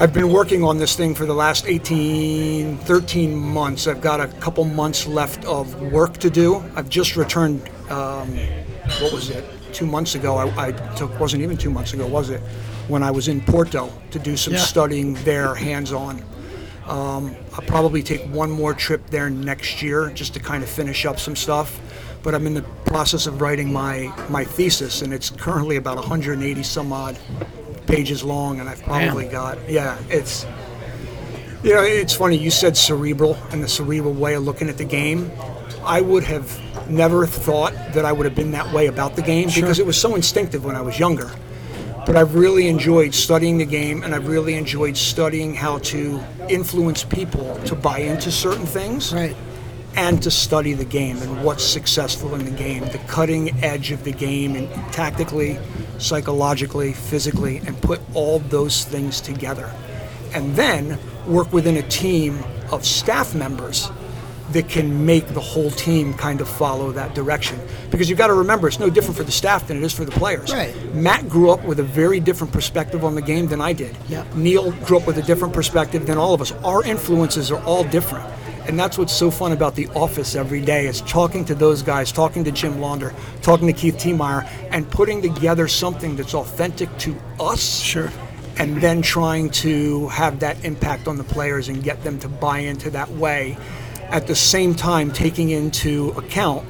[0.00, 3.86] I've been working on this thing for the last 18, 13 months.
[3.86, 6.64] I've got a couple months left of work to do.
[6.74, 8.34] I've just returned, um,
[9.02, 9.44] what was it,
[9.74, 10.36] two months ago?
[10.38, 12.40] I, I took, wasn't even two months ago, was it?
[12.88, 14.60] When I was in Porto to do some Yeah.
[14.60, 16.24] studying there hands on.
[16.86, 21.04] Um, I'll probably take one more trip there next year just to kind of finish
[21.04, 21.78] up some stuff.
[22.22, 26.62] But I'm in the process of writing my, my thesis, and it's currently about 180
[26.62, 27.18] some odd
[27.90, 30.46] pages long, and I've probably got yeah, it's
[31.62, 32.36] you know it's funny.
[32.36, 35.30] You said cerebral and the cerebral way of looking at the game.
[35.84, 36.60] I would have
[36.90, 39.98] never thought that I would have been that way about the game because it was
[39.98, 41.30] so instinctive when I was younger.
[42.06, 47.04] But I've really enjoyed studying the game, and I've really enjoyed studying how to influence
[47.04, 49.36] people to buy into certain things Right.
[49.96, 54.04] And to study the game and what's successful in the game, the cutting edge of
[54.04, 55.58] the game, and tactically,
[55.98, 59.72] psychologically, physically, and put all those things together.
[60.32, 63.90] And then work within a team of staff members
[64.52, 67.58] that can make the whole team kind of follow that direction.
[67.90, 70.04] Because you've got to remember, it's no different for the staff than it is for
[70.04, 70.52] the players.
[70.52, 70.74] Right.
[70.94, 73.96] Matt grew up with a very different perspective on the game than I did.
[74.08, 74.34] Yep.
[74.34, 76.52] Neil grew up with a different perspective than all of us.
[76.64, 78.28] Our influences are all different.
[78.66, 82.12] And that's what's so fun about the office every day is talking to those guys,
[82.12, 87.16] talking to Jim Launder, talking to Keith Tiemeyer, and putting together something that's authentic to
[87.38, 87.80] us.
[87.80, 88.10] Sure.
[88.58, 92.58] And then trying to have that impact on the players and get them to buy
[92.58, 93.56] into that way.
[94.10, 96.66] At the same time, taking into account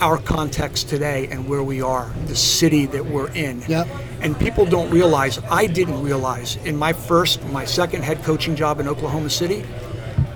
[0.00, 3.62] our context today and where we are, the city that we're in.
[3.68, 3.86] Yep.
[4.22, 8.80] And people don't realize, I didn't realize in my first, my second head coaching job
[8.80, 9.64] in Oklahoma City,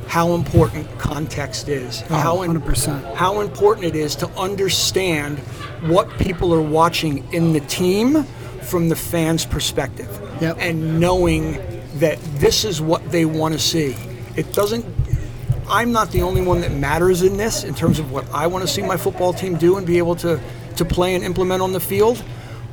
[0.06, 2.02] how important context is.
[2.10, 3.14] Oh, how, in- 100%.
[3.14, 5.38] how important it is to understand
[5.88, 8.24] what people are watching in the team
[8.62, 10.08] from the fans' perspective.
[10.40, 10.56] Yep.
[10.60, 11.58] And knowing
[11.96, 13.94] that this is what they want to see.
[14.36, 14.84] It doesn't
[15.68, 18.66] I'm not the only one that matters in this in terms of what I want
[18.66, 20.40] to see my football team do and be able to,
[20.76, 22.22] to play and implement on the field.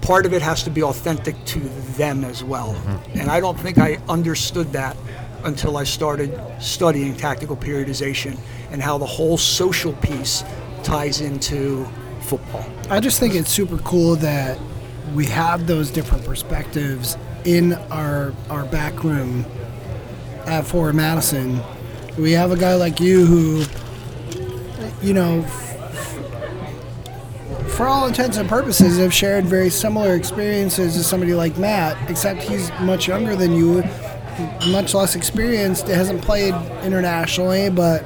[0.02, 1.60] Part of it has to be authentic to
[1.96, 2.74] them as well.
[2.74, 3.20] Mm-hmm.
[3.20, 4.98] And I don't think I understood that
[5.44, 8.38] until I started studying tactical periodization
[8.72, 10.44] and how the whole social piece
[10.84, 11.88] ties into
[12.22, 12.66] football.
[12.90, 14.60] I just think it's super cool that
[15.14, 19.46] we have those different perspectives in our our back room
[20.46, 21.62] at Forward Madison.
[22.18, 23.64] We have a guy like you who,
[25.02, 25.44] you know,
[27.70, 32.44] for all intents and purposes, have shared very similar experiences as somebody like Matt, except
[32.44, 33.84] he's much younger than you,
[34.68, 36.54] much less experienced, it hasn't played
[36.84, 38.04] internationally, but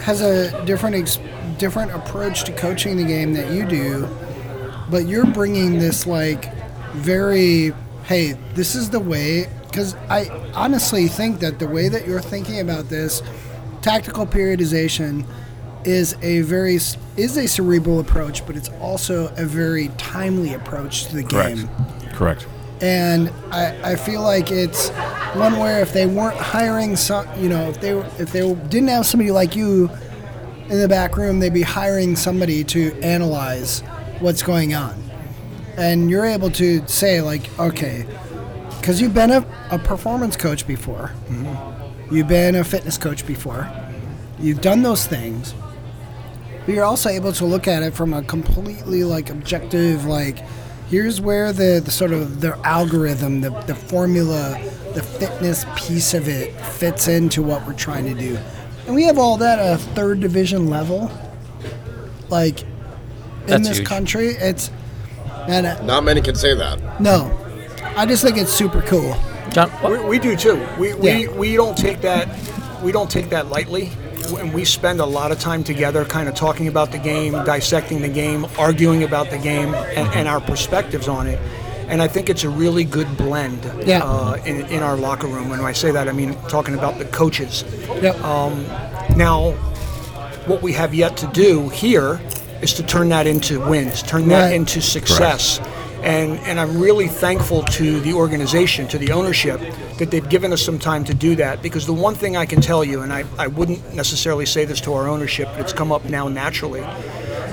[0.00, 1.18] has a different ex-
[1.58, 4.08] different approach to coaching the game that you do,
[4.90, 6.54] but you're bringing this like
[6.94, 7.72] very
[8.04, 12.60] hey, this is the way because I honestly think that the way that you're thinking
[12.60, 13.22] about this
[13.82, 15.26] tactical periodization
[15.84, 16.76] is a very
[17.16, 21.68] is a cerebral approach, but it's also a very timely approach to the game.
[21.68, 22.00] Correct.
[22.00, 22.12] game.
[22.14, 22.46] Correct.
[22.80, 24.90] And I, I feel like it's
[25.34, 29.06] one where if they weren't hiring some, you know, if they if they didn't have
[29.06, 29.90] somebody like you
[30.68, 33.80] in the back room, they'd be hiring somebody to analyze
[34.20, 35.02] what's going on,
[35.76, 38.06] and you're able to say like, okay,
[38.80, 42.14] because you've been a, a performance coach before, mm-hmm.
[42.14, 43.70] you've been a fitness coach before,
[44.38, 45.54] you've done those things,
[46.64, 50.44] but you're also able to look at it from a completely like objective like
[50.90, 54.58] here's where the, the sort of the algorithm the, the formula
[54.94, 58.38] the fitness piece of it fits into what we're trying to do
[58.86, 61.10] and we have all that at a third division level
[62.28, 62.68] like in
[63.46, 63.88] That's this huge.
[63.88, 64.70] country it's
[65.48, 67.00] and uh, Not many can say that.
[67.00, 67.36] no
[67.96, 69.16] i just think it's super cool
[69.50, 70.66] John, what- We, we do too.
[70.78, 71.32] We, we, Yeah.
[71.32, 72.28] we don't take that
[72.82, 73.90] we don't take that lightly.
[74.36, 78.02] And we spend a lot of time together, kind of talking about the game, dissecting
[78.02, 81.38] the game, arguing about the game, and, and our perspectives on it.
[81.88, 84.00] And I think it's a really good blend Yeah.
[84.04, 85.48] uh, in, in our locker room.
[85.48, 87.64] When I say that, I mean talking about the coaches.
[88.02, 88.16] yep
[89.16, 89.52] Now,
[90.46, 92.20] what we have yet to do here
[92.60, 94.54] is to turn that into wins, turn that Right.
[94.54, 95.60] into success.
[96.02, 99.60] And, and I'm really thankful to the organization, to the ownership,
[99.98, 101.62] that they've given us some time to do that.
[101.62, 104.80] Because the one thing I can tell you, and I, I wouldn't necessarily say this
[104.82, 106.84] to our ownership, but it's come up now naturally,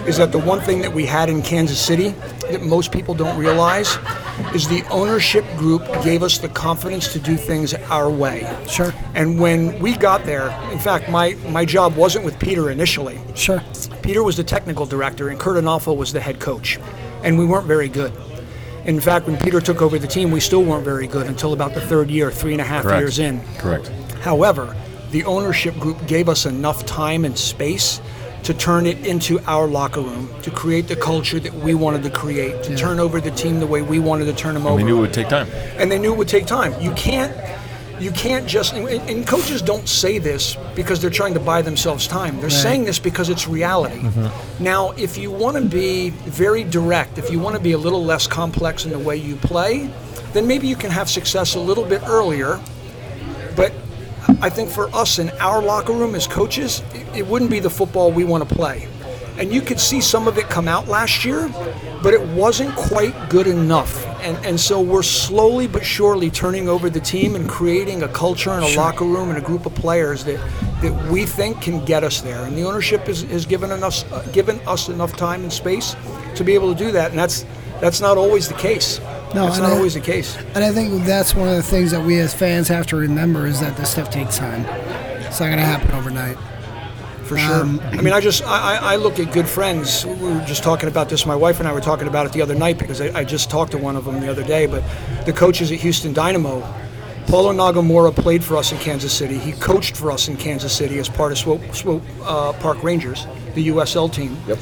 [0.08, 2.10] is that the one thing that we had in Kansas City
[2.52, 3.98] that most people don't realize
[4.54, 8.48] is the ownership group gave us the confidence to do things our way.
[8.68, 13.20] sure And when we got there, in fact, my, my job wasn't with Peter initially.
[13.34, 13.64] sure
[14.04, 16.78] Peter was the technical director, and Curt Onalfo was the head coach.
[17.24, 18.14] And we weren't very good.
[18.86, 21.74] In fact, when Peter took over the team, we still weren't very good until about
[21.74, 23.00] the third year, three and a half Correct.
[23.00, 23.42] years in.
[23.58, 23.88] Correct.
[24.22, 24.76] However,
[25.12, 28.00] the ownership group gave us enough time and space
[28.44, 32.12] to turn it into our locker room, to create the culture that we wanted to
[32.12, 34.84] create, to turn over the team the way we wanted to turn them over We
[34.84, 35.48] knew it would take time.
[35.80, 36.80] and they knew it would take time.
[36.80, 37.34] You can't,
[38.00, 38.74] you can't just.
[38.74, 42.40] And, coaches don't say this because they're trying to buy themselves time.
[42.40, 44.00] They're saying this because it's reality.
[44.00, 44.64] Mm-hmm.
[44.64, 48.04] Now, if you want to be very direct, if you want to be a little
[48.04, 49.90] less complex in the way you play,
[50.34, 52.60] then maybe you can have success a little bit earlier.
[53.56, 53.74] But
[54.42, 57.70] I think for us in our locker room as coaches, it, it wouldn't be the
[57.70, 58.88] football we want to play.
[59.38, 61.50] And you could see some of it come out last year,
[62.02, 64.06] but it wasn't quite good enough.
[64.22, 68.52] And, and so we're slowly but surely turning over the team and creating a culture
[68.52, 70.38] and a locker room and a group of players that,
[70.82, 72.46] that we think can get us there.
[72.46, 75.96] And the ownership has, has given, us, uh, given us enough time and space
[76.36, 77.10] to be able to do that.
[77.12, 77.46] And that's,
[77.82, 79.00] that's not always the case.
[79.36, 80.38] No, that's not I- always the case.
[80.56, 83.46] And I think that's one of the things that we as fans have to remember
[83.46, 84.62] is that this stuff takes time.
[85.26, 86.38] It's not going to happen overnight.
[87.26, 87.56] For sure.
[87.62, 90.06] Um, I mean, I just I, I look at good friends.
[90.06, 91.26] We were just talking about this.
[91.26, 93.50] My wife and I were talking about it the other night because I, I just
[93.50, 94.68] talked to one of them the other day.
[94.68, 94.84] But
[95.26, 96.62] the coaches at Houston Dynamo,
[97.28, 99.40] Paulo Nagamura played for us in Kansas City.
[99.40, 103.26] He coached for us in Kansas City as part of Swope, Swope uh, Park Rangers,
[103.56, 104.38] the USL team.
[104.48, 104.60] Yep.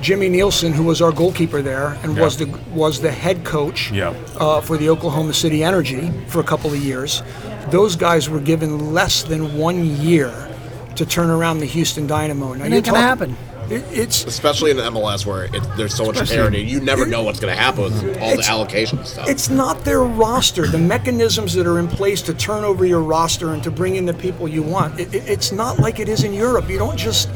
[0.00, 2.22] Jimmy Nielsen, who was our goalkeeper there and Yeah.
[2.24, 4.14] was the was the head coach Yeah.
[4.38, 7.22] uh, for the Oklahoma City Energy for a couple of years.
[7.70, 10.47] Those guys were given less than one year
[10.98, 12.52] to turn around the Houston Dynamo.
[12.54, 13.36] Now It you're ain't gonna talking- happen.
[13.70, 16.62] It, it's Especially in the MLS where it, there's so much parity.
[16.62, 19.28] You never know what's going to happen with all the It's- allocation stuff.
[19.28, 20.66] it's not their roster.
[20.66, 24.06] The mechanisms that are in place to turn over your roster and to bring in
[24.06, 24.98] the people you want.
[24.98, 26.70] It, it- it's not like it is in Europe.
[26.70, 27.28] You don't just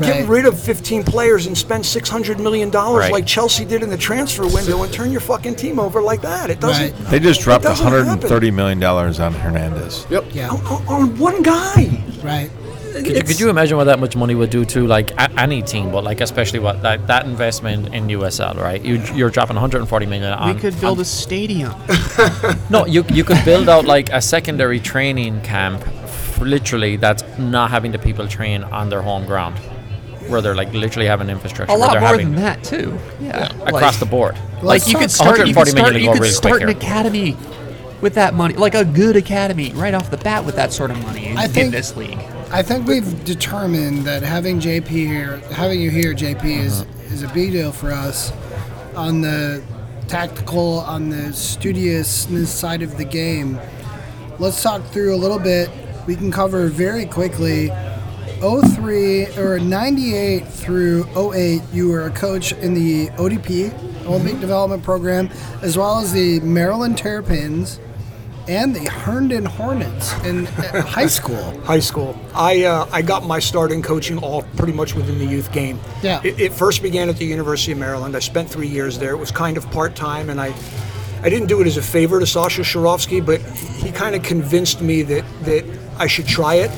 [0.00, 0.14] Right.
[0.14, 3.12] get rid of 15 players and spend 600 million dollars Right.
[3.12, 6.48] like Chelsea did in the transfer window and turn your fucking team over like that.
[6.50, 6.82] It doesn't.
[6.94, 7.10] Right.
[7.10, 8.06] They just dropped it doesn't happen.
[8.06, 10.06] 130 million dollars on Fernandez.
[10.10, 10.24] yep.
[10.32, 10.48] Yeah.
[10.48, 12.02] on, on- on one guy.
[12.24, 12.50] Right.
[12.92, 15.62] Could you, could you imagine what that much money would do to like a, any
[15.62, 18.82] team, but like especially what like that investment in USL, right?
[18.84, 20.54] You you're dropping 140 million on.
[20.54, 21.72] we could build on- a stadium.
[22.70, 27.70] no, you you could build out like a secondary training camp, f- literally that's not
[27.70, 29.56] having the people train on their home ground,
[30.28, 31.72] where they're like literally having infrastructure.
[31.72, 32.98] A where lot they're more having, than that too.
[33.20, 34.36] Yeah, across the board.
[34.62, 36.76] Like you could start, you 140 could start, million you could really start an here.
[36.76, 37.36] academy
[38.00, 41.00] with that money, like a good academy right off the bat with that sort of
[41.02, 42.18] money in, I in think- this league.
[42.52, 47.14] I think we've determined that having JP here, having you here, JP, is uh-huh.
[47.14, 48.32] is a big deal for us
[48.96, 49.62] on the
[50.08, 53.56] tactical, on the studiousness side of the game.
[54.40, 55.70] Let's talk through a little bit.
[56.08, 57.70] We can cover very quickly.
[58.40, 64.08] 03 or 98 through 08, you were a coach in the ODP, mm-hmm.
[64.08, 65.30] Olympic Development Program,
[65.62, 67.78] as well as the Maryland Terrapins
[68.48, 71.58] and the Herndon Hornets in high school.
[71.60, 72.18] high school.
[72.34, 75.78] I uh, I got my start in coaching all pretty much within the youth game.
[76.02, 76.20] Yeah.
[76.24, 78.16] It, it first began at the University of Maryland.
[78.16, 79.12] I spent three years there.
[79.12, 80.54] It was kind of part time, and I
[81.22, 84.80] I didn't do it as a favor to Sasha Cirovski, but he kind of convinced
[84.80, 85.64] me that that
[85.98, 86.70] I should try it.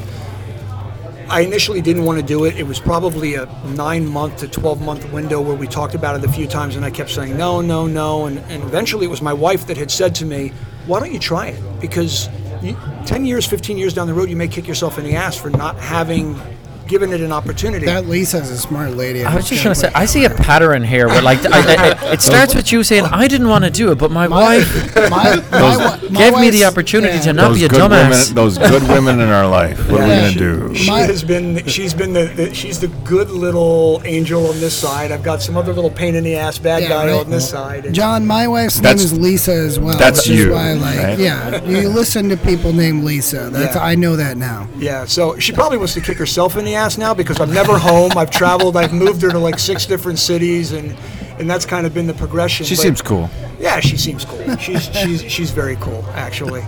[1.28, 2.56] I initially didn't want to do it.
[2.58, 6.28] It was probably a nine month to 12 month window where we talked about it
[6.28, 8.26] a few times, and I kept saying no, no, no.
[8.26, 10.52] And, and eventually it was my wife that had said to me,
[10.86, 11.80] Why don't you try it?
[11.80, 12.28] Because
[12.62, 12.76] you,
[13.06, 15.50] 10 years, 15 years down the road, you may kick yourself in the ass for
[15.50, 16.40] not having
[16.86, 17.86] given it an opportunity.
[17.86, 19.24] That Lisa's a smart lady.
[19.24, 22.20] I was just gonna say, I see a pattern here where, like, I, I, it
[22.20, 25.98] starts with you saying, "I didn't want to do it, but my wife my, my,
[26.10, 27.22] my gave me the opportunity yeah.
[27.22, 29.78] to not those be a good dumbass." women, those good women in our life.
[29.90, 30.74] What are we gonna do?
[30.74, 31.64] She My- has been.
[31.66, 32.54] She's been the, the.
[32.54, 35.12] She's the good little angel on this side.
[35.12, 37.20] I've got some other little pain in the ass bad Yeah, guy right.
[37.20, 37.92] on this side.
[37.92, 39.98] John, my wife's name is Lisa as well.
[39.98, 41.18] that's which is you, why, like, right?
[41.18, 43.50] yeah, you listen to people named Lisa.
[43.50, 43.82] That's Yeah.
[43.82, 44.68] I know that now.
[44.76, 47.78] Yeah, so she probably wants to kick herself in the ass now because I'm never
[47.78, 48.12] home.
[48.16, 48.76] I've traveled.
[48.76, 50.96] I've moved her to like six different cities, and
[51.38, 52.66] and that's kind of been the progression.
[52.66, 53.30] She but- seems cool.
[53.58, 54.56] Yeah, she seems cool.
[54.56, 56.62] She's she's she's very cool actually.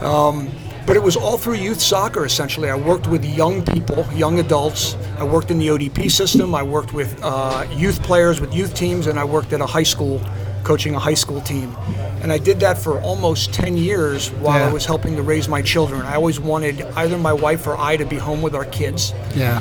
[0.00, 0.50] Um,
[0.86, 2.68] but it was all through youth soccer essentially.
[2.68, 4.96] I worked with young people, young adults.
[5.18, 6.54] I worked in the ODP system.
[6.54, 9.82] I worked with uh, youth players with youth teams, and I worked at a high
[9.84, 10.20] school,
[10.64, 11.76] coaching a high school team.
[12.22, 15.62] And I did that for almost 10 years while I was helping to raise my
[15.62, 16.02] children.
[16.02, 19.60] I always wanted either my wife or I to be home with our kids Yeah.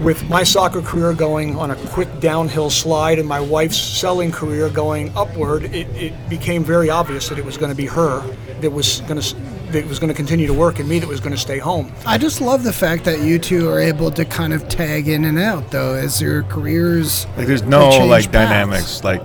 [0.00, 4.68] with my soccer career going on a quick downhill slide and my wife's selling career
[4.70, 8.22] going upward, it, it became very obvious that it was going to be her
[8.60, 9.36] that was going to
[9.72, 11.92] that was going to continue to work and me that was going to stay home.
[12.06, 15.26] I just love the fact that you two are able to kind of tag in
[15.26, 17.26] and out, though, as your careers.
[17.36, 18.26] Like there's no like paths.
[18.32, 19.04] dynamics.
[19.04, 19.20] Like,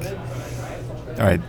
[1.20, 1.42] all right,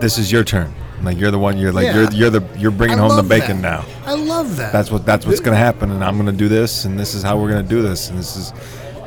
[0.00, 0.72] this is your turn.
[1.02, 1.56] Like you're the one.
[1.56, 1.94] You're like Yeah.
[2.02, 3.84] you're you're the you're bringing I home the bacon that.
[3.86, 3.86] now.
[4.04, 4.70] I love that.
[4.72, 7.38] That's what that's what's gonna happen, and I'm gonna do this, and this is how
[7.38, 8.52] we're gonna do this, and this is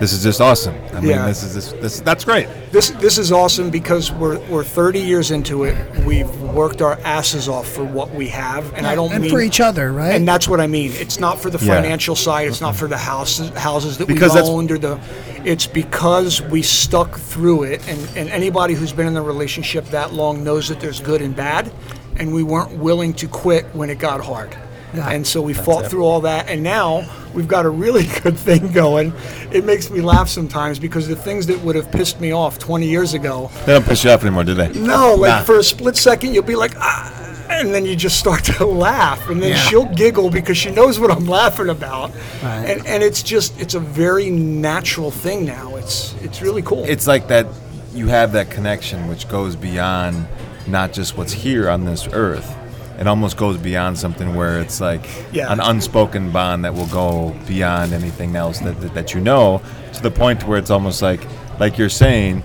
[0.04, 0.76] this is just awesome.
[0.92, 1.26] I mean, Yeah.
[1.28, 2.48] this is this, this that's great.
[2.74, 5.78] This this is awesome because we're we're 30 years into it.
[6.06, 9.40] We've worked our asses off for what we have, and I don't and mean for
[9.40, 10.14] each other, right?
[10.14, 10.92] And that's what I mean.
[10.96, 11.76] It's not for the Yeah.
[11.76, 12.50] financial side.
[12.50, 15.00] It's not for the houses houses that Because we that's- owned or the.
[15.46, 20.14] It's because we stuck through it, and and anybody who's been in a relationship that
[20.14, 21.72] long knows that there's good and bad,
[22.18, 24.50] and we weren't willing to quit when it got hard.
[24.94, 25.10] Yeah.
[25.10, 27.03] And so we fought through all that, and now
[27.34, 29.14] we've got a really good thing going.
[29.52, 32.88] It makes me laugh sometimes because the things that would have pissed me off 20
[32.88, 34.70] years ago, They don't piss you off anymore, do they?
[34.74, 35.44] no, like Nah.
[35.44, 37.11] for a split second, you'll be like, ah,
[37.49, 39.57] and then you just start to laugh, and then Yeah.
[39.57, 42.11] she'll giggle because she knows what I'm laughing about,
[42.44, 42.65] Right.
[42.70, 45.76] and and it's just it's a very natural thing now.
[45.76, 46.84] It's it's really cool.
[46.88, 47.48] It's like that.
[47.95, 50.26] You have that connection which goes beyond
[50.65, 52.52] not just what's here on this earth.
[52.99, 55.52] It almost goes beyond something where it's like Yeah.
[55.52, 59.61] an unspoken bond that will go beyond anything else that, that, that you know
[59.94, 61.22] to the point where it's almost like
[61.60, 62.44] like you're saying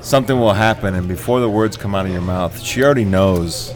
[0.00, 3.72] something will happen and before the words come out of your mouth she already knows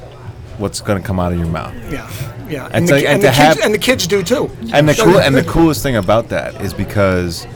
[0.58, 2.06] what's going to come out of your mouth yeah,
[2.48, 4.50] yeah, And and, the, ki- and and, the kids, have- and the kids do too.
[4.72, 7.46] and the cool and the coolest thing about that is because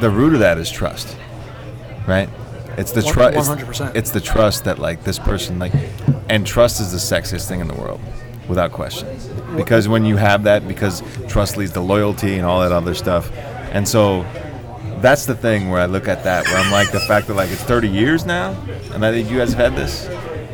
[0.00, 1.16] the root of that is trust,
[2.06, 2.28] right?
[2.78, 3.50] It's the trust.
[3.50, 3.96] 100%.
[3.96, 5.72] It's the trust that like this person like,
[6.28, 8.00] and trust is the sexiest thing in the world,
[8.48, 9.08] without question.
[9.56, 13.32] Because when you have that, because trust leads to loyalty and all that other stuff,
[13.72, 14.24] and so
[15.00, 17.50] that's the thing where I look at that where I'm like the fact that like
[17.50, 18.50] it's 30 years now,
[18.92, 20.06] and I think you guys have had this.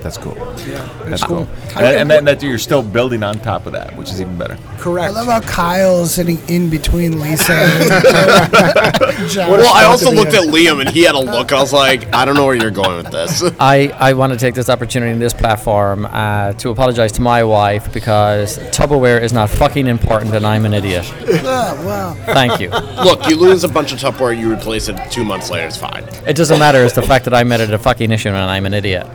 [0.05, 0.37] That's cool.
[0.37, 1.47] Yeah, That's cool.
[1.47, 1.79] cool.
[1.83, 4.59] And, and then that you're still building on top of that, which is even better.
[4.77, 5.09] Correct.
[5.09, 7.55] I love how Kyle's sitting in between Lisa.
[7.55, 7.91] and
[9.31, 9.49] Josh.
[9.49, 11.53] Well, I also looked at Liam and he had a look.
[11.53, 13.43] I was like, I don't know where you're going with this.
[13.59, 17.43] I, I want to take this opportunity in this platform uh, to apologize to my
[17.43, 21.11] wife because Tupperware is not fucking important and I'm an idiot.
[21.47, 22.15] Oh, wow.
[22.33, 22.69] Thank you.
[22.71, 25.67] Look, you lose a bunch of Tupperware, you replace it two months later.
[25.67, 26.05] It's fine.
[26.27, 26.83] It doesn't matter.
[26.85, 29.07] It's the fact that I made it a fucking issue and I'm an idiot.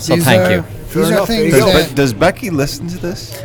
[0.00, 0.62] So These thank are- you.
[0.62, 1.72] Fair These are enough, there you things go.
[1.72, 3.40] that But does Becky listen to this?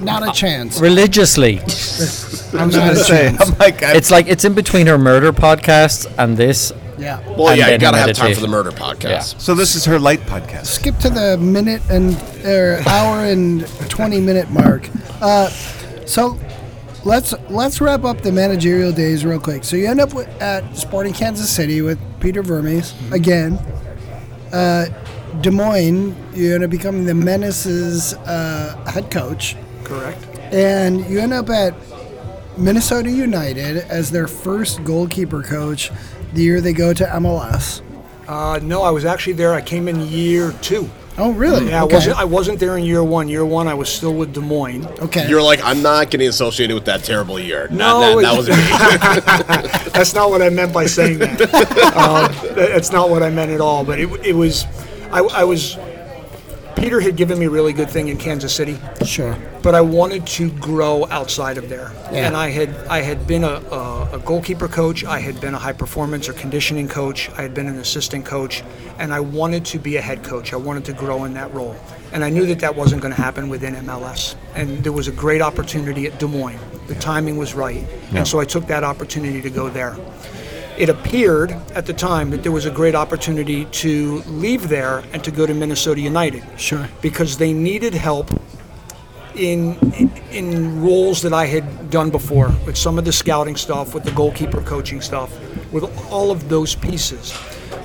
[0.00, 0.80] not a chance.
[0.80, 1.58] Religiously.
[2.58, 3.40] I'm I not was a say, chance.
[3.50, 6.72] I'm like, I, It's like it's in between her murder podcast and this.
[6.98, 7.20] Yeah.
[7.36, 8.34] Well, And yeah, you then gotta have time meditation.
[8.34, 9.40] for the murder podcast.
[9.40, 10.66] so this is her light podcast.
[10.66, 14.88] Skip to the minute and or hour and 20 minute mark.
[15.20, 15.48] Uh,
[16.06, 16.38] so
[17.04, 19.64] let's let's wrap up the managerial days real quick.
[19.64, 23.54] So you end up with, at Sporting Kansas City with Peter Vermes again.
[24.52, 24.86] Uh,
[25.40, 30.22] Des Moines, you end up becoming the Menace's uh, head coach, Correct.
[30.52, 31.74] and you end up at
[32.58, 35.90] Minnesota United as their first goalkeeper coach
[36.34, 37.80] the year they go to MLS.
[38.28, 39.52] Uh, no, I was actually there.
[39.54, 40.88] I came in year two.
[41.18, 41.68] Oh, really?
[41.68, 41.94] Yeah, okay.
[41.94, 43.28] I wasn't I wasn't there in year one.
[43.28, 44.86] Year one, I was still with Des Moines.
[45.00, 45.28] okay.
[45.28, 47.68] You're like, I'm not getting associated with that terrible year.
[47.70, 49.90] No, Not, that, that was me.
[49.92, 51.40] That's not what I meant by saying that.
[51.96, 53.84] um, that- that's not what I meant at all.
[53.84, 54.64] But it, it was,
[55.12, 55.78] I, I was.
[56.74, 59.36] Peter had given me a really good thing in Kansas City, sure.
[59.62, 61.92] but I wanted to grow outside of there.
[62.10, 62.26] Yeah.
[62.26, 65.04] And I had I had been a, a, a goalkeeper coach.
[65.04, 67.30] I had been a high performance or conditioning coach.
[67.36, 68.64] I had been an assistant coach,
[68.98, 70.52] and I wanted to be a head coach.
[70.52, 71.76] I wanted to grow in that role,
[72.12, 74.34] and I knew that that wasn't going to happen within MLS.
[74.54, 76.58] And there was a great opportunity at Des Moines.
[76.88, 79.94] The timing was right, and so I took that opportunity to go there
[80.78, 85.22] it appeared at the time that there was a great opportunity to leave there and
[85.24, 86.42] to go to Minnesota United.
[86.58, 86.88] Sure.
[87.00, 88.30] Because they needed help
[89.34, 89.76] in
[90.30, 94.10] in roles that I had done before, with some of the scouting stuff, with the
[94.12, 95.30] goalkeeper coaching stuff,
[95.72, 97.34] with all of those pieces.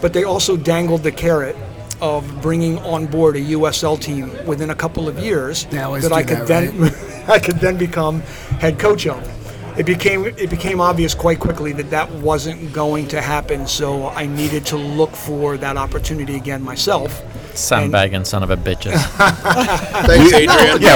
[0.02, 1.56] But they also dangled the carrot
[2.02, 6.48] of bringing on board a USL team within a couple of years that I could
[6.48, 8.22] that, then I could then become
[8.60, 9.37] head coach of.
[9.78, 13.68] It became it became obvious quite quickly that that wasn't going to happen.
[13.68, 17.22] So I needed to look for that opportunity again myself.
[17.58, 18.94] Sandbagging son of a bitches.
[20.06, 20.78] Thanks, Adrian.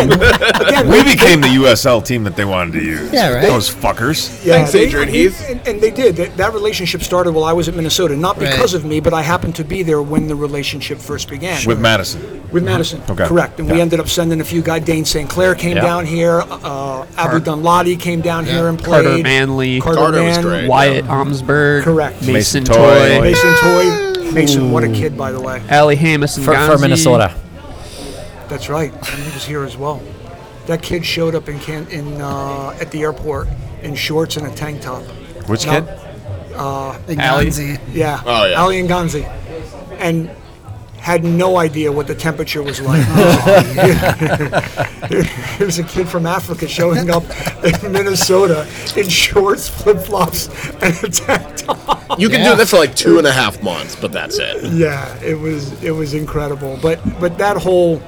[0.71, 3.11] Yeah, we became the USL team that they wanted to use.
[3.11, 3.41] Yeah, right.
[3.47, 4.43] Those fuckers.
[4.45, 5.43] Yeah, Thanks, they- Adrian Heath.
[5.49, 6.15] And, and they did.
[6.15, 9.21] That, that relationship started while I was at Minnesota, not because of me, but I
[9.21, 11.65] happened to be there when the relationship first began.
[11.65, 12.47] With Madison.
[12.51, 13.25] With Madison, Okay.
[13.25, 13.59] correct.
[13.59, 13.81] And we Yeah.
[13.83, 14.83] ended up sending a few guys.
[14.83, 15.29] Dayne St.
[15.29, 15.83] Clair came Yeah.
[15.83, 16.41] down here.
[16.41, 19.05] Uh, Abu Danladi came down here and played.
[19.05, 19.79] Carter Manley.
[19.81, 20.67] Carter was Mann, great.
[20.67, 21.83] Wyatt Omsberg.
[21.83, 22.15] Correct.
[22.21, 22.75] Mason, Mason Toye.
[22.75, 23.21] Toye.
[23.21, 24.10] Mason Toye.
[24.34, 25.62] Mason, what a kid, by the way.
[25.72, 26.82] Ali Hamus and for, for Gonzi.
[26.82, 27.36] Minnesota.
[28.48, 28.91] That's right.
[28.94, 30.02] And he was here as well.
[30.68, 33.48] That kid showed up in Can- in uh, at the airport
[33.82, 35.03] in shorts and a tank top.
[35.48, 35.82] Which No.
[35.82, 35.88] kid?
[37.08, 37.45] And Alley.
[37.48, 37.80] Gonzi.
[37.94, 38.22] Yeah.
[38.26, 38.62] Oh, yeah.
[38.62, 39.26] Ali and Ganzi.
[39.99, 40.30] And
[40.98, 43.03] had no idea what the temperature was like.
[45.58, 47.24] Here's a kid from Africa showing up
[47.64, 51.40] in Minnesota in shorts, flip flops, and a tank top.
[52.17, 54.63] You can do that for like two and a half months, but that's it.
[54.73, 56.77] Yeah, it was it was incredible.
[56.81, 58.01] But but that whole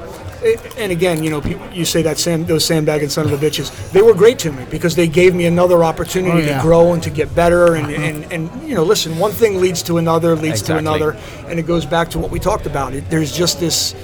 [0.44, 3.38] eh, and again, you know, people, you say that Sam, those sandbagging son of a
[3.38, 6.58] bitches, they were great to me because they gave me another opportunity Oh, yeah.
[6.58, 7.76] to grow and to get better.
[7.76, 11.16] And, and, and, you know, listen, one thing leads to another, leads to another.
[11.48, 12.94] And it goes back to what we talked about.
[12.94, 13.96] It, there's just this,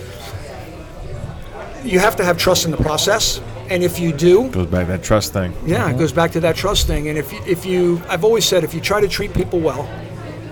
[1.84, 3.42] you have to have trust in the process.
[3.70, 5.54] And if you do, it Goes back to that trust thing.
[5.66, 6.00] yeah, it mm-hmm.
[6.00, 7.08] goes back to that trust thing.
[7.08, 9.88] And if you, if you, I've always said, if you try to treat people well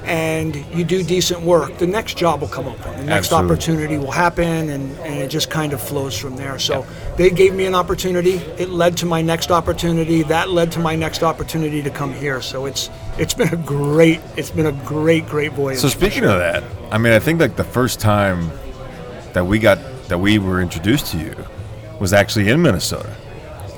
[0.06, 2.92] and you do decent work, the next job will come open.
[2.98, 3.52] The next Absolutely.
[3.52, 6.58] opportunity will happen, and, and it just kind of flows from there.
[6.60, 6.86] So
[7.18, 8.36] they gave me an opportunity.
[8.58, 10.24] It led to my next opportunity.
[10.24, 12.42] That led to my next opportunity to come here.
[12.42, 15.80] So it's it's been a great it's been a great great voyage.
[15.80, 18.50] So speaking of that, I mean, I think like the first time
[19.34, 21.36] that we got that we were introduced to you
[22.00, 23.16] was actually in Minnesota.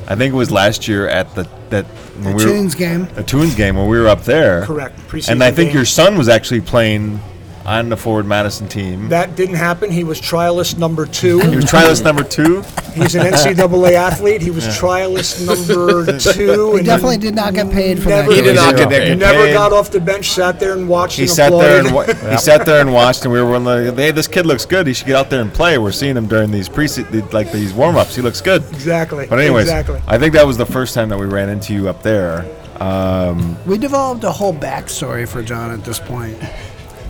[0.07, 3.07] I think it was last year at the that when we were Loons game.
[3.13, 4.65] the Loons game when we were up there.
[4.65, 4.97] Correct.
[5.07, 5.75] Preseason And I think game.
[5.75, 7.19] your son was actually playing
[7.65, 9.09] on the forward Madison team.
[9.09, 9.91] that didn't happen.
[9.91, 11.39] He was trialist number two.
[11.41, 12.61] he was trialist number two.
[12.95, 14.41] He's an NCAA athlete.
[14.41, 16.71] He was trialist number two.
[16.73, 18.35] He and definitely did not get paid for Never, that.
[18.35, 19.05] He did not get Zero.
[19.05, 19.19] paid.
[19.19, 22.21] Never got off the bench, sat there and watched He and sat there and applauded.
[22.23, 24.87] wa- he sat there and watched, and we were like, "Hey, this kid looks good.
[24.87, 26.87] He should get out there and play." We're seeing him during these pre
[27.31, 28.15] like these warm ups.
[28.15, 28.63] He looks good.
[28.69, 29.27] exactly.
[29.27, 30.01] But anyways, exactly.
[30.07, 32.45] I think that was the first time that we ran into you up there.
[32.79, 36.37] Um, we developed a whole backstory for John at this point.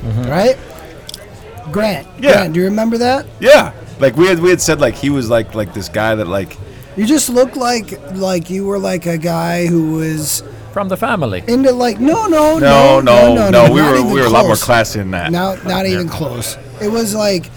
[0.01, 0.29] Mm-hmm.
[0.29, 0.57] Right?
[1.71, 2.07] Grant.
[2.19, 2.31] Yeah.
[2.33, 3.25] Grant, do you remember that?
[3.39, 6.27] Yeah, like we had we had said like he was like like this guy that
[6.27, 6.57] like
[6.95, 10.41] You just looked like like you were like a guy who was
[10.73, 11.43] From the family.
[11.47, 14.45] into like no no no no no, no, no we were we were a lot
[14.45, 15.31] more classy than that.
[15.31, 16.57] Not not even close.
[16.81, 17.49] It was like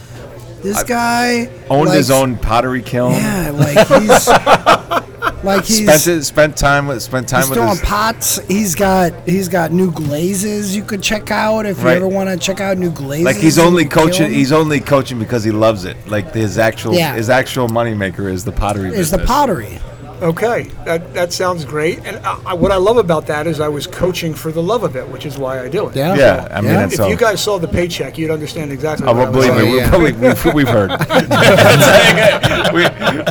[0.63, 3.13] this guy Owned his own pottery kiln.
[3.13, 4.29] Yeah, like he's
[5.45, 8.39] like he's Spent it, spent time with spent time He's with throwing his pots.
[8.49, 11.93] He's got he's got new glazes you could check out if Right.
[11.93, 13.25] you ever want to check out new glazes.
[13.25, 15.97] like he's only coaching he's only coaching because he loves it.
[16.09, 17.15] Like his actual Yeah.
[17.15, 19.79] his actual moneymaker is the pottery is the pottery.
[20.23, 21.99] Okay, that that sounds great.
[22.07, 24.85] And I, I- what I love about that is I was coaching for the love
[24.85, 25.97] of it, which is why I do it.
[25.97, 26.15] Yeah.
[26.15, 26.85] Yeah, I mean Yeah.
[26.87, 27.09] If so.
[27.09, 29.07] you guys saw the paycheck, you'd understand exactly.
[29.09, 29.83] Oh, what I well, was believe me, saying.
[29.83, 30.91] we're probably, we've, we've heard.
[32.73, 32.83] we,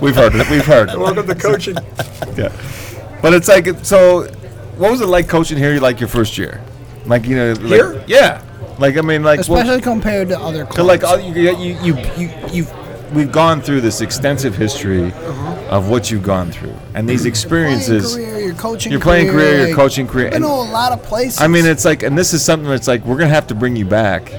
[0.01, 0.35] we've heard.
[0.35, 0.89] it, We've heard.
[0.89, 1.75] Welcome to coaching.
[2.35, 2.51] Yeah.
[3.21, 4.27] But it's like so.
[4.77, 5.79] What was it like coaching here?
[5.79, 6.61] Like your first year,
[7.05, 8.03] like you know, like, Here?
[8.07, 8.41] Yeah.
[8.79, 10.75] Like I mean, like what- Especially compared to other clubs.
[10.77, 12.73] So like all you, you, you, you, you've,
[13.13, 15.75] we've gone through this extensive history uh-huh.
[15.75, 18.15] of what you've gone through, and these Playing experiences.
[18.15, 21.03] career, your coaching your playing career, your coaching career, Been and- to a lot of
[21.03, 21.41] places.
[21.41, 23.75] I mean, it's like, and this is something that's like we're gonna have to bring
[23.75, 24.31] you back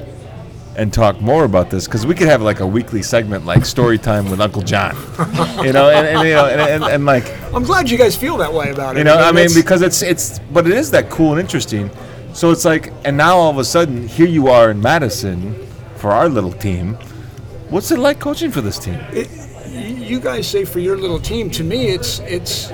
[0.74, 3.98] and talk more about this because we could have like a weekly segment like story
[3.98, 4.96] time with Uncle John,
[5.62, 8.38] you know, and, and you know, and, and, and like I'm glad you guys feel
[8.38, 9.00] that way about it.
[9.00, 11.90] you know, I mean, because it's it's, but it is that cool and interesting.
[12.32, 15.54] So it's like, and now all of a sudden, here you are in Madison
[15.96, 16.96] for our little team.
[17.72, 19.00] What's it like coaching for this team?
[19.72, 21.48] you guys say for your little team.
[21.52, 22.70] To me, it's it's.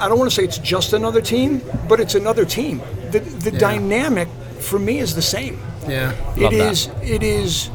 [0.00, 2.80] I don't want to say it's just another team, but it's another team.
[3.12, 4.26] The the dynamic
[4.58, 5.60] for me is the same.
[5.86, 6.10] Yeah.
[6.34, 6.72] It Love that.
[6.72, 7.70] is it is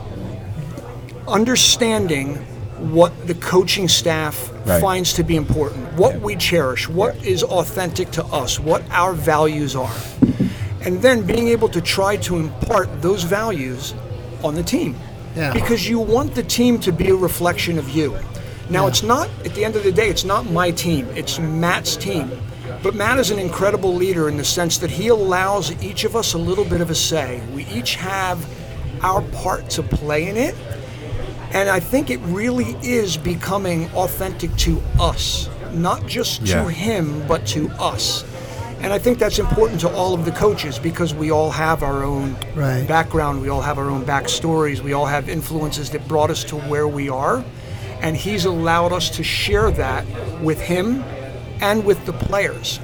[1.26, 2.36] understanding
[2.91, 4.82] what the coaching staff Right.
[4.82, 9.76] finds to be important, what we cherish, what is authentic to us, what our values
[9.76, 9.95] are.
[10.82, 13.94] And then being able to try to impart those values
[14.44, 14.95] on the team.
[15.36, 15.53] Yeah.
[15.53, 18.18] Because you want the team to be a reflection of you.
[18.70, 21.95] Now it's not at the end of the day it's not my team, it's Matt's
[21.95, 22.32] team.
[22.82, 26.34] But Matt is an incredible leader in the sense that he allows each of us
[26.34, 27.41] a little bit of a say.
[27.53, 28.44] We each have
[29.03, 30.56] our part to play in it.
[31.52, 36.64] And I think it really is becoming authentic to us, not just Yeah.
[36.64, 38.24] to him, but to us.
[38.86, 42.03] And I think that's important to all of the coaches because we all have our
[42.03, 42.88] own Right.
[42.88, 46.56] background, we all have our own backstories, we all have influences that brought us to
[46.56, 47.44] where we are.
[48.03, 50.06] And he's allowed us to share that
[50.40, 51.03] with him
[51.62, 52.80] and with the players.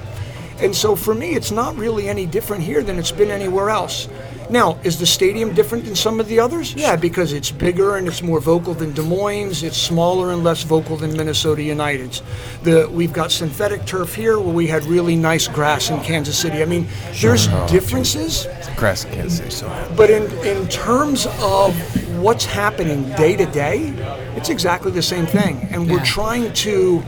[0.59, 4.07] And so for me, it's not really any different here than it's been anywhere else.
[4.51, 6.73] Now, is the stadium different than some of the others?
[6.73, 9.63] Yeah, because it's bigger and it's more vocal than Des Moines.
[9.63, 12.21] It's smaller and less vocal than Minnesota United's.
[12.63, 16.61] The we've got synthetic turf here, where we had really nice grass in Kansas City.
[16.61, 16.85] I mean,
[17.21, 18.45] there's differences,
[18.75, 19.67] Grass can't say so.
[19.95, 21.73] but in in terms of
[22.19, 23.93] what's happening day to day,
[24.35, 27.01] it's exactly the same thing, and we're trying to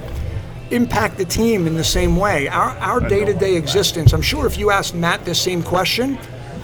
[0.71, 2.47] impact the team in the same way.
[2.47, 4.13] Our our day-to-day existence.
[4.13, 6.17] I'm sure if you asked Matt this same question,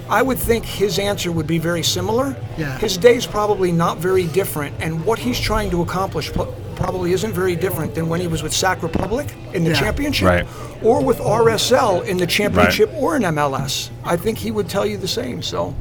[0.10, 2.36] I would think his answer would be very similar.
[2.58, 2.78] Yeah.
[2.80, 6.32] His day's probably not very different, and what he's trying to accomplish
[6.76, 9.80] probably isn't very different than when he was with Sac Republic in the Yeah.
[9.80, 10.48] championship, Right.
[10.82, 13.90] or with RSL in the championship or in MLS.
[14.04, 15.42] I think he would tell you the same.
[15.44, 15.76] So,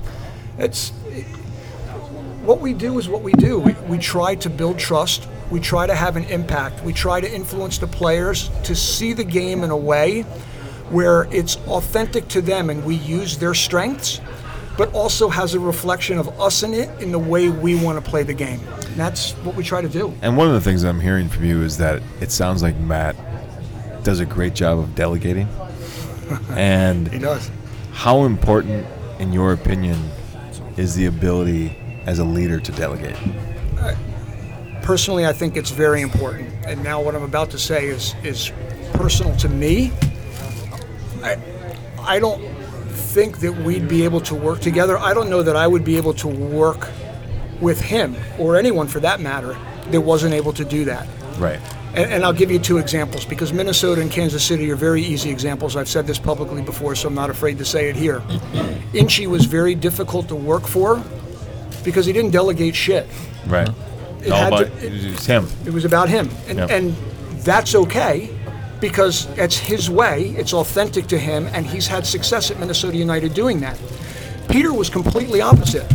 [0.58, 0.92] it's
[2.44, 3.58] what we do is what we do.
[3.58, 5.26] We, we try to build trust.
[5.50, 6.84] We try to have an impact.
[6.84, 10.24] We try to influence the players to see the game in a way
[10.90, 14.20] where it's authentic to them and we use their strengths,
[14.76, 18.10] but also has a reflection of us in it in the way we want to
[18.10, 18.60] play the game.
[18.86, 20.14] And that's what we try to do.
[20.22, 23.16] And one of the things I'm hearing from you is that it sounds like Matt
[24.04, 25.48] does a great job of delegating.
[26.50, 27.50] and He does.
[27.92, 28.86] how important,
[29.18, 29.98] in your opinion,
[30.76, 33.16] is the ability as a leader to delegate?
[34.88, 36.48] personally, I think it's very important.
[36.64, 38.52] And now, what I'm about to say is is
[38.94, 39.92] personal to me.
[41.28, 42.42] I I don't
[43.14, 44.98] think that we'd be able to work together.
[44.98, 46.88] I don't know that I would be able to work
[47.60, 49.56] with him or anyone for that matter
[49.90, 51.06] that wasn't able to do that.
[51.38, 51.60] Right.
[51.94, 55.30] And, and I'll give you two examples because Minnesota and Kansas City are very easy
[55.30, 55.74] examples.
[55.74, 58.20] I've said this publicly before, so I'm not afraid to say it here.
[58.94, 61.02] Inchy was very difficult to work for
[61.84, 63.06] because he didn't delegate shit.
[63.46, 63.68] Right.
[64.22, 65.48] It All had about to- it- it's him.
[65.64, 66.70] it was about him, and Yep.
[66.70, 66.96] and
[67.44, 68.30] that's okay
[68.80, 70.34] because it's his way.
[70.36, 73.78] It's authentic to him, and he's had success at Minnesota United doing that.
[74.48, 75.86] Peter was completely opposite.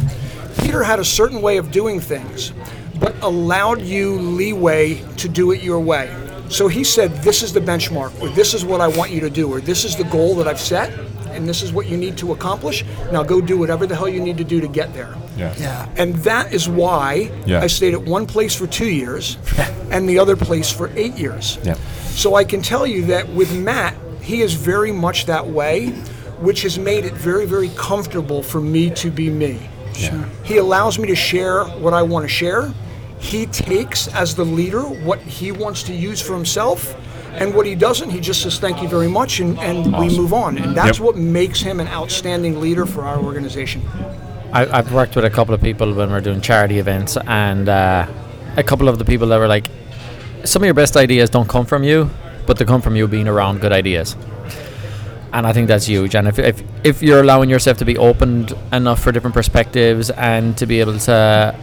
[0.59, 2.53] Peter had a certain way of doing things,
[2.99, 6.13] but allowed you leeway to do it your way.
[6.49, 9.29] So he said, "This is the benchmark, or this is what I want you to
[9.29, 10.91] do, or this is the goal that I've set,
[11.31, 12.85] and this is what you need to accomplish.
[13.11, 15.53] Now go do whatever the hell you need to do to get there." Yeah.
[15.57, 15.87] Yeah.
[15.97, 17.61] And that is why Yeah.
[17.61, 19.37] I stayed at one place for two years
[19.91, 21.57] and the other place for eight years.
[21.63, 21.75] Yeah.
[22.15, 25.89] So I can tell you that with Matt, he is very much that way,
[26.39, 29.59] which has made it very, very comfortable for me to be me.
[29.95, 30.23] Sure.
[30.43, 32.73] He allows me to share what I want to share.
[33.19, 36.95] He takes, as the leader, what he wants to use for himself.
[37.33, 40.33] And what he doesn't, he just says thank you very much and, and we move
[40.33, 40.57] on.
[40.57, 41.05] And that's Yep.
[41.05, 43.81] what makes him an outstanding leader for our organization.
[44.51, 48.05] I, I've worked with a couple of people when we're doing charity events, and uh,
[48.55, 49.67] a couple of the people that were like,
[50.43, 52.09] some of your best ideas don't come from you,
[52.45, 54.15] but they come from you being around good ideas.
[55.31, 56.13] And I think that's huge.
[56.15, 60.55] And if, if, if you're allowing yourself to be opened enough for different perspectives and
[60.57, 61.55] to be able to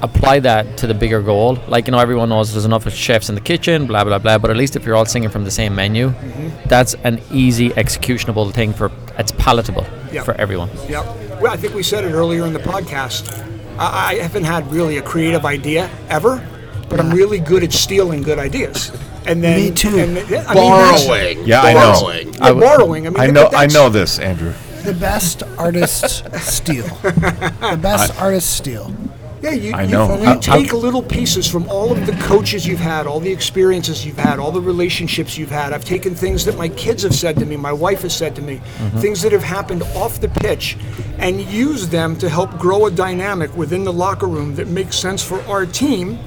[0.00, 3.34] apply that to the bigger goal, like, you know, everyone knows there's enough chefs in
[3.34, 5.74] the kitchen, blah, blah, blah, but at least if you're all singing from the same
[5.74, 6.68] menu, mm-hmm.
[6.68, 10.22] that's an easy executionable thing for, it's palatable Yeah.
[10.22, 10.70] for everyone.
[10.88, 11.40] Yep.
[11.42, 13.44] Well, I think we said it earlier in the podcast.
[13.78, 16.46] I, I haven't had really a creative idea ever,
[16.88, 18.90] but I'm really good at stealing good ideas.
[19.26, 19.98] And then Me too.
[19.98, 21.46] And, yeah, I mean, that's- Borrowing.
[21.46, 21.92] Yeah, I know.
[21.92, 22.32] Borrowing.
[22.34, 23.06] yeah, borrowing.
[23.06, 23.46] I mean, I know.
[23.46, 24.54] I that's- know this, Andrew.
[24.84, 26.22] the best artists
[26.54, 26.84] steal.
[27.02, 28.94] The best artists steal.
[29.42, 30.18] Yeah, you, I you- know.
[30.18, 33.30] you, uh, I- take little pieces from all of the coaches you've had, all the
[33.30, 35.72] experiences you've had, all the relationships you've had.
[35.74, 38.42] I've taken things that my kids have said to me, my wife has said to
[38.42, 38.98] me, mm-hmm.
[38.98, 40.76] things that have happened off the pitch,
[41.18, 45.22] and used them to help grow a dynamic within the locker room that makes sense
[45.22, 46.18] for our team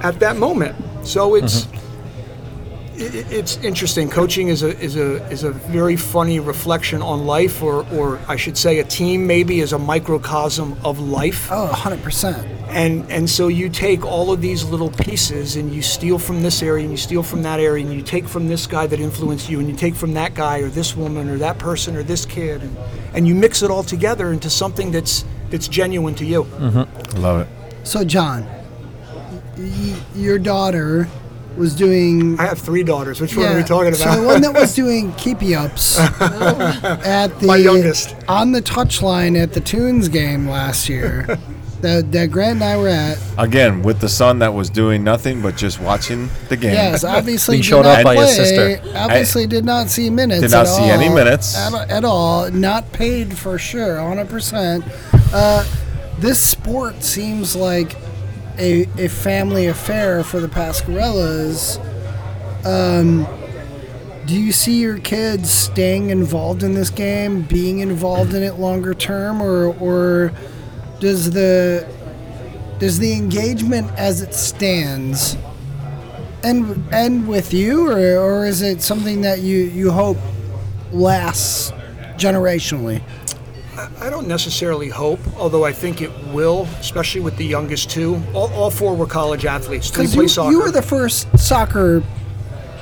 [0.00, 0.74] at that moment.
[1.06, 1.66] So it's.
[1.66, 1.76] Mm-hmm.
[3.02, 4.08] i- i- It's interesting.
[4.10, 8.36] Coaching is a is a is a very funny reflection on life, or or I
[8.36, 12.44] should say, a team maybe is a microcosm of life Oh, 100%.
[12.68, 16.62] and and so you take all of these little pieces and you steal from this
[16.62, 19.48] area and you steal from that area and you take from this guy that influenced
[19.50, 22.24] you and you take from that guy or this woman or that person or this
[22.26, 22.76] kid and,
[23.14, 26.44] and you mix it all together into something that's that's genuine to you.
[26.44, 27.20] Mm-hmm.
[27.22, 27.48] Love it.
[27.84, 28.46] So, John,
[29.62, 31.08] y- your daughter
[31.56, 32.38] was doing.
[32.40, 33.20] I have three daughters.
[33.20, 33.98] Which one are we talking about?
[34.14, 38.14] So the one that was doing keepy ups at the My youngest.
[38.28, 41.26] on the touchline at the Tunes game last year,
[41.82, 43.18] that that Grant and I were at.
[43.38, 46.72] Again, with the son that was doing nothing but just watching the game.
[46.72, 48.80] Yes, obviously Being did showed not up by his sister.
[48.94, 50.40] Obviously did not see minutes.
[50.40, 51.54] Did not at see any minutes.
[51.58, 52.50] at, at all.
[52.50, 54.28] Not paid for sure, 100.
[54.30, 54.84] percent
[55.34, 55.64] uh,
[56.18, 57.94] This sport seems like
[58.58, 61.78] a, a family affair for the Pascarellas.
[62.64, 63.26] Um,
[64.26, 68.94] do you see your kids staying involved in this game, being involved in it longer
[68.94, 70.32] term, or or
[71.00, 71.86] does the
[72.78, 75.36] does the engagement as it stands
[76.44, 80.18] end end with you, or, or is it something that you you hope
[80.92, 81.72] lasts
[82.16, 83.02] generationally?
[84.00, 88.20] I don't necessarily hope, although I think it will, especially with the youngest two.
[88.34, 89.90] All, all four were college athletes.
[89.90, 90.50] Three play you, soccer.
[90.50, 92.02] you were the first soccer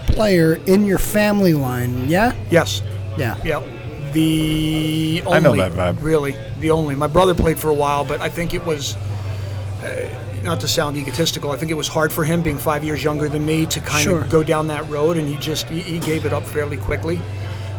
[0.06, 2.82] player in your family line, yeah, yes.
[3.16, 3.36] yeah.
[3.44, 3.64] Yep.
[4.12, 6.02] The only, I know that vibe.
[6.02, 6.94] Really, the only.
[6.96, 8.96] My brother played for a while, but I think it was,
[9.84, 10.08] uh,
[10.42, 13.28] not to sound egotistical, I think it was hard for him, being five years younger
[13.28, 14.22] than me, to kind Sure.
[14.22, 17.20] of go down that road, and he just he, he gave it up fairly quickly.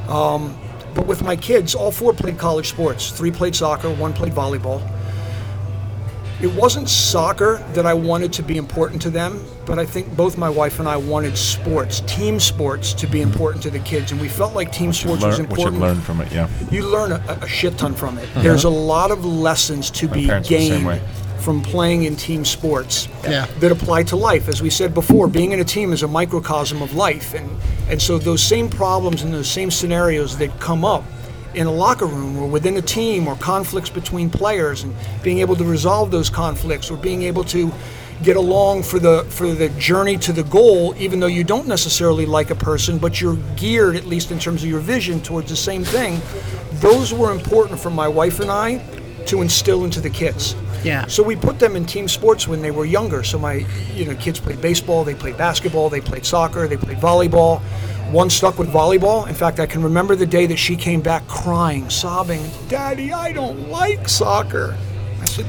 [0.08, 0.58] Um,
[0.94, 3.12] but with my kids, all four played college sports.
[3.12, 4.82] Three played soccer, one played volleyball.
[6.42, 10.40] It wasn't soccer that I wanted to be important to them, but I think both
[10.40, 14.20] my wife and I wanted sports, team sports, to be important to the kids, and
[14.20, 15.60] we felt like team sports was important.
[15.60, 16.50] what important learned from it, yeah.
[16.72, 18.24] you learn a, a shit ton from it.
[18.30, 18.42] Uh-huh.
[18.42, 21.02] There's a lot of lessons to be the same gained way.
[21.42, 23.48] From playing in team sports Yeah.
[23.60, 24.48] that apply to life.
[24.48, 27.50] As we said before, being in a team is a microcosm of life, and
[27.90, 31.04] and so those same problems and those same scenarios that come up
[31.54, 35.56] in a locker room or within a team or conflicts between players and being able
[35.56, 37.70] to resolve those conflicts or being able to
[38.24, 42.26] get along for the for the journey to the goal even though you don't necessarily
[42.26, 45.56] like a person but you're geared at least in terms of your vision towards the
[45.56, 46.22] same thing
[46.80, 48.78] those were important for my wife and I
[49.26, 51.06] to instill into the kids Yeah.
[51.08, 53.24] so we put them in team sports when they were younger.
[53.24, 56.98] So my, you know, kids played baseball, they played basketball, they played soccer, they played
[56.98, 57.62] volleyball.
[58.12, 59.28] One stuck with volleyball.
[59.28, 63.32] In fact, I can remember the day that she came back crying, sobbing, "Daddy, I
[63.32, 64.76] don't like soccer."
[65.22, 65.46] I said,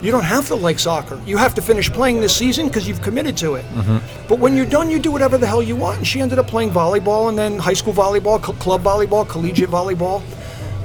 [0.00, 1.20] "You don't have to like soccer.
[1.26, 3.64] You have to finish playing this season because you've committed to it.
[3.74, 4.28] Mm-hmm.
[4.28, 6.46] But when you're done, you do whatever the hell you want." And she ended up
[6.46, 10.22] playing volleyball and then high school volleyball, cl- club volleyball, collegiate volleyball.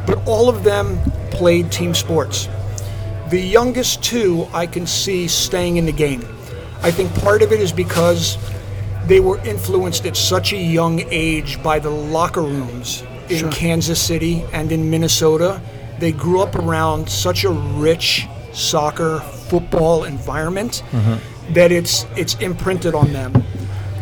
[0.07, 0.97] But all of them
[1.29, 2.49] played team sports.
[3.29, 6.21] The youngest two I can see staying in the game.
[6.81, 8.39] I think part of it is because
[9.05, 14.43] they were influenced at such a young age by the locker rooms in Kansas City
[14.51, 15.61] and in Minnesota.
[15.99, 21.53] They grew up around such a rich soccer football environment mm-hmm.
[21.53, 23.33] that it's it's imprinted on them.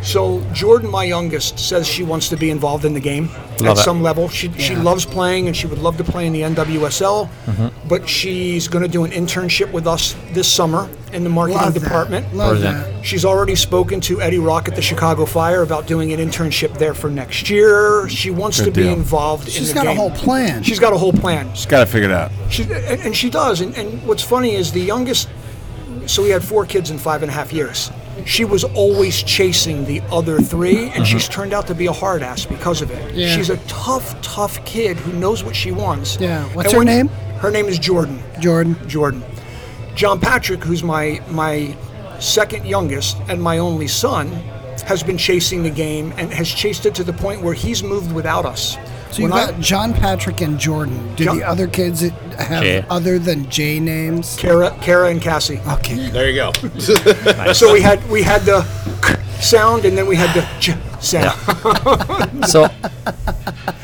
[0.02, 3.28] So Jordan, my youngest, says she wants to be involved in the game
[3.60, 3.84] Love at it.
[3.84, 4.30] some level.
[4.30, 7.88] She she loves playing and she would love to play in the NWSL, mm-hmm.
[7.88, 11.74] but she's going to do an internship with us this summer in the marketing Love
[11.74, 11.80] that.
[11.84, 12.34] department.
[12.36, 13.06] Love that.
[13.06, 16.94] She's already spoken to Eddie Rock at the Chicago Fire about doing an internship there
[16.94, 18.08] for next year.
[18.10, 18.94] She wants Good to be deal.
[18.94, 20.64] involved in She's the got a whole plan.
[20.64, 21.54] She's got a whole plan.
[21.54, 22.32] She's got to figure it out.
[22.50, 23.62] She, and, and she does.
[23.62, 25.30] And, and what's funny is the youngest,
[26.06, 27.92] so we had four kids in five and a half years.
[28.26, 31.34] She was always chasing the other three, and she's mm-hmm.
[31.34, 33.14] turned out to be a hard ass because of it.
[33.14, 33.36] Yeah.
[33.36, 36.20] She's a tough, tough kid who knows what she wants.
[36.20, 36.44] Yeah.
[36.54, 37.08] What's And her name?
[37.40, 38.22] Her name is Jordan.
[38.40, 38.76] Jordan.
[38.88, 39.24] Jordan.
[39.96, 41.76] John Patrick, who's my my
[42.20, 44.28] second youngest and my only son,
[44.86, 48.12] has been chasing the game and has chased it to the point where he's moved
[48.12, 48.78] without us.
[49.12, 51.16] So you've When I- John Patrick and Jordan.
[51.16, 52.02] Do John- the other kids
[52.38, 52.86] have Jay.
[52.90, 54.36] other than J names?
[54.40, 55.60] Kara, Kara and Cassie.
[55.68, 56.10] Okay.
[56.10, 56.52] There you go.
[57.54, 58.66] So we had we had the
[59.02, 61.38] k sound and then we had the j sound.
[62.48, 62.68] So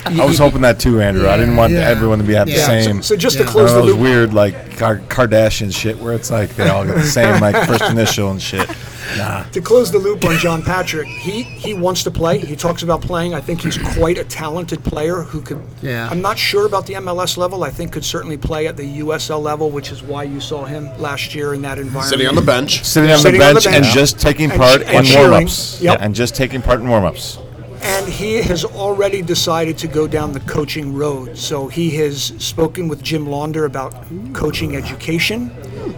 [0.05, 1.27] I was hoping that too, Andrew.
[1.29, 1.79] I didn't want Yeah.
[1.89, 2.55] everyone to be have Yeah.
[2.55, 3.01] the So- same.
[3.01, 6.13] So just to close One of the those loop, weird like Kar- Kardashian shit where
[6.13, 8.69] it's like they all get the same like first initial and shit.
[9.17, 9.43] Nah.
[9.51, 12.39] to close the loop on John Patrick, he he wants to play.
[12.39, 13.33] He talks about playing.
[13.33, 15.61] I think he's quite a talented player who could.
[15.81, 16.07] Yeah.
[16.09, 17.63] I'm not sure about the MLS level.
[17.63, 20.89] I think could certainly play at the USL level, which is why you saw him
[20.99, 22.09] last year in that environment.
[22.09, 22.83] Sitting on the bench.
[22.83, 23.93] Sitting on Sitting the on the bench and bench.
[23.93, 25.31] just taking And part ch- and in cheering.
[25.31, 25.81] warm-ups.
[25.81, 25.97] Yep.
[26.01, 27.39] And just taking part in warm-ups.
[27.81, 31.37] And he has already decided to go down the coaching road.
[31.37, 33.93] So he has spoken with Jim Launder about
[34.33, 35.51] coaching education.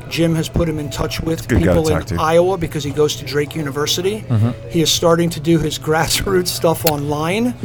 [0.09, 2.15] Jim has put him in touch with Good people in to.
[2.19, 4.21] Iowa because he goes to Drake University.
[4.21, 4.69] Mm-hmm.
[4.69, 7.55] He is starting to do his grassroots stuff online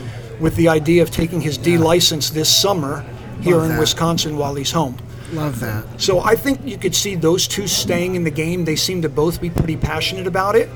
[0.40, 3.04] with the idea of taking his D license this summer
[3.40, 3.80] here Love in that.
[3.80, 4.96] Wisconsin while he's home.
[5.32, 5.84] Love that.
[6.00, 8.64] So I think you could see those two staying in the game.
[8.64, 10.68] They seem to both be pretty passionate about it.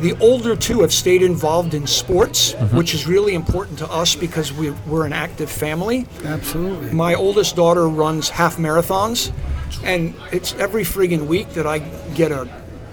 [0.00, 2.76] The older two have stayed involved in sports, mm-hmm.
[2.76, 6.06] which is really important to us because we, we're an active family.
[6.24, 6.92] Absolutely.
[6.92, 9.32] My oldest daughter runs half marathons,
[9.84, 11.78] and it's every friggin' week that I
[12.14, 12.48] get a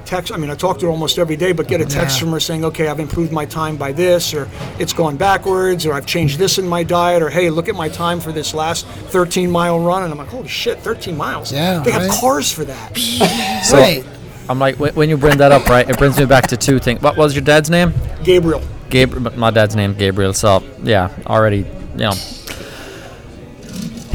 [0.06, 0.31] text.
[0.31, 2.22] I mean, I talk to her almost every day, but get a text Yeah.
[2.22, 4.47] from her saying, okay, I've improved my time by this, or
[4.77, 7.89] it's gone backwards, or I've changed this in my diet, or hey, look at my
[7.89, 10.03] time for this last 13 mile run.
[10.03, 11.52] And I'm like, holy shit, 13 miles.
[11.52, 12.91] Yeah, They have cars for that.
[13.73, 14.03] right.
[14.47, 15.89] I'm like, when you bring that up, right?
[15.89, 17.02] It brings me back to two things.
[17.02, 17.91] What was your dad's name?
[18.23, 18.61] Gabriel.
[18.91, 19.35] Gabriel.
[19.35, 20.34] My dad's name Gabriel.
[20.34, 22.14] So yeah, already, you know,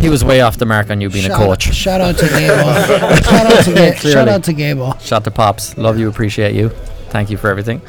[0.01, 1.74] he was way off the mark on you being shout, a coach.
[1.74, 2.56] Shout out to Gable.
[3.22, 4.98] shout out to Ga- shout out to Gable.
[4.98, 5.77] Shout to pops.
[5.77, 6.70] Love you, appreciate you.
[7.10, 7.82] Thank you for everything.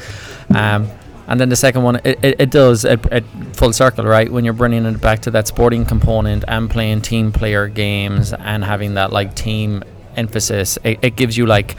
[0.54, 0.88] Um,
[1.26, 3.24] and then the second one, it, it, it does it, it
[3.54, 4.30] full circle, right?
[4.30, 8.64] When you're bringing it back to that sporting component and playing team player games and
[8.64, 9.82] having that like team
[10.16, 11.76] emphasis, it, it gives you like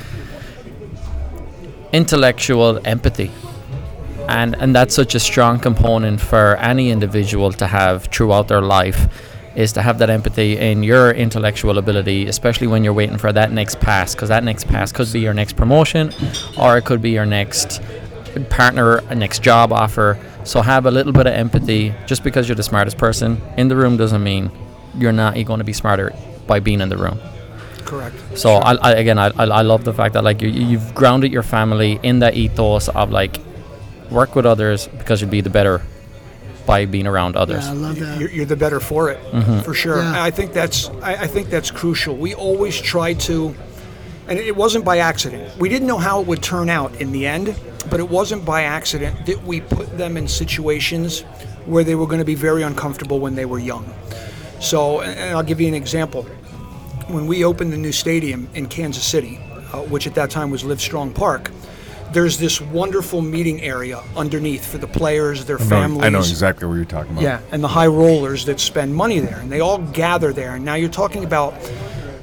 [1.91, 3.31] intellectual empathy.
[4.27, 9.07] And and that's such a strong component for any individual to have throughout their life
[9.55, 13.51] is to have that empathy in your intellectual ability, especially when you're waiting for that
[13.51, 16.11] next pass, because that next pass could be your next promotion,
[16.57, 17.81] or it could be your next
[18.49, 20.19] partner, a next job offer.
[20.43, 21.93] So have a little bit of empathy.
[22.05, 24.51] Just because you're the smartest person in the room doesn't mean
[24.97, 26.13] you're not going to be smarter
[26.47, 27.19] by being in the room.
[27.85, 28.15] Correct.
[28.37, 31.31] So I, I again, I, I, I love the fact that like you, you've grounded
[31.31, 33.39] your family in that ethos of like
[34.09, 35.81] work with others because you'll be the better
[36.65, 37.65] by being around others.
[37.65, 38.19] Yeah, I love that.
[38.19, 39.19] You're, you're the better for it,
[39.63, 39.97] for sure.
[39.97, 40.23] Yeah.
[40.23, 42.15] I think that's I, I think that's crucial.
[42.15, 43.55] We always try to,
[44.27, 45.57] and it wasn't by accident.
[45.57, 47.55] We didn't know how it would turn out in the end,
[47.89, 51.21] but it wasn't by accident that we put them in situations
[51.65, 53.85] where they were going to be very uncomfortable when they were young.
[54.59, 56.23] So, and and I'll give you an example.
[57.07, 59.37] When we opened the new stadium in Kansas City,
[59.73, 61.51] uh, which at that time was Livestrong Park,
[62.13, 66.05] there's this wonderful meeting area underneath for the players, their I know, families.
[66.05, 67.23] I know exactly what you're talking about.
[67.23, 70.55] Yeah, and the high rollers that spend money there, and they all gather there.
[70.55, 71.53] And now you're talking about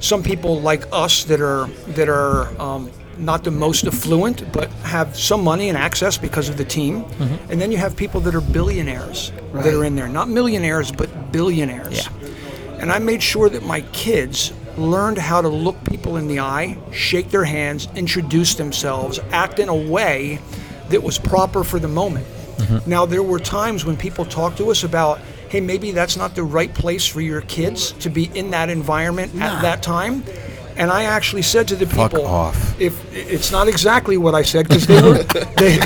[0.00, 5.16] some people like us that are that are um, not the most affluent, but have
[5.18, 7.04] some money and access because of the team.
[7.50, 11.32] And then you have people that are billionaires that are in there, not millionaires, but
[11.32, 12.06] billionaires.
[12.06, 12.30] Yeah.
[12.78, 16.76] And I made sure that my kids learned how to look people in the eye,
[16.92, 20.40] shake their hands, introduce themselves, act in a way
[20.88, 22.26] that was proper for the moment.
[22.56, 22.90] Mm-hmm.
[22.90, 26.42] Now, there were times when people talked to us about, hey, maybe that's not the
[26.42, 30.24] right place for your kids to be in that environment at that time.
[30.76, 32.80] And I actually said to the Fuck people, off.
[32.80, 35.22] if it's not exactly what I said, because they were,
[35.58, 35.76] they,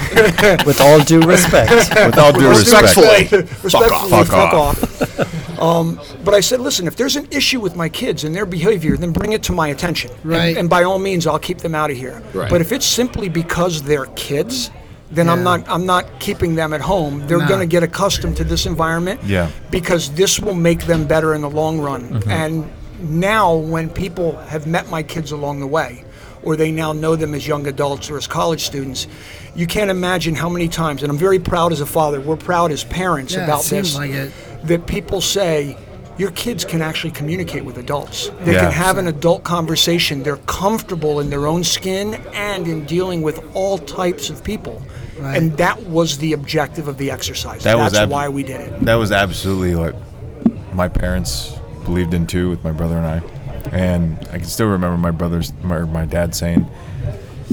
[0.65, 1.73] With all due respect.
[1.73, 2.97] With all due respect.
[2.97, 4.83] respectfully, respectfully, Fuck fuck, off.
[5.21, 5.44] off.
[5.65, 8.97] Um, but I said, listen, if there's an issue with my kids and their behavior,
[8.97, 10.11] then bring it to my attention.
[10.11, 10.57] And- Right.
[10.57, 12.23] And, by all means, I'll keep them out of here.
[12.33, 12.51] Right.
[12.51, 14.71] But if it's simply because they're kids,
[15.11, 17.25] then I'm not I'm not keeping them at home.
[17.27, 17.47] They're No.
[17.49, 19.21] going to get accustomed to this environment.
[19.25, 19.51] Yeah.
[19.71, 22.03] Because this will make them better in the long run.
[22.09, 22.31] Mm-hmm.
[22.31, 22.71] And
[23.01, 26.05] now, when people have met my kids along the way,
[26.43, 29.07] or they now know them as young adults or as college students,
[29.55, 31.03] you can't imagine how many times.
[31.03, 32.21] And I'm very proud as a father.
[32.21, 33.97] We're proud as parents Yeah, it about seems this.
[33.97, 34.33] like it.
[34.65, 35.77] That people say.
[36.17, 38.31] Your kids can actually communicate with adults.
[38.45, 38.61] They Yeah.
[38.61, 40.23] can have an adult conversation.
[40.23, 44.81] They're comfortable in their own skin and in dealing with all types of people.
[45.19, 45.37] Right.
[45.37, 47.65] And that was the objective of the exercise.
[47.65, 48.85] That was That's ab- why we did it.
[48.85, 49.97] That was absolutely what
[50.73, 51.51] my parents
[51.85, 53.23] believed in too, with my brother and I.
[53.77, 56.65] And I can still remember my brother's, my, my dad saying,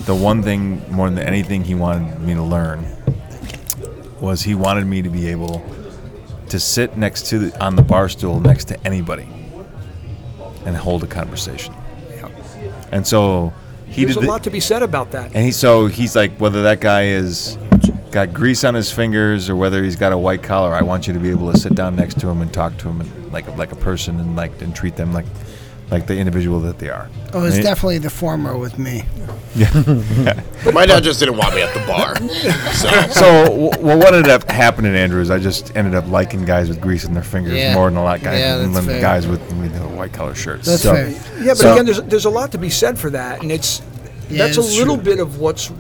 [0.06, 2.86] the one thing more than anything he wanted me to learn
[4.20, 5.64] was he wanted me to be able
[6.52, 9.28] to sit next to the, on the bar stool next to anybody
[10.66, 11.74] and hold a conversation.
[12.92, 13.54] And so
[13.88, 15.32] he There's did a the- lot to be said about that.
[15.34, 17.58] and he so he's like whether that guy is
[18.12, 21.14] got grease on his fingers or whether he's got a white collar, I want you
[21.14, 23.48] to be able to sit down next to him and talk to him and like
[23.58, 25.26] like a person and like and treat them like
[25.90, 27.10] like the individual that they are.
[27.34, 27.64] Oh, it's Right?
[27.64, 29.04] definitely the former with me.
[30.74, 32.16] My dad just didn't want me at the bar.
[32.74, 36.46] So So, w- well, what ended up happening, Andrew, is I just ended up liking
[36.46, 37.74] guys with grease in their fingers Yeah.
[37.74, 39.02] more than a lot of guys Yeah, than that's fair.
[39.02, 40.68] guys with, with the white collar shirts.
[40.68, 41.10] That's so, fair.
[41.10, 41.18] Yeah,
[41.48, 43.82] but So- again, there's there's a lot to be said for that, and it's
[44.32, 45.04] Yeah, that's a little true.
[45.04, 45.72] bit of what's.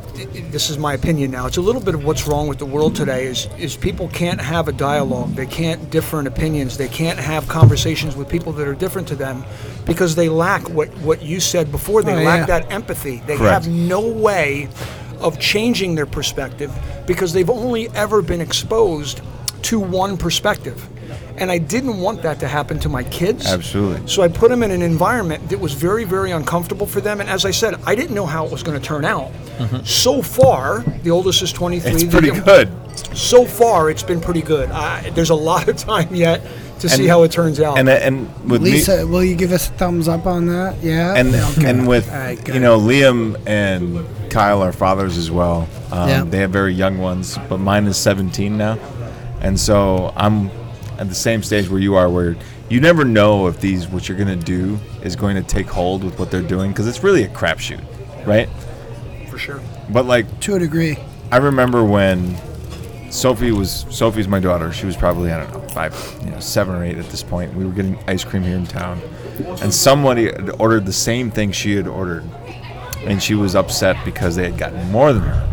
[0.51, 1.45] This is my opinion now.
[1.47, 3.25] It's a little bit of what's wrong with the world today.
[3.25, 5.35] Is is people can't have a dialogue.
[5.35, 6.77] They can't different opinions.
[6.77, 9.43] They can't have conversations with people that are different to them,
[9.85, 12.03] because they lack what what you said before.
[12.03, 12.59] They Oh, lack yeah.
[12.59, 13.21] that empathy.
[13.25, 13.65] They Correct.
[13.65, 14.67] have no way
[15.19, 16.71] of changing their perspective
[17.05, 19.21] because they've only ever been exposed
[19.63, 20.87] to one perspective.
[21.41, 23.47] And I didn't want that to happen to my kids.
[23.47, 24.07] Absolutely.
[24.07, 27.19] So I put them in an environment that was very, very uncomfortable for them.
[27.19, 29.31] And as I said, I didn't know how it was going to turn out.
[29.83, 31.91] So far, the oldest is 23.
[31.91, 32.69] It's pretty young- good.
[33.17, 34.69] So far, it's been pretty good.
[34.69, 36.41] I, there's a lot of time yet
[36.79, 37.77] to see how it turns out.
[37.79, 40.75] And and with me, Lisa, will you give us a thumbs up on that?
[40.83, 41.15] Yeah.
[41.15, 41.69] and Okay.
[41.69, 42.53] and with All right, good.
[42.55, 45.67] you know Liam and Kyle are fathers as well.
[45.91, 46.23] Um, Yeah.
[46.23, 48.77] They have very young ones, but mine is 17 now,
[49.41, 50.49] and so I'm
[51.01, 52.37] at the same stage where you are, where
[52.69, 56.17] you never know if these what you're gonna do is going to take hold with
[56.19, 57.83] what they're doing because it's really a crapshoot,
[58.25, 58.47] right?
[59.31, 59.61] for sure.
[59.89, 60.97] But like to a degree.
[61.31, 62.35] I remember when
[63.09, 64.71] Sophie was Sophie's my daughter.
[64.71, 67.53] She was probably I don't know five, you know, seven or eight at this point.
[67.55, 69.01] We were getting ice cream here in town,
[69.61, 72.25] and somebody had ordered the same thing she had ordered,
[73.05, 75.47] and she was upset because they had gotten more than her.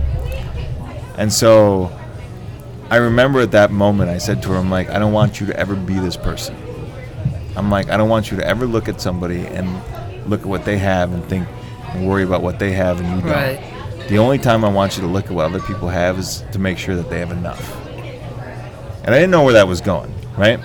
[1.16, 1.90] And so,
[2.90, 5.47] I remember at that moment I said to her, "I'm like, I don't want you
[5.47, 6.56] to ever be this person.
[7.56, 9.69] I'm like, I don't want you to ever look at somebody and
[10.28, 11.47] look at what they have and think
[11.93, 14.09] and worry about what they have and you don't." Right.
[14.09, 16.59] The only time I want you to look at what other people have is to
[16.59, 17.77] make sure that they have enough.
[19.05, 20.59] And I didn't know where that was going, right?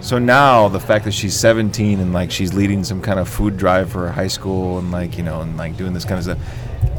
[0.00, 3.56] So now the fact that she's 17 and like she's leading some kind of food
[3.56, 6.24] drive for her high school and like, you know, and like doing this kind of
[6.24, 6.38] stuff,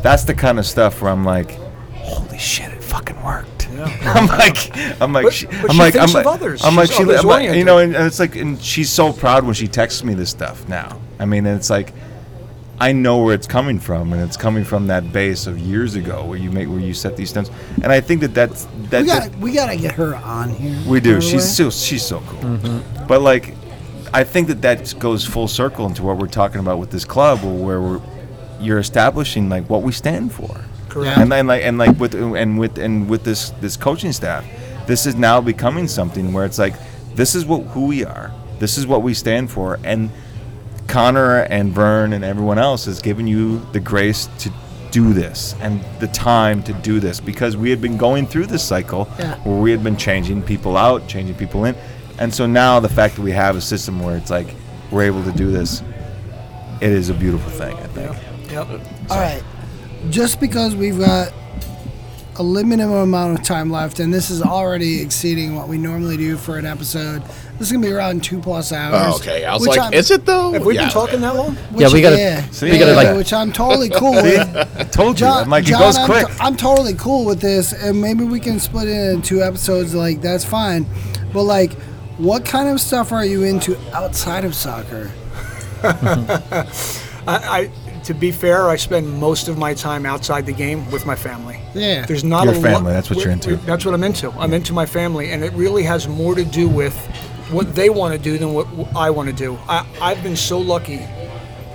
[0.01, 1.59] that's the kind of stuff where I'm like,
[2.05, 3.67] holy shit, it fucking worked.
[3.75, 6.63] I'm like, I'm like, But- she, but I'm she like, I'm of like, others.
[6.63, 9.11] I'm like, She's she, I'm like, you know, and, and it's like, and she's so
[9.11, 10.99] proud when she texts me this stuff now.
[11.19, 11.93] I mean, and it's like,
[12.79, 16.25] I know where it's coming from, and it's coming from that base of years ago
[16.25, 17.49] where you make where you set these stones.
[17.81, 19.01] And I think that that's that.
[19.03, 20.77] We that- got we got to get her on here.
[20.87, 21.15] we by do.
[21.15, 21.39] the She's way.
[21.39, 22.41] so she's so cool.
[22.41, 23.07] Mm-hmm.
[23.07, 23.55] But like,
[24.13, 27.39] I think that that goes full circle into what we're talking about with this club,
[27.43, 28.01] where we're
[28.59, 30.59] you're establishing like what we stand for.
[30.95, 31.17] Correct.
[31.17, 34.45] And then like and like with and with and with this this coaching staff,
[34.87, 36.73] this is now becoming something where it's like
[37.15, 38.31] this is what who we are.
[38.59, 40.09] This is what we stand for, and
[40.87, 44.49] Conor and Vern and everyone else has given you the grace to
[44.91, 48.63] do this and the time to do this because we had been going through this
[48.63, 49.35] cycle Yeah.
[49.39, 51.75] where we had been changing people out, changing people in.
[52.17, 54.47] And so now the fact that we have a system where it's like
[54.91, 55.83] we're able to do this,
[56.79, 58.15] it is a beautiful thing, I think.
[58.51, 58.67] Yep.
[59.09, 59.43] All right.
[60.09, 61.33] Just because we've got
[62.37, 66.35] a limited amount of time left, and this is already exceeding what we normally do
[66.37, 67.21] for an episode,
[67.57, 69.13] this is gonna be around two plus hours.
[69.13, 69.45] Oh, okay.
[69.45, 70.51] I was like, I'm- is it though?
[70.51, 71.21] Have we Yeah, been talking okay.
[71.23, 71.55] that long?
[71.71, 74.37] which- Yeah, we gotta- Yeah, See, we gotta, Yeah, like- which I'm totally cool with.
[74.77, 75.25] I told you.
[75.27, 76.27] John, I'm like, John, it goes I'm, quick.
[76.27, 79.95] t- I'm totally cool with this, and maybe we can split it into two episodes.
[79.95, 80.85] Like that's fine,
[81.33, 81.71] but like,
[82.17, 85.09] what kind of stuff are you into outside of soccer?
[85.83, 86.67] I,
[87.27, 87.69] I,
[88.05, 91.59] to be fair, I spend most of my time outside the game with my family.
[91.73, 92.05] Yeah.
[92.05, 93.55] There's not Your a lo- family, that's what you're we- we- into.
[93.65, 94.31] That's what I'm into.
[94.31, 96.95] I'm into my family, and it really has more to do with
[97.51, 99.57] what they want to do than what I want to do.
[99.67, 100.99] I, I've been so lucky,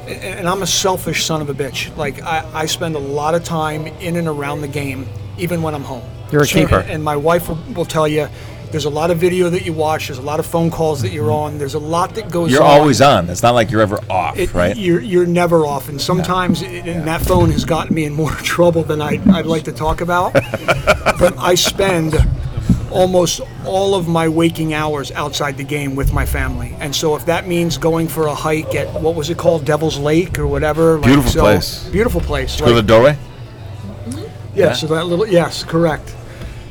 [0.06, 1.94] and I'm a selfish son of a bitch.
[1.96, 5.06] Like I, I spend a lot of time in and around the game,
[5.38, 6.02] even when I'm home.
[6.32, 6.78] You're a keeper.
[6.80, 8.28] And, and my wife will, will tell you.
[8.70, 10.06] There's a lot of video that you watch.
[10.06, 11.54] There's a lot of phone calls that you're mm-hmm.
[11.54, 11.58] on.
[11.58, 12.80] There's a lot that goes You're on.
[12.80, 13.28] always on.
[13.28, 14.76] It's not like you're ever off, It, right?
[14.76, 18.30] You're you're never off, and sometimes it, and that phone has gotten me in more
[18.42, 20.32] trouble than I, I'd like to talk about.
[20.34, 22.14] but I spend
[22.92, 27.26] almost all of my waking hours outside the game with my family, and so if
[27.26, 30.94] that means going for a hike at what was it called, Devil's Lake or whatever,
[30.94, 31.88] like, Beautiful so- place.
[31.88, 32.60] beautiful place.
[32.60, 33.18] Go to the like- doorway.
[34.54, 36.14] yeah, so that little yes, correct.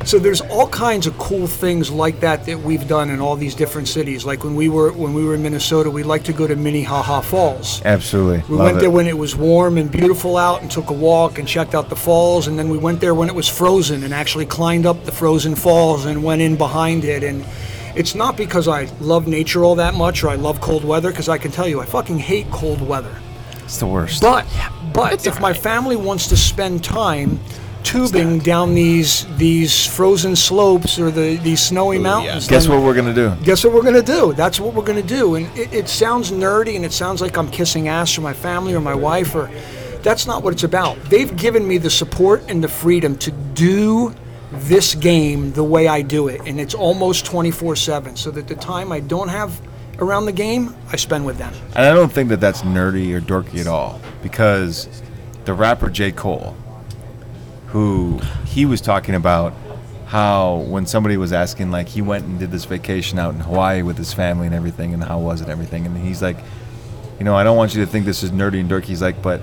[0.06, 3.54] So there's all kinds of cool things like that that we've done in all these
[3.54, 4.26] different cities.
[4.26, 7.22] Like when we were when we were in Minnesota, we like to go to Minnehaha
[7.22, 7.82] Falls.
[7.84, 8.44] Absolutely.
[8.50, 8.80] We Love went it.
[8.82, 11.90] there when it was warm and beautiful out and took a walk and checked out
[11.90, 12.48] the falls.
[12.48, 15.54] And then we went there when it was frozen and actually climbed up the frozen
[15.54, 17.24] falls and went in behind it.
[17.24, 17.46] And
[17.96, 21.28] it's not because I love nature all that much or I love cold weather, because
[21.28, 23.16] I can tell you I fucking hate cold weather.
[23.64, 24.22] It's the worst.
[24.22, 24.48] But
[24.94, 27.40] but if my family wants to spend time
[27.84, 32.48] tubing down these these frozen slopes or the these snowy mountains.
[32.48, 33.34] Guess then- what we're gonna do?
[33.44, 34.34] Guess what we're gonna do?
[34.34, 35.36] That's what we're gonna do.
[35.36, 38.74] And it, it sounds nerdy, and it sounds like I'm kissing ass for my family
[38.74, 39.50] or my wife, or
[40.04, 40.98] that's not what it's about.
[41.10, 44.14] They've given me the support and the freedom to do
[44.52, 48.16] this game the way I do it, and it's almost 24/7.
[48.18, 49.60] So that the time I don't have
[50.00, 51.54] around the game, I spend with them.
[51.76, 54.88] And I don't think that that's nerdy or dorky at all because
[55.46, 56.12] the rapper J.
[56.12, 56.56] Cole,
[57.72, 59.54] who he was talking about
[60.06, 63.84] how when somebody was asking, like, he went and did this vacation out in Hawaii
[63.84, 65.86] with his family and everything, and how was it, and everything.
[65.86, 66.38] And he's like,
[67.20, 68.86] you know, I don't want you to think this is nerdy and dorky.
[68.86, 69.42] He's like, but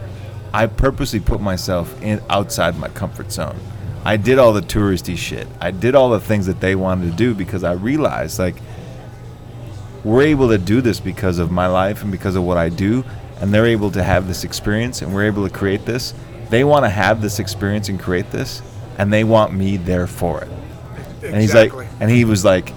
[0.53, 3.57] I purposely put myself in outside my comfort zone.
[4.05, 5.47] I did all the touristy shit.
[5.61, 8.57] I did all the things that they wanted to do because I realized, like,
[10.03, 13.05] we're able to do this because of my life and because of what I do,
[13.41, 16.15] and they're able to have this experience, and we're able to create this.
[16.51, 18.63] They want to have this experience and create this,
[18.99, 20.49] and they want me there for it.
[21.23, 21.33] Exactly.
[21.33, 22.73] And he's like, and he was like,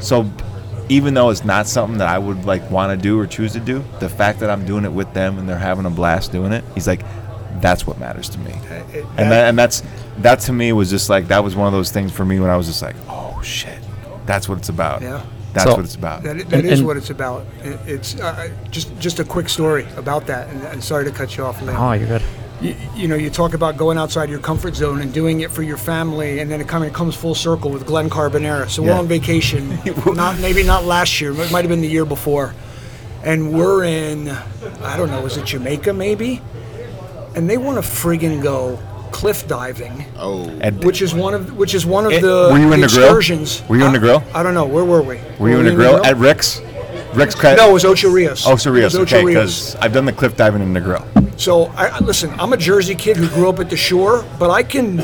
[0.00, 0.30] so
[0.88, 3.60] even though it's not something that I would like want to do or choose to
[3.60, 6.52] do, the fact that I'm doing it with them and they're having a blast doing
[6.52, 7.00] it, he's like,
[7.60, 8.52] that's what matters to me.
[8.52, 9.82] And that, and that's
[10.18, 12.50] that to me was just like that was one of those things for me when
[12.50, 13.78] I was just like, oh shit,
[14.26, 15.02] that's what it's about.
[15.02, 15.24] Yeah.
[15.54, 16.22] That's So- what it's about.
[16.22, 17.46] That, that And- is and- what it's about.
[17.64, 21.36] It, it's uh, just just a quick story about that, and, and sorry to cut
[21.36, 21.74] you off, Leo.
[21.76, 22.22] Oh, you're good.
[22.60, 25.62] You, you know, you talk about going outside your comfort zone and doing it for
[25.62, 28.68] your family, and then it kind of comes full circle with Glen Carbonara.
[28.70, 29.78] So we're on vacation,
[30.14, 32.54] not maybe not last year, it might have been the year before,
[33.22, 34.30] and we're in,
[34.82, 36.40] I don't know, is it Jamaica maybe?
[37.34, 38.78] And they want to friggin' go
[39.12, 40.48] cliff diving, Oh,
[40.82, 42.84] which is one of which is one of Eh, the, were you in Negril?
[42.84, 43.62] excursions.
[43.68, 44.22] Were you in Negril?
[44.34, 44.64] I, don't know.
[44.66, 45.20] Where were we?
[45.38, 46.60] were you in Negril at Rick's?
[47.14, 48.46] Rick's Cra- No, it was Ocho Rios.
[48.46, 49.70] Oh, Ocho Rios, It was Okay, Rios.
[49.72, 51.02] because I've done the cliff diving in Negril.
[51.40, 52.32] So I I- listen.
[52.38, 55.02] I'm a Jersey kid who grew up at the shore, but I can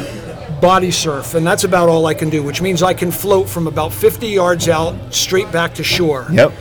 [0.60, 2.42] body surf, and that's about all I can do.
[2.42, 6.26] Which means I can float from about 50 yards out straight back to shore.
[6.32, 6.52] Yep.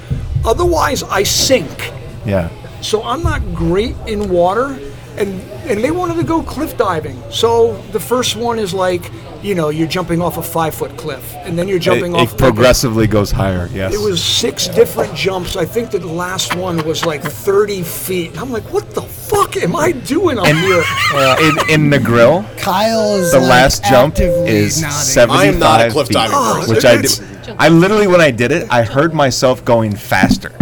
[0.45, 1.91] Otherwise, I sink.
[2.25, 2.49] Yeah.
[2.81, 4.77] So I'm not great in water,
[5.17, 7.21] and and they wanted to go cliff diving.
[7.29, 9.11] So the first one is like,
[9.43, 12.21] you know, you're jumping off a five foot cliff, and then you're jumping It, off
[12.21, 13.67] it like a- progressively goes higher.
[13.73, 13.93] Yes.
[13.93, 15.55] it was six different jumps.
[15.57, 18.39] I think the last one was like 30 feet.
[18.39, 20.83] I'm like, what the fuck am I doing up here?
[21.13, 21.37] Uh,
[21.69, 22.45] in, in Negril.
[22.59, 24.95] Kyle is The like, last jump is nodding.
[24.95, 27.27] seventy-five I am not a cliff feet, diving Oh, which I it's- did.
[27.57, 30.51] I literally, when I did it, I heard myself going faster.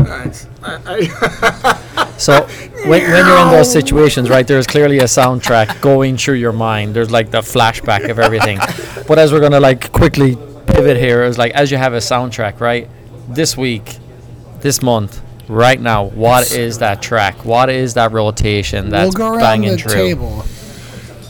[2.19, 6.51] So when, when you're in those situations, right, there's clearly a soundtrack going through your
[6.51, 6.93] mind.
[6.93, 8.59] There's like the flashback of everything.
[9.07, 10.35] but as we're gonna like quickly
[10.67, 12.87] pivot here, is like as you have a soundtrack, right?
[13.29, 13.97] This week,
[14.59, 17.45] this month, right now, what is that track?
[17.45, 19.91] What is that rotation We'll that's go around banging the through?
[19.93, 20.41] table.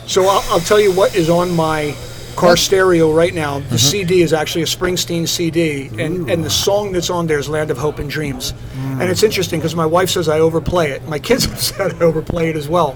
[0.07, 1.95] So I'll, I'll tell you what is on my
[2.35, 3.59] car stereo right now.
[3.59, 3.69] Mm-hmm.
[3.69, 7.49] The CD is actually a Springsteen CD, and, and the song that's on there is
[7.49, 8.53] Land of Hope and Dreams.
[8.53, 9.01] Mm.
[9.01, 11.07] And it's interesting because my wife says I overplay it.
[11.07, 12.95] My kids have said I overplay it as well.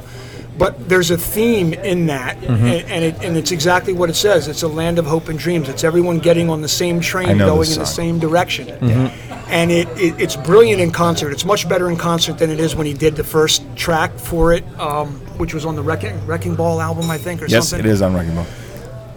[0.55, 2.65] But there's a theme in that, Mm-hmm.
[2.65, 4.47] and, and, it, and it's exactly what it says.
[4.47, 5.67] It's a land of hope and dreams.
[5.67, 8.67] It's everyone getting on the same train, going in the same direction.
[8.67, 9.49] Mm-hmm.
[9.49, 11.31] And it, it, it's brilliant in concert.
[11.31, 14.53] It's much better in concert than it is when he did the first track for
[14.53, 17.85] it, um, which was on the Wrecking, Wrecking Ball album, I think, or Yes, something
[17.87, 18.45] it is on Wrecking Ball.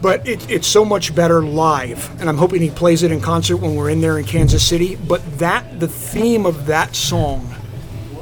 [0.02, 3.56] But it, it's so much better live and i'm hoping he plays it in concert
[3.58, 4.96] when we're in there in kansas city.
[4.96, 7.52] But that the theme of that song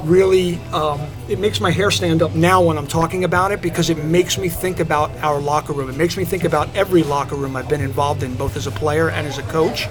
[0.03, 3.89] really um, it makes my hair stand up now when i'm talking about it because
[3.89, 5.89] it makes me think about our locker room.
[5.89, 8.71] It makes me think about every locker room i've been involved in both as a
[8.71, 9.87] player and as a coach.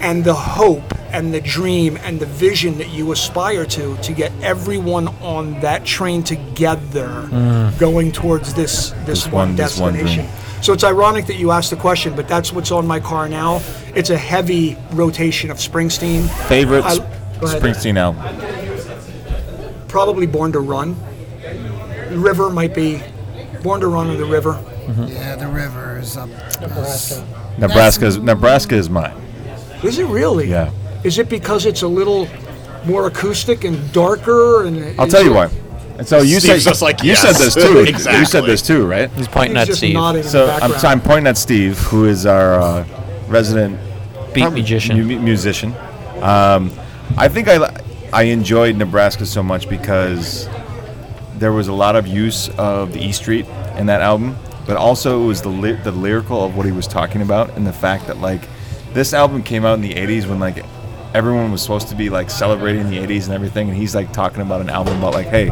[0.00, 0.82] And the hope
[1.12, 5.84] and the dream and the vision that you aspire to to get everyone on that
[5.84, 7.28] train together
[7.78, 10.26] going towards this this, This one, one- this one destination
[10.62, 13.60] so it's ironic that you asked the question, but that's what's on my car now.
[13.94, 16.28] It's a heavy rotation of Springsteen.
[16.48, 16.98] Favorite I- S-
[17.40, 17.62] go ahead.
[17.62, 18.22] Springsteen album.
[19.88, 20.96] Probably Born to Run.
[22.10, 23.02] The River might be
[23.62, 24.52] Born to Run or The River.
[24.86, 25.06] Mm-hmm.
[25.08, 26.28] Yeah, the river is up.
[26.60, 27.24] Nebraska.
[27.58, 29.14] Nebraska's Nebraska is mine.
[29.84, 30.48] Is it really?
[30.48, 30.70] Yeah.
[31.04, 32.26] Is it because it's a little
[32.84, 34.64] more acoustic and darker?
[34.64, 35.50] And I'll tell you it- why.
[36.02, 37.78] And so you Steve's said just like, you said this too.
[37.86, 38.18] exactly.
[38.18, 39.08] You said this too, right?
[39.12, 40.80] He's pointing He's at just Steve, nodding So the I'm, background.
[40.80, 42.84] so I'm pointing at Steve, who is our uh,
[43.28, 43.78] resident
[44.34, 45.06] beat probably musician.
[45.06, 45.74] mu- musician.
[46.20, 46.72] Um,
[47.16, 47.76] I think I li-
[48.12, 50.48] I enjoyed Nebraska so much because
[51.38, 53.46] there was a lot of use of the E Street
[53.76, 56.88] in that album, but also it was the ly- the lyrical of what he was
[56.88, 58.42] talking about and the fact that like
[58.92, 60.64] this album came out in the 80s when like
[61.14, 64.40] everyone was supposed to be like celebrating the 80s and everything and he's like talking
[64.40, 65.48] about an album about like hey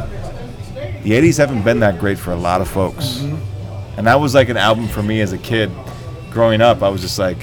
[1.03, 3.39] the 80s haven't been that great for a lot of folks and
[3.97, 5.71] and that was like an album for me as a kid,
[6.31, 6.83] growing up.
[6.83, 7.43] I was just like,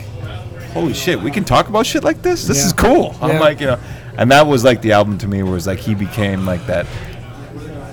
[0.74, 2.48] holy shit, we can talk about shit like this.
[2.48, 2.78] This is Yeah.
[2.78, 3.16] cool.
[3.22, 3.80] I'm like, you know,
[4.18, 6.66] and that was like the album to me where it was like he became like
[6.66, 6.88] that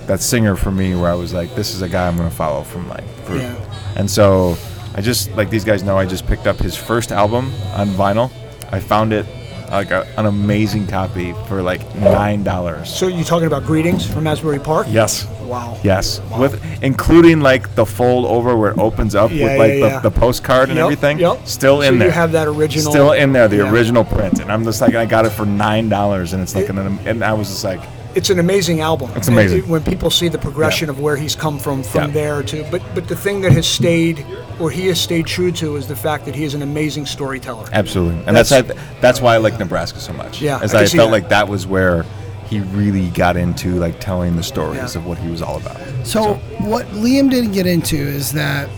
[0.06, 2.62] that singer for me where I was like, this is a guy I'm gonna follow
[2.62, 3.54] from like, for, Yeah.
[3.96, 4.56] and so
[4.94, 8.30] I just like these guys know I just picked up his first album on vinyl.
[8.72, 9.26] I found it
[9.70, 12.88] like a, an amazing copy for like nine dollars.
[12.94, 14.86] So you're talking about Greetings from Asbury Park?
[14.88, 15.26] Yes.
[15.44, 15.78] Wow.
[15.82, 19.80] Yes, with including like the fold over where it opens up Yeah, with like yeah,
[19.80, 19.98] the, yeah.
[20.00, 21.18] the postcard and Yep, everything.
[21.18, 21.46] yep.
[21.46, 22.10] Still So in you there.
[22.10, 23.70] have that original- Still in there, the Yeah.
[23.70, 26.68] original print, and I'm just like I got it for nine dollars, and it's like
[26.68, 27.80] an and I was just like,
[28.16, 29.10] It's an amazing album.
[29.16, 29.58] It's amazing.
[29.58, 32.10] And it- when people see the progression of where he's come from from Yeah.
[32.20, 34.24] there to, but but the thing that has stayed,
[34.60, 37.66] or he has stayed true to, is the fact that he is an amazing storyteller.
[37.72, 40.40] absolutely, and that's that's, that's why I like Nebraska so much.
[40.40, 41.12] Yeah, as I I, can see felt that.
[41.12, 42.04] like that was where
[42.48, 45.00] he really got into like telling the stories Yeah.
[45.00, 45.76] of what he was all about.
[46.06, 48.68] So what Liam didn't get into is that,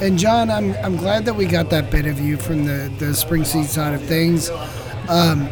[0.00, 3.06] and John, I'm, I'm glad that we got that bit of you from the the
[3.06, 4.50] Springsteen side of things.
[5.08, 5.48] Um,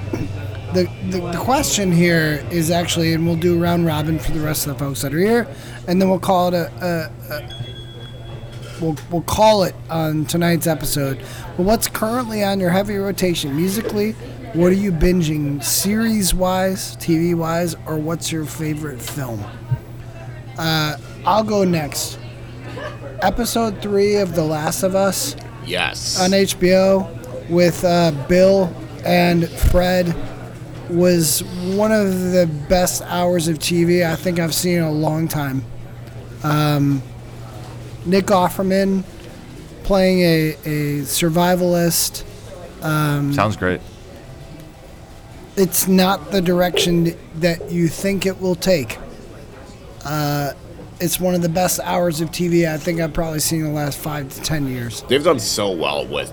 [0.75, 4.67] the, the the question here is actually, and we'll do round robin for the rest
[4.67, 5.47] of the folks that are here,
[5.89, 7.11] and then we'll call it a.
[7.31, 7.63] a, a
[8.81, 11.19] We'll, we'll call it on tonight's episode.
[11.57, 14.17] But what's currently on your heavy rotation musically?
[14.55, 19.43] What are you binging series wise, TV wise, or what's your favorite film?
[20.59, 22.19] I'll go next.
[23.23, 26.21] Episode three of The Last of Us Yes.
[26.21, 28.75] on HBO with uh, Bill
[29.05, 30.15] and Fred
[30.91, 31.43] was
[31.77, 35.65] one of the best hours of TV I think I've seen in a long time.
[36.43, 37.03] Um,
[38.05, 39.05] Nick Offerman
[39.85, 42.25] playing a, a survivalist.
[42.83, 43.81] Sounds great.
[45.57, 48.99] It's not the direction that you think it will take.
[50.05, 50.53] Uh,
[51.01, 53.73] it's one of the best hours of TV I think I've probably seen in the
[53.73, 55.03] last five to ten years.
[55.09, 56.33] They've done so well with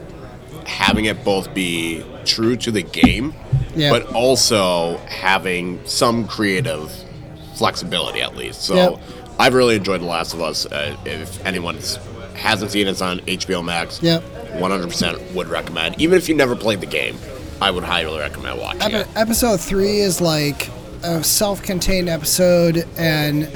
[0.66, 3.34] having it both be true to the game,
[3.76, 3.90] Yeah.
[3.92, 6.92] but also having some creative
[7.56, 8.62] flexibility at least.
[8.62, 9.00] So Yep.
[9.40, 10.66] I've really enjoyed The Last of Us.
[10.66, 11.78] Uh, if anyone
[12.36, 14.00] hasn't seen it, it's on HBO Max.
[14.02, 14.24] Yep.
[14.60, 15.96] 100% would recommend.
[16.00, 17.18] Even if you never played the game,
[17.62, 19.08] I would highly recommend watching Epi- it.
[19.16, 20.70] episode three is like
[21.04, 23.50] a self-contained episode, and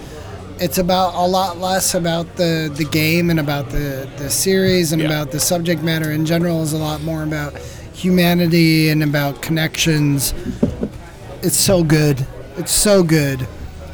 [0.60, 5.02] it's about a lot less about the the game and about the the series and
[5.02, 5.08] Yeah.
[5.08, 6.62] about the subject matter in general.
[6.64, 7.58] is a lot more about
[7.94, 10.34] humanity and about connections.
[11.42, 12.26] It's so good.
[12.58, 13.48] It's so good.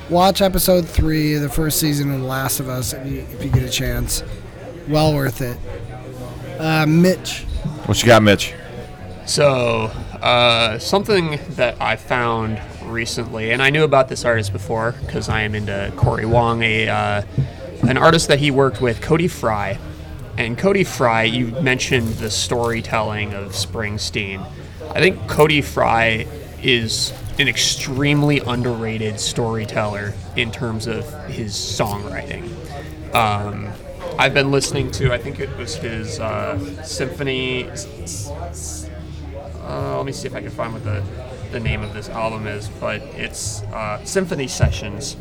[0.09, 3.43] Watch episode three of the first season of The Last of Us if you, if
[3.43, 4.23] you get a chance.
[4.87, 5.57] Well worth it.
[6.59, 7.43] Uh, Mitch.
[7.85, 8.53] What you got, Mitch?
[9.29, 9.91] So,
[10.23, 15.41] uh, something that I found recently, and I knew about this artist before because I
[15.41, 17.21] am into Corey Wong, a uh,
[17.87, 19.77] an artist that he worked with, Cody Fry.
[20.39, 24.43] And Cody Fry, you mentioned the storytelling of Springsteen.
[24.95, 26.25] I think Cody Fry
[26.63, 32.49] is an extremely underrated storyteller in terms of his songwriting.
[33.13, 33.71] Um,
[34.17, 37.69] I've been listening to, I think it was his uh, symphony.
[39.69, 41.03] Uh, let me see if I can find what the,
[41.51, 45.15] the name of this album is, but it's uh, Symphony Sessions.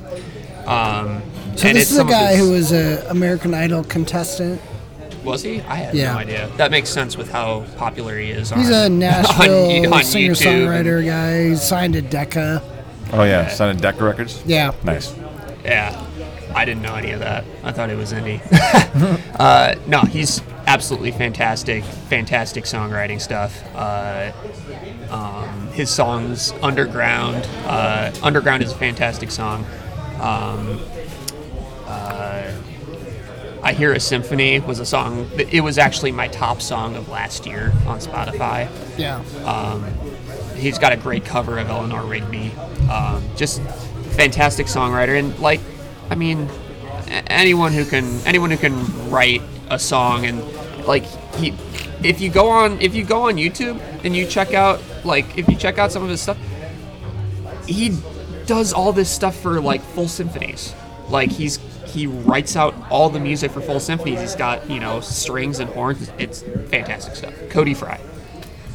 [0.66, 1.22] Um,
[1.56, 4.60] So and this it's is a guy his- who was an American Idol contestant.
[5.24, 5.60] was he?
[5.62, 6.12] I had Yeah.
[6.14, 6.50] no idea.
[6.56, 8.50] That makes sense with how popular he is.
[8.50, 11.48] He's on, a Nashville on, on singer-songwriter guy.
[11.50, 12.62] He signed to Decca.
[13.12, 14.42] Oh yeah, signed at Decca Records.
[14.46, 14.72] Yeah.
[14.84, 15.14] Nice.
[15.64, 16.02] yeah,
[16.54, 17.44] I didn't know any of that.
[17.64, 18.40] I thought it was indie.
[19.40, 21.82] uh, no, he's absolutely fantastic.
[21.82, 23.62] Fantastic songwriting stuff.
[23.74, 24.31] Uh,
[25.11, 27.49] um, his songs, Underground.
[27.65, 29.65] Uh, Underground is a fantastic song.
[30.20, 30.78] Um,
[31.86, 32.53] uh,
[33.62, 35.28] I Hear a Symphony was a song.
[35.36, 38.69] that- It was actually my top song of last year on Spotify.
[38.97, 39.20] Yeah.
[40.55, 42.53] He's got a great cover of Eleanor Rigby.
[42.90, 43.62] Um, just
[44.11, 45.61] fantastic songwriter, and like,
[46.11, 46.49] I mean,
[47.28, 49.40] anyone who can anyone who can write
[49.70, 50.43] a song and
[50.86, 51.05] like
[51.36, 51.55] he,
[52.03, 55.49] if you go on if you go on YouTube and you check out like if
[55.49, 56.39] you check out some of his stuff,
[57.66, 57.97] he
[58.47, 60.74] does all this stuff for like full symphonies.
[61.09, 64.20] Like he's he writes out all the music for full symphonies.
[64.20, 66.11] He's got you know strings and horns.
[66.19, 67.35] It's fantastic stuff.
[67.51, 68.01] Cody Fry.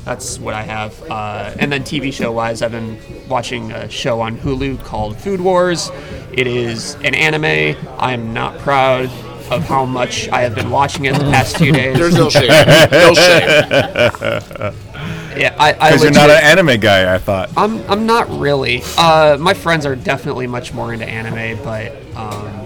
[0.05, 1.01] That's what I have.
[1.09, 2.99] Uh, and then TV show wise, I've been
[3.29, 5.89] watching a show on Hulu called Food Wars.
[6.33, 7.77] It is an anime.
[7.97, 9.09] I am not proud
[9.51, 11.97] of how much I have been watching it the past two days.
[11.97, 12.47] There's no shame.
[12.47, 13.47] No shame.
[15.37, 17.49] yeah, I, I Because you're not an anime guy, I thought.
[17.57, 18.81] I'm, I'm not really.
[18.97, 22.63] Uh, my friends are definitely much more into anime, but um,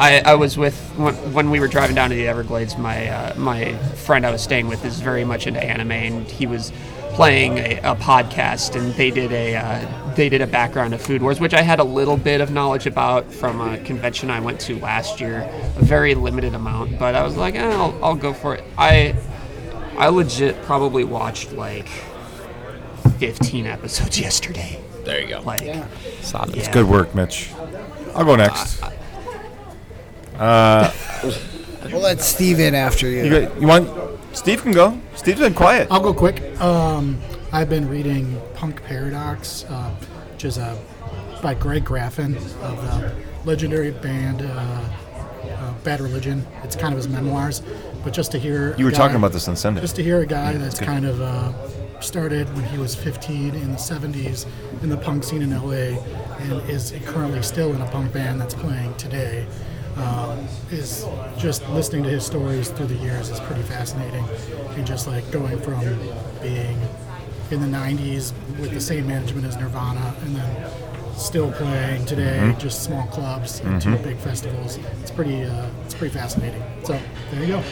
[0.00, 2.78] I, I was with when, when we were driving down to the Everglades.
[2.78, 6.46] My uh, my friend I was staying with is very much into anime, and he
[6.46, 6.72] was
[7.14, 11.22] playing a, a podcast, and they did a uh, they did a background of Food
[11.22, 14.60] Wars, which I had a little bit of knowledge about from a convention I went
[14.62, 18.32] to last year, a very limited amount, but I was like, eh, I'll, I'll go
[18.32, 18.64] for it.
[18.76, 19.14] I
[19.96, 21.88] I legit probably watched like
[23.18, 24.80] 15 episodes yesterday.
[25.04, 25.40] There you go.
[25.40, 25.62] Like,
[26.20, 26.54] Solid.
[26.56, 26.70] yeah.
[26.72, 27.50] Good work, Mitch.
[28.14, 28.82] I'll go next.
[31.90, 33.24] We'll let Steve in after you.
[33.24, 34.09] You, got- you want?
[34.32, 34.98] Steve can go.
[35.16, 35.88] Steve's been quiet.
[35.90, 36.40] I'll go quick.
[36.60, 37.20] Um,
[37.52, 39.90] I've been reading Punk Paradox, uh,
[40.32, 40.78] which is uh,
[41.42, 44.84] by Greg Graffin of the legendary band uh,
[45.44, 46.46] uh, Bad Religion.
[46.62, 47.62] It's kind of his memoirs,
[48.04, 49.80] but just to hear You a were talking about this on Sunday.
[49.80, 50.86] Just to hear a guy that's good.
[50.86, 51.52] kind of uh,
[52.00, 54.46] started when he was 15 in the 70s
[54.82, 55.98] in the punk scene in LA
[56.38, 59.46] and is currently still in a punk band that's playing today.
[59.96, 61.04] Um, is
[61.36, 64.24] just listening to his stories through the years is pretty fascinating,
[64.76, 65.80] and just like going from
[66.40, 66.78] being
[67.50, 70.70] in the 90s with the same management as Nirvana, and then
[71.16, 72.58] still playing today, Mm-hmm.
[72.60, 74.78] just small clubs and two big festivals.
[75.02, 76.62] It's pretty, uh, it's pretty fascinating.
[76.84, 76.98] So
[77.32, 77.62] there you go.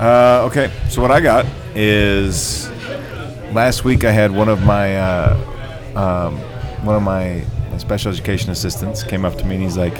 [0.00, 1.44] Uh, okay, so what I got
[1.76, 2.68] is
[3.52, 5.36] last week I had one of my uh,
[5.94, 6.38] um,
[6.84, 7.44] one of my
[7.78, 9.94] special education assistants came up to me and he's like,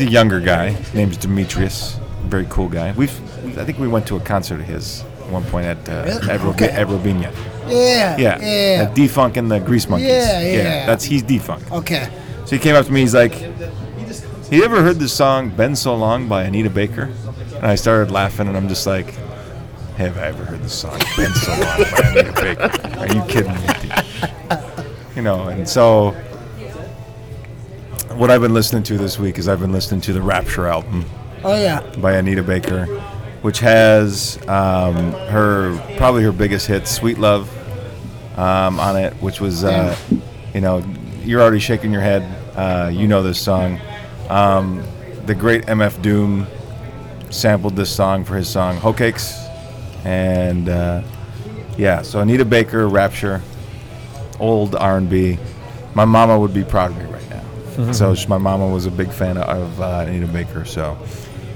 [0.00, 2.92] he's a younger guy, name's Demetrius, very cool guy.
[2.92, 6.04] We've I think we went to a concert of his at one point at uh,
[6.04, 6.28] Really?
[6.54, 6.70] Okay.
[7.66, 8.82] Yeah, Yeah, yeah.
[8.84, 10.08] At Defunk and the Grease Monkeys.
[10.08, 10.86] Yeah, yeah.
[10.86, 11.70] that's he's Defunk.
[11.70, 12.08] Okay.
[12.44, 13.00] So he came up to me.
[13.00, 13.40] He's like,
[14.50, 17.10] "You ever heard the song "Been So Long" by Anita Baker?"
[17.56, 19.14] And I started laughing, and I'm just like,
[19.96, 22.98] "Have I ever heard the song "Been So Long" by Anita Baker?
[22.98, 23.68] Are you kidding me?"
[25.14, 26.16] You know, and so
[28.12, 31.04] what I've been listening to this week is I've been listening to the Rapture album
[31.44, 31.80] Oh yeah.
[31.98, 32.84] by Anita Baker,
[33.42, 37.48] which has um, her probably her biggest hit, "Sweet Love,"
[38.38, 39.96] um, on it, which was uh,
[40.54, 40.84] you know
[41.22, 42.22] you're already shaking your head.
[42.56, 43.80] Uh, you know this song.
[44.28, 44.82] Um,
[45.24, 46.46] the great MF Doom
[47.30, 49.32] sampled this song for his song "Hoe Cakes,"
[50.04, 51.02] and uh,
[51.78, 53.40] yeah, so Anita Baker, Rapture,
[54.38, 55.38] old R&B.
[55.94, 57.04] My mama would be proud of me
[57.78, 57.92] now.
[57.92, 60.64] So sh- my mama was a big fan of uh, Anita Baker.
[60.64, 60.96] So,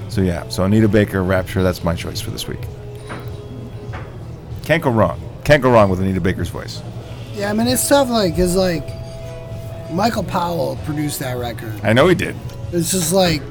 [0.09, 0.47] so yeah.
[0.49, 1.63] So Anita Baker, Rapture.
[1.63, 2.61] That's my choice for this week.
[4.63, 5.21] Can't go wrong.
[5.43, 6.81] Can't go wrong with Anita Baker's voice.
[7.33, 8.83] Yeah, I mean it's tough, like, cause like
[9.91, 11.73] Michael Powell produced that record.
[11.83, 12.35] I know he did.
[12.71, 13.41] It's just like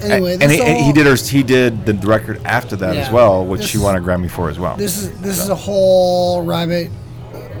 [0.00, 0.34] anyway.
[0.34, 1.14] and this he, whole- he did her.
[1.16, 4.58] He did the record after that as well, which she won a Grammy for as
[4.58, 4.76] well.
[4.76, 6.90] This is this is a whole rabbit.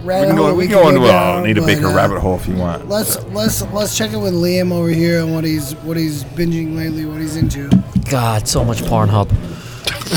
[0.04, 0.46] Rabbit we can go.
[0.46, 2.56] hole We can go into a down, Anita but, Baker uh, rabbit hole if you
[2.56, 2.88] want.
[2.88, 6.76] Let's let's let's check in with Liam over here and what he's what he's binging
[6.76, 7.68] lately, what he's into.
[8.10, 9.30] God, so much Pornhub.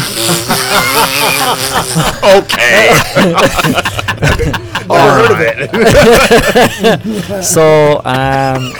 [2.23, 2.89] Okay.
[4.89, 5.69] All right.
[7.43, 8.72] so, um,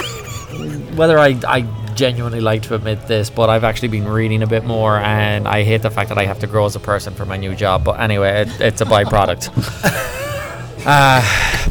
[0.95, 1.61] whether I, I
[1.95, 5.63] genuinely like to admit this, but I've actually been reading a bit more, and I
[5.63, 7.84] hate the fact that I have to grow as a person for my new job.
[7.84, 10.25] But anyway, it, it's a byproduct.
[10.88, 11.22] Uh,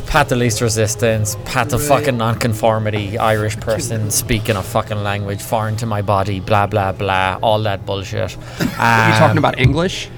[0.08, 5.74] path to least resistance, path to fucking nonconformity, Irish person speaking a fucking language foreign
[5.76, 8.36] to my body, blah blah blah, all that bullshit.
[8.78, 10.10] Are you Um, talking about English?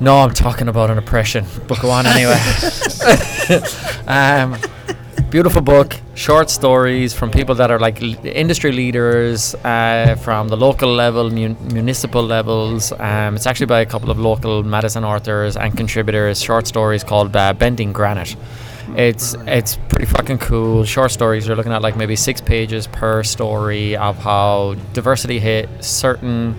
[0.00, 1.44] no, I'm talking about an oppression.
[1.68, 2.40] But go on anyway.
[4.06, 4.56] um,
[5.30, 10.88] beautiful book, short stories from people that are like industry leaders uh, from the local
[10.88, 12.92] level, mun- municipal levels.
[12.92, 16.40] Um, it's actually by a couple of local Madison authors and contributors.
[16.40, 18.36] Short stories called uh, Bending Granite.
[18.96, 20.84] It's it's pretty fucking cool.
[20.84, 21.46] Short stories.
[21.46, 26.54] You're looking at like maybe six pages per story of how diversity hit certain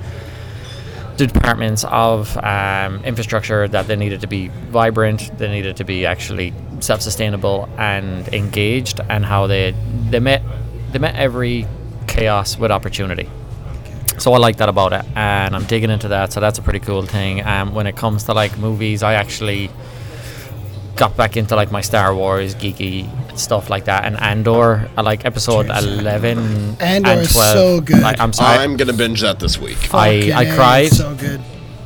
[1.15, 6.53] departments of um, infrastructure that they needed to be vibrant, they needed to be actually
[6.80, 9.74] self-sustainable and engaged, and how they
[10.10, 10.41] they met
[10.91, 11.66] they met every
[12.08, 13.30] chaos with opportunity.
[14.18, 16.34] So I like that about it, and I'm digging into that.
[16.34, 17.45] So that's a pretty cool thing.
[17.45, 19.70] Um, when it comes to like movies, I actually
[20.95, 24.90] got back into like my Star Wars geeky stuff like that, and Andor.
[24.98, 27.54] I like episode eleven Andor and is twelve.
[27.58, 28.02] so good.
[28.02, 28.58] Like, I'm sorry.
[28.64, 29.78] I'm gonna binge that this week.
[29.94, 31.41] I, Fucking I A, cried So good.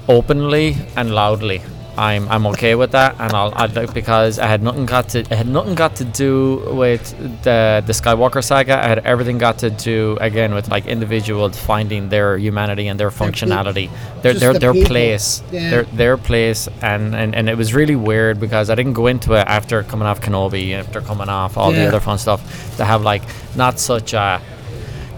[0.08, 1.62] openly and loudly.
[1.98, 5.28] I'm I'm okay with that, and I'll, I'll because I had nothing got to it
[5.28, 7.04] had nothing got to do with
[7.44, 8.78] the the Skywalker saga.
[8.84, 13.10] I had everything got to do again with like individuals finding their humanity and their
[13.12, 13.90] functionality,
[14.22, 14.88] their their the their people.
[14.88, 15.70] place, Yeah.
[15.70, 19.34] their their place, and, and and it was really weird because I didn't go into
[19.34, 22.42] it after coming off Kenobi, after coming off all the other fun stuff,
[22.78, 23.24] to have like
[23.56, 24.42] not such a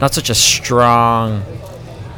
[0.01, 1.43] not such a strong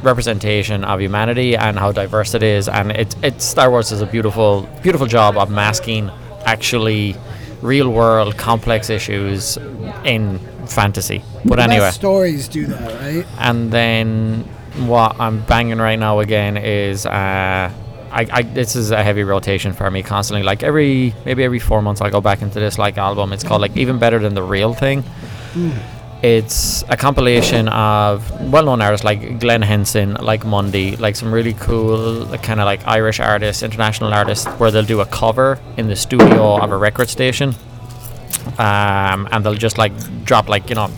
[0.05, 2.67] representation of humanity and how diverse it is.
[2.69, 6.09] And it, it Star Wars does a beautiful, beautiful job of masking
[6.45, 7.15] actually
[7.61, 9.57] real world complex issues
[10.03, 11.23] in fantasy.
[11.43, 13.25] But The anyway, stories do that, right?
[13.39, 14.43] and then
[14.87, 19.73] what I'm banging right now again is uh, I, I this is a heavy rotation
[19.73, 20.43] for me constantly.
[20.43, 23.33] Like every maybe every four months I go back into this like album.
[23.33, 25.03] It's called like even better than the real thing.
[26.21, 32.25] It's a compilation of well-known artists like Glen Hansard, like Mundy, like some really cool
[32.37, 36.57] kind of like Irish artists, international artists, where they'll do a cover in the studio
[36.57, 37.53] of a record station,
[38.57, 39.91] um, and they'll just like
[40.23, 40.89] drop like you know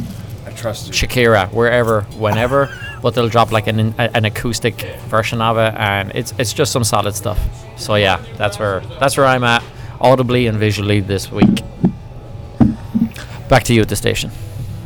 [0.45, 0.93] I trust you.
[0.93, 2.69] Shakira wherever, whenever,
[3.01, 6.85] but they'll drop like an an acoustic version of it, and it's it's just some
[6.85, 7.39] solid stuff.
[7.77, 9.63] So yeah, that's where that's where I'm at,
[9.99, 11.63] audibly and visually this week.
[13.49, 14.31] Back to you at the station.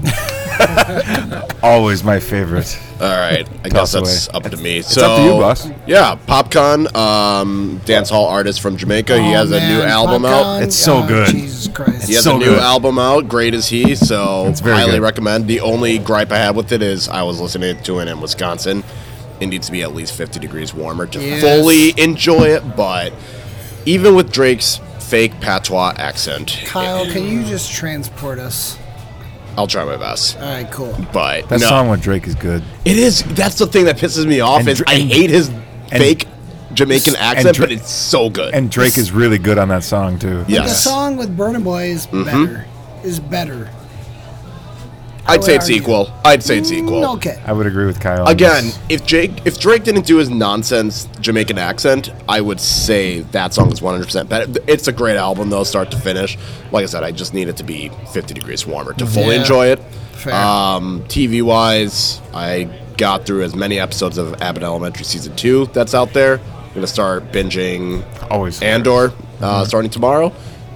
[1.63, 2.79] Always my favorite.
[2.99, 4.45] All right, I Toss guess that's away.
[4.45, 4.77] up to me.
[4.77, 5.67] It's so, up to you, boss.
[5.87, 9.19] Yeah, Popcaan, um, dance hall artist from Jamaica.
[9.21, 10.61] he Oh, has a new man, album out.
[10.63, 11.29] It's so oh, good.
[11.29, 12.07] Jesus Christ.
[12.07, 12.59] He has so a new good.
[12.59, 13.27] album out.
[13.27, 13.95] Great as he.
[13.95, 15.01] So It's very highly good.
[15.01, 15.47] recommend.
[15.47, 18.83] The only gripe I had with it is I was listening to it in Wisconsin.
[19.39, 21.41] It needs to be at least 50 degrees warmer to Yes.
[21.41, 22.75] fully enjoy it.
[22.75, 23.13] But
[23.85, 28.77] even with Drake's fake patois accent, Kyle, can you just transport us?
[29.57, 30.37] I'll try my best.
[30.37, 30.95] All right, cool.
[31.13, 32.63] But That no, song with Drake is good.
[32.85, 33.23] it is.
[33.35, 34.59] That's the thing that pisses me off.
[34.61, 35.51] And is Dra- I and- hate his
[35.89, 36.27] fake
[36.73, 38.53] Jamaican and accent, Dra- but it's so good.
[38.53, 40.45] And Drake is really good on that song too.
[40.47, 42.23] yes, The song with Burna Boy is Mm-hmm.
[42.23, 42.65] better.
[43.03, 43.69] Is better.
[45.27, 45.75] I'd say it's argue.
[45.81, 46.13] equal.
[46.25, 47.01] I'd say it's equal.
[47.01, 47.41] Mm, okay.
[47.45, 48.27] I would agree with Kyle.
[48.27, 48.79] Again, this.
[48.89, 53.71] if Jake, if Drake didn't do his nonsense Jamaican accent, I would say that song
[53.71, 54.51] is 100% better.
[54.67, 56.37] It's a great album though, start to finish.
[56.71, 59.41] Like I said, I just need it to be 50 degrees warmer to fully Yeah.
[59.41, 59.79] enjoy it.
[60.13, 60.33] Fair.
[60.33, 62.67] Um, TV wise, I
[62.97, 66.39] got through as many episodes of Abbott Elementary season two that's out there.
[66.39, 68.61] I'm gonna start binging Always.
[68.61, 69.11] Andor
[69.41, 70.31] uh, starting tomorrow.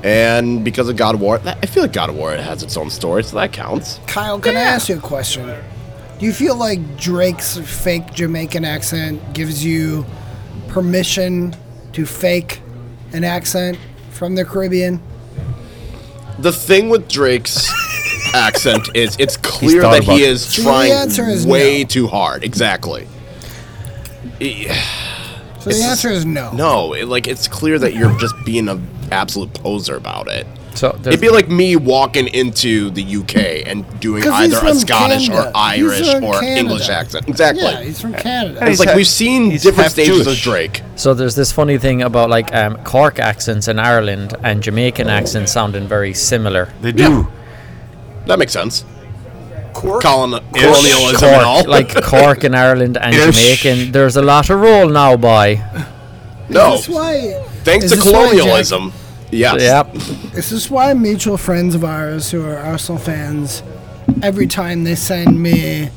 [0.05, 2.91] And because of God of War, I feel like God of War has its own
[2.91, 3.99] story, so that counts.
[4.05, 5.47] Kyle, can I ask you a question?
[6.19, 10.05] Do you feel like Drake's fake Jamaican accent gives you
[10.67, 11.55] permission
[11.93, 12.61] to fake
[13.13, 13.79] an accent
[14.11, 15.01] from the Caribbean?
[16.37, 17.67] The thing with Drake's
[18.35, 21.87] accent is it's clear that he is So the trying answer is way no.
[21.87, 22.43] too hard.
[22.43, 23.07] Exactly.
[24.39, 24.67] E-
[25.65, 26.51] So the It's- answer is no.
[26.51, 30.45] No, it, like it's clear that you're just being an absolute poser about it.
[30.75, 34.69] So It'd be like me walking into the UK and doing 'Cause he's either a
[34.69, 35.47] from Scottish Canada.
[35.49, 36.59] or Irish from or Canada.
[36.59, 37.27] English accent.
[37.27, 37.63] Exactly.
[37.63, 38.59] Yeah, he's from Canada.
[38.67, 40.83] it's like half- we've seen he's different half stages of Drake.
[40.97, 45.51] So there's this funny thing about like um, Cork accents in Ireland and Jamaican accents
[45.51, 46.69] sounding very similar.
[46.81, 47.27] They do.
[48.27, 48.85] That makes sense.
[49.85, 50.01] Cork?
[50.03, 51.63] Colon- colonialism and all.
[51.65, 53.35] Like Cork in Ireland and Ish.
[53.35, 53.91] Jamaican.
[53.91, 55.61] There's a lot of roll now, boy.
[56.49, 57.43] no, Is this why?
[57.63, 58.93] thanks is to this why, colonialism.
[59.31, 59.61] Yes.
[59.61, 59.93] Yep.
[60.33, 63.63] This is why mutual friends of ours who are Arsenal fans,
[64.21, 65.89] every time they send me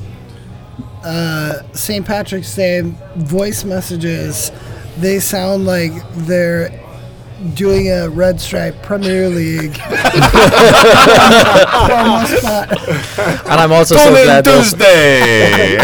[1.03, 2.05] uh, St.
[2.05, 2.81] Patrick's Day
[3.15, 4.51] voice messages,
[4.97, 6.69] they sound like they're
[7.53, 9.79] doing a Red Stripe Premier League.
[13.49, 15.77] And I'm also so glad those, Tuesday.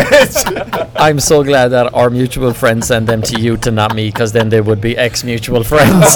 [0.96, 4.32] I'm so glad that our mutual friends send them to you to not me, because
[4.32, 6.06] then they would be ex-mutual friends.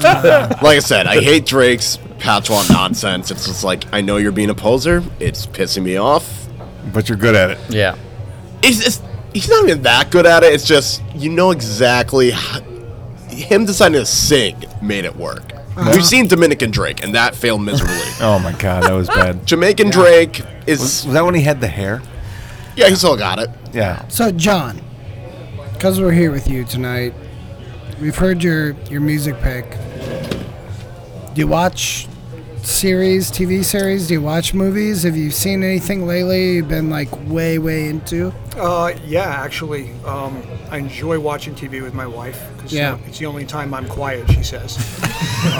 [0.00, 3.30] Like I said, I hate Drake's patois nonsense.
[3.30, 5.02] It's just like I know you're being a poser.
[5.18, 6.48] It's pissing me off.
[6.92, 7.58] but you're good at it.
[7.68, 7.96] yeah.
[8.62, 9.00] It's, it's
[9.32, 10.52] he's not even that good at it.
[10.52, 12.60] It's just you know exactly how,
[13.30, 15.52] him deciding to sing made it work.
[15.54, 15.92] Uh-huh.
[15.94, 17.96] We've seen Dominican Drake, and that failed miserably.
[18.20, 19.46] Oh my god, that was bad.
[19.46, 22.02] Jamaican Drake is Was, was that when he had the hair?
[22.76, 23.48] yeah, he still got it.
[23.72, 24.06] Yeah.
[24.08, 24.80] So, John,
[25.72, 27.14] because we're here with you tonight,
[28.00, 29.70] we've heard your, your music pick.
[31.34, 32.08] Do you watch
[32.62, 34.08] series, TV series?
[34.08, 35.02] Do you watch movies?
[35.04, 38.32] Have you seen anything lately you've been like way, way into?
[38.56, 42.98] Uh, yeah, actually, um, I enjoy watching TV with my wife because Yeah.
[43.06, 44.30] it's the only time I'm quiet.
[44.30, 44.76] She says,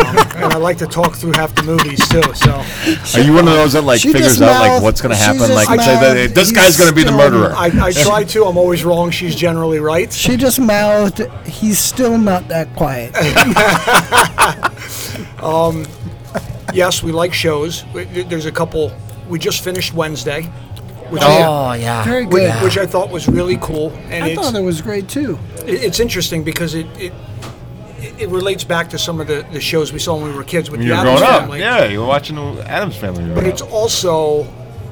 [0.00, 2.22] um, and I like to talk through half the movies too.
[2.34, 2.62] So
[3.18, 5.38] Are you one of those that like She figures just out like what's gonna happen?
[5.38, 7.52] just Like mouthed, say this guy's gonna be the murderer.
[7.56, 8.44] I, I try to.
[8.44, 9.10] I'm always wrong.
[9.10, 10.12] She's generally right.
[10.12, 13.14] She just mouthed, he's still not that quiet.
[16.74, 17.84] Yes, we like shows.
[17.92, 18.92] There's a couple.
[19.28, 20.42] We just finished Wednesday,
[21.10, 22.04] which, Oh yeah.
[22.04, 22.62] Very which, good.
[22.62, 25.38] which I thought was really cool, and I thought it was great too.
[25.66, 26.86] it- it's interesting because it.
[26.98, 27.12] it
[28.18, 30.70] it relates back to some of the, the shows we saw when we were kids
[30.70, 31.60] with When the you were Addams growing up, Family.
[31.60, 33.34] yeah, you were watching the Addams Family.
[33.34, 34.46] But it's also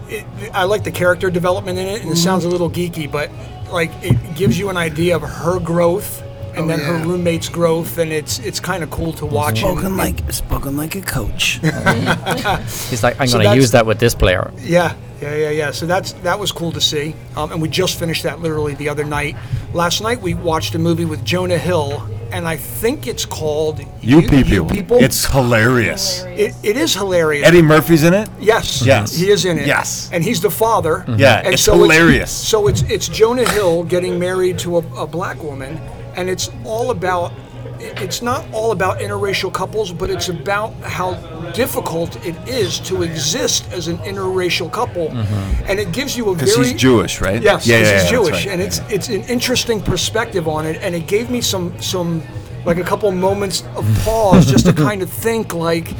[0.09, 2.15] it, I like the character development in it, and it mm-hmm.
[2.15, 3.31] sounds a little geeky, but
[3.71, 6.23] like it gives you an idea of her growth
[6.59, 6.99] and Oh, then yeah.
[6.99, 9.63] her roommate's growth, and it's it's kind of cool to watch.
[9.63, 11.61] and- Spoken like spoken like a coach.
[12.91, 14.51] He's like, I'm So going to use that with this player.
[14.59, 15.71] Yeah, yeah, yeah, yeah.
[15.71, 18.89] So that's that was cool to see, um, and we just finished that literally the
[18.89, 19.37] other night.
[19.75, 22.03] Last night we watched a movie with Jonah Hill,
[22.33, 24.69] and I think it's called You people.
[24.69, 24.99] people.
[24.99, 26.23] It's hilarious.
[26.25, 27.47] it, it is hilarious.
[27.47, 28.29] Eddie Murphy's in it.
[28.41, 28.85] Yes.
[28.85, 29.15] Yes.
[29.17, 29.67] He is in it.
[29.67, 30.09] Yes.
[30.13, 31.05] And he's the father.
[31.17, 32.31] Yeah, And it's so hilarious.
[32.31, 35.81] so it's it's Jonah Hill getting married to a, a black woman,
[36.19, 37.33] and it's all about
[37.81, 41.15] it's not all about interracial couples, but it's about how
[41.53, 45.65] difficult it is to exist as an interracial couple, mm-hmm.
[45.71, 47.41] and it gives you a Because very he's Jewish, right?
[47.41, 48.47] Yes, Yeah, yeah, yeah, he's yeah, Jewish, right.
[48.49, 52.23] and it's it's an interesting perspective on it, and it gave me some some
[52.65, 55.93] like a couple moments of pause just to kind of think like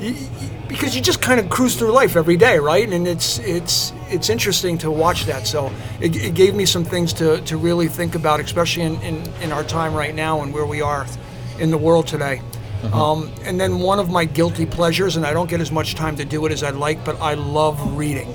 [0.00, 2.88] y- y- because you just kind of cruise through life every day, right?
[2.90, 5.46] And it's it's it's interesting to watch that.
[5.46, 9.26] So it, it gave me some things to, to really think about, especially in, in,
[9.42, 11.06] in our time right now and where we are
[11.58, 12.40] in the world today.
[12.92, 16.16] Um, and then one of my guilty pleasures, and I don't get as much time
[16.16, 18.32] to do it as I'd like, but I love reading.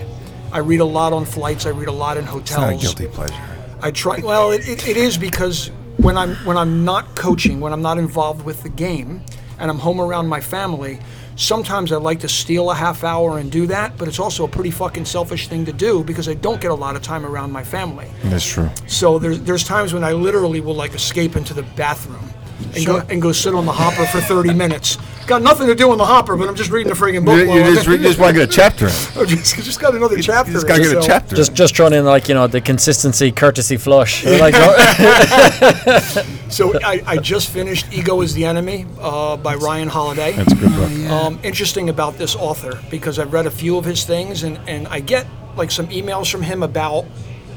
[0.51, 1.65] I read a lot on flights.
[1.65, 2.73] I read a lot in hotels.
[2.73, 3.77] It's not a guilty pleasure.
[3.81, 4.19] I try.
[4.19, 7.97] Well, it, it, it is because when I'm when I'm not coaching, when I'm not
[7.97, 9.21] involved with the game,
[9.63, 10.99] and I'm home around my family,
[11.37, 13.97] sometimes I like to steal a half hour and do that.
[13.97, 16.75] But it's also a pretty fucking selfish thing to do because I don't get a
[16.75, 18.09] lot of time around my family.
[18.25, 18.69] That's true.
[18.87, 22.29] So there's there's times when I literally will like escape into the bathroom.
[22.75, 24.97] And, go, and go sit on the hopper for 30 minutes.
[25.25, 27.39] Got nothing to do on the hopper, but I'm just reading a friggin' book.
[27.39, 28.91] You, while you I'm- just, you just want to get a chapter in.
[28.91, 30.51] I just, just got another chapter.
[30.51, 31.35] You just got to in, get a so- chapter.
[31.35, 31.55] Just in.
[31.55, 34.25] just throwing in like you know the consistency, courtesy flush.
[34.43, 34.55] Like,
[36.49, 40.33] So I, I just finished Ego is the Enemy uh, by Ryan Holiday.
[40.33, 41.11] That's a good book.
[41.11, 44.87] Um, interesting about this author because I've read a few of his things and, and
[44.89, 45.25] I get
[45.55, 47.05] like some emails from him about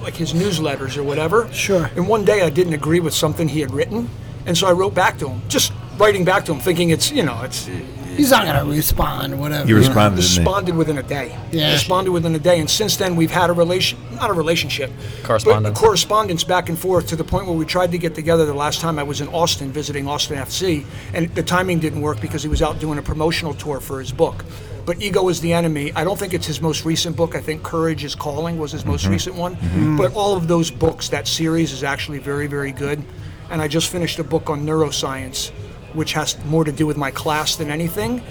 [0.02, 1.52] like his newsletters or whatever.
[1.52, 1.90] Sure.
[1.96, 4.08] And one day I didn't agree with something he had written,
[4.46, 7.22] and so I wrote back to him, just writing back to him, thinking it's you
[7.22, 7.68] know it's
[8.16, 9.68] He's not gonna respond or whatever.
[9.68, 10.38] You responded, didn't he?
[10.40, 11.38] responded within a day.
[11.52, 11.72] Yeah.
[11.74, 14.90] Responded within a day, and since then we've had a relation, not a relationship,
[15.22, 15.78] Correspondence.
[15.78, 18.46] but a correspondence back and forth to the point where we tried to get together
[18.46, 22.18] the last time I was in Austin visiting Austin FC, and the timing didn't work
[22.22, 24.46] because he was out doing a promotional tour for his book.
[24.86, 25.92] But Ego is the Enemy.
[25.92, 27.34] I don't think it's his most recent book.
[27.34, 28.90] I think Courage is Calling was his Mm-hmm.
[28.92, 29.58] most recent one.
[29.98, 33.04] But all of those books, that series is actually very, very good.
[33.50, 35.50] And I just finished a book on neuroscience,
[35.96, 38.22] which has more to do with my class than anything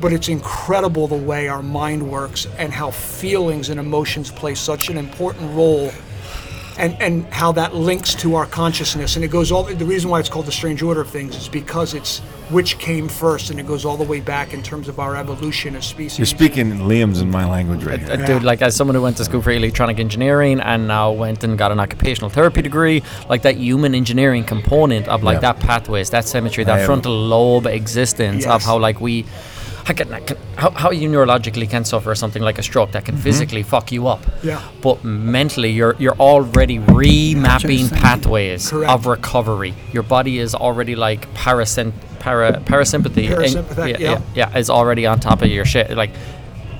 [0.00, 4.88] but it's incredible the way our mind works and how feelings and emotions play such
[4.88, 5.92] an important role
[6.78, 10.20] and, and how that links to our consciousness and it goes all the reason why
[10.20, 12.18] it's called the strange order of things is because it's
[12.50, 15.76] which came first and it goes all the way back in terms of our evolution
[15.76, 18.26] as species You're speaking Liam's in my language right Uh, here.
[18.26, 21.56] Dude, like as someone who went to school for electronic engineering and now went and
[21.56, 25.52] got an occupational therapy degree, like that human engineering component of like Yeah.
[25.52, 29.26] that pathways, that symmetry, I that am- frontal lobe existence of how like we,
[29.90, 33.14] how, can, can, how, how you neurologically can suffer something like a stroke that can
[33.14, 33.24] mm-hmm.
[33.24, 34.20] physically fuck you up.
[34.42, 34.62] Yeah.
[34.80, 38.92] But mentally, you're you're already remapping pathways Correct.
[38.92, 39.74] of recovery.
[39.92, 43.28] Your body is already like parasyn- para, parasympathy.
[43.28, 44.22] Parasympathetic, yeah, yeah.
[44.34, 45.90] yeah, yeah, is already on top of your shit.
[45.96, 46.10] Like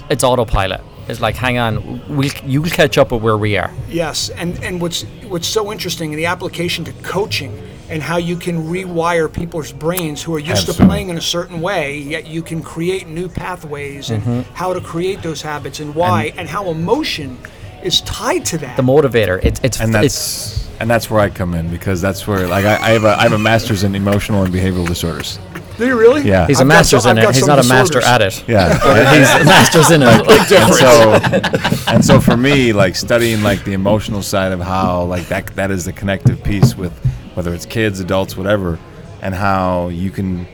[0.09, 0.81] it's autopilot.
[1.09, 3.73] It's like, hang on, we'll you'll catch up with where we are.
[3.89, 7.53] Yes, and and what's what's so interesting in the application to coaching
[7.91, 11.61] and how you can rewire people's brains who are used to playing in a certain
[11.61, 14.55] way, yet you can create new pathways and Mm-hmm.
[14.55, 17.39] how to create those habits and why and, how emotion
[17.83, 18.77] is tied to that.
[18.77, 19.41] The motivator.
[19.43, 20.15] It's it's and it's
[20.59, 23.09] that's and that's where I come in because that's where like I, I have a
[23.19, 25.39] I have a master's in emotional and behavioral disorders.
[25.79, 26.21] Do you really?
[26.23, 26.47] Yeah.
[26.47, 27.35] he's a I've got master's some- in I've it.
[27.37, 28.39] He's some not a master disorders.
[28.39, 28.49] at it.
[28.49, 29.15] Yeah.
[29.19, 30.53] He's a master's in it.
[30.53, 35.27] and so and so for me like studying like the emotional side of how like
[35.29, 36.93] that that is the connective piece with
[37.41, 38.79] whether it's kids adults whatever
[39.23, 40.47] and how you can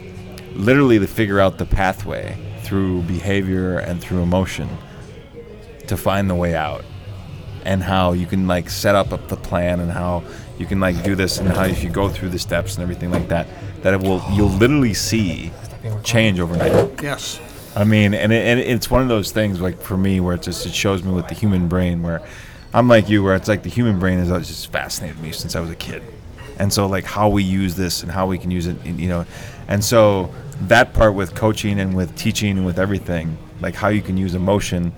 [0.54, 4.68] literally figure out the pathway through behavior and through emotion
[5.88, 6.84] to find the way out.
[7.64, 10.22] And how you can like set up a, the plan and how
[10.58, 13.10] you can like do this and how if you go through the steps and everything
[13.10, 13.48] like that
[13.82, 15.50] that it will you'll literally see
[16.04, 17.02] change overnight.
[17.02, 17.40] Yes.
[17.74, 20.42] I mean, and, it, and it's one of those things like for me where it
[20.42, 22.22] just it shows me with the human brain where
[22.72, 25.32] I'm like you where it's like the human brain has always uh, just fascinated me
[25.32, 26.02] since I was a kid,
[26.59, 29.24] and so like how we use this and how we can use it, you know,
[29.69, 30.31] and so
[30.62, 34.35] that part with coaching and with teaching and with everything, like how you can use
[34.35, 34.93] emotion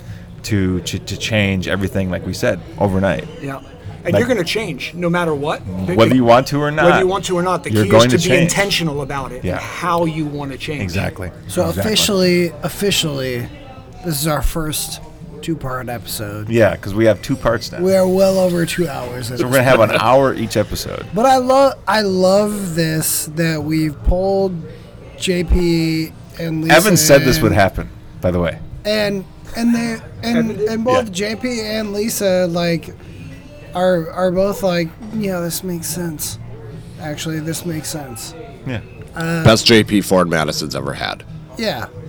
[0.45, 3.27] to to, to change everything, like we said, overnight.
[3.43, 3.61] Yeah.
[4.05, 5.61] And Like- you're going to change no matter what.
[5.63, 5.97] Mm-hmm.
[5.97, 6.85] Whether you want to or not.
[6.87, 8.51] Whether you want to or not, the you're key going is to, to be change.
[8.53, 9.45] intentional about it.
[9.45, 9.55] Yeah.
[9.55, 10.83] And how you want to change.
[10.85, 11.31] Exactly.
[11.49, 11.81] So Exactly.
[11.93, 13.49] officially, officially,
[14.05, 15.01] this is our first
[15.43, 16.49] two-part episode.
[16.49, 17.81] Yeah, because we have two parts now.
[17.83, 19.29] We are well over two hours.
[19.29, 21.07] so we're gonna have an hour each episode.
[21.15, 24.53] But I love I love this that we've pulled
[25.17, 26.77] JP and Lisa.
[26.77, 27.89] Evan said this in, would happen.
[28.21, 29.25] By the way, and
[29.57, 32.95] and they and and both JP and Lisa like
[33.75, 36.39] are are both like yeah this makes sense.
[37.01, 38.35] Actually, this makes sense.
[38.67, 38.81] yeah.
[39.15, 41.25] Uh, Best JP Forward Madison's ever had.
[41.57, 42.08] Yeah, a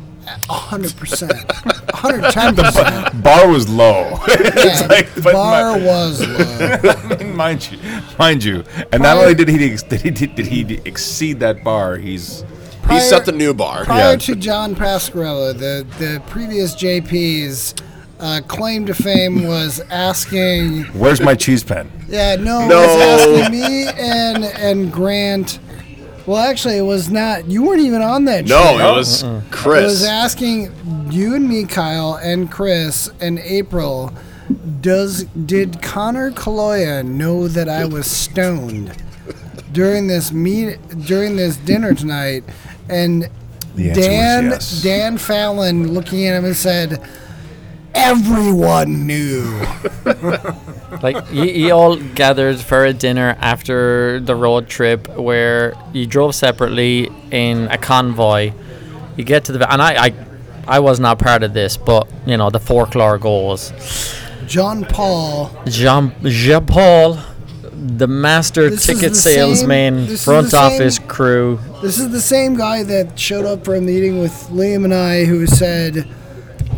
[0.50, 3.24] hundred percent, a hundred ten percent.
[3.24, 4.20] Bar was low.
[4.30, 6.22] Yeah, like, but bar my- was
[7.20, 7.34] low.
[7.34, 7.80] mind you,
[8.18, 11.98] mind you, and not only did he ex- did he did he exceed that bar,
[11.98, 12.44] he's
[12.90, 13.86] He set the new bar.
[13.86, 14.16] Prior Yeah.
[14.18, 17.76] to John Pascarella, the, the previous JP's
[18.20, 21.90] uh, claim to fame was asking, where's my cheese pen?
[22.10, 22.80] yeah, no, No.
[22.82, 23.02] was
[23.48, 25.60] asking me and and Grant.
[26.30, 27.50] Well, actually, it was not.
[27.50, 28.46] You weren't even on that.
[28.46, 28.94] No, show.
[28.94, 34.14] it was Chris It was asking you and me, Kyle, and Chris, and April.
[34.80, 38.96] Does did Conor Kaloya know that I was stoned
[39.72, 40.78] during this meet
[41.08, 42.44] during this dinner tonight?
[42.90, 43.28] And
[43.74, 44.84] The Dan yes.
[44.84, 47.02] Dan Fallon looking at him and said,
[47.94, 49.62] "Everyone knew."
[51.04, 56.34] Like you, you all gathered for a dinner after the road trip where you drove
[56.34, 58.52] separately in a convoy.
[59.16, 60.14] You get to the and I I,
[60.68, 63.72] I was not part of this, but you know the folklore goes.
[64.48, 65.52] John Paul.
[65.68, 67.20] Jean Jean Paul,
[67.72, 71.60] the master This ticket the salesman, is front the same- office crew.
[71.84, 75.26] This is the same guy that showed up for a meeting with Liam and I,
[75.26, 76.08] who said,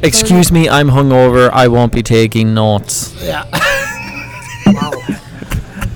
[0.03, 1.49] Excuse me, I'm hungover.
[1.51, 3.13] I won't be taking notes.
[3.23, 3.43] "Yeah,
[4.65, 4.91] wow.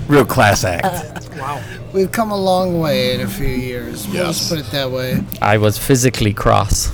[0.08, 0.86] Real class act.
[0.86, 1.62] Uh, wow.
[1.94, 4.50] we've come a long way in a few years." We'll Yes.
[4.50, 5.24] put it that way.
[5.42, 6.92] I was physically cross.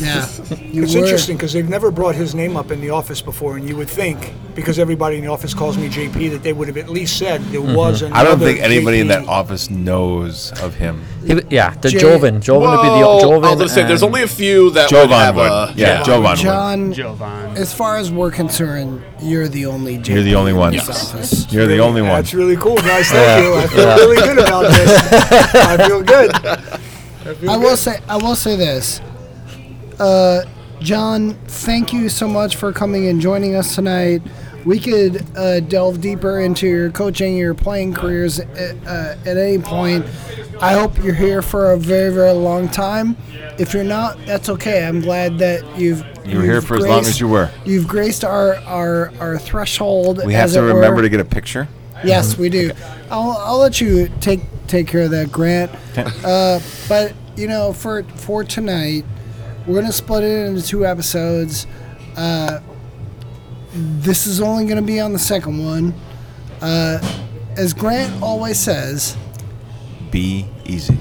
[0.00, 0.26] Yeah,
[0.60, 1.00] you It's were.
[1.00, 3.88] interesting because they've never brought his name up in the office before, and you would
[3.88, 7.18] think, because everybody in the office calls me JP, that they would have at least
[7.18, 7.74] said there mm-hmm.
[7.74, 11.04] was another I don't think anybody in that office knows of him.
[11.24, 12.40] He yeah, the J- Joven.
[12.40, 13.44] Joven would be the Whoa, Joven.
[13.44, 15.50] I was gonna say, there's only a few that would Jovan have would.
[15.50, 16.38] Uh, a yeah, Jovan would.
[16.38, 17.56] John, Jovan.
[17.56, 19.98] as far as we're concerned, you're the only.
[19.98, 20.74] JP You're the only one.
[20.74, 21.52] in this office.
[21.52, 22.10] You're the only one.
[22.10, 23.10] That's really cool, guys.
[23.10, 23.54] Thank you.
[23.54, 25.54] I feel really good about this.
[25.54, 26.32] I feel good.
[27.48, 29.00] I will say, I will say this,
[29.98, 30.44] uh,
[30.80, 31.34] John.
[31.46, 34.22] Thank you so much for coming and joining us tonight.
[34.64, 39.58] We could uh, delve deeper into your coaching, your playing careers at, uh, at any
[39.58, 40.04] point.
[40.60, 43.16] I hope you're here for a very, very long time.
[43.58, 44.84] If you're not, that's okay.
[44.84, 46.04] I'm glad that you've.
[46.26, 47.50] You were here for as long as you were.
[47.64, 50.20] You've graced our our, our threshold.
[50.24, 50.74] We have to it were.
[50.74, 51.68] remember to get a picture.
[52.04, 52.72] Yes, we do.
[53.10, 55.70] I'll, I'll let you take take care of that, Grant.
[56.24, 59.04] Uh, but you know, for for tonight,
[59.68, 61.66] we're gonna split it into two episodes.
[62.16, 62.58] Uh,
[63.74, 65.94] this is only gonna be on the second one.
[66.60, 66.98] Uh,
[67.56, 69.16] as Grant always says,
[70.10, 70.98] Be easy.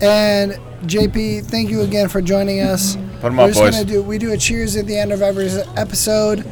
[0.00, 2.96] and JP, thank you again for joining us.
[3.20, 3.72] Put 'em We're up, just boys.
[3.74, 6.44] Gonna do, we do a cheers at the end of every episode.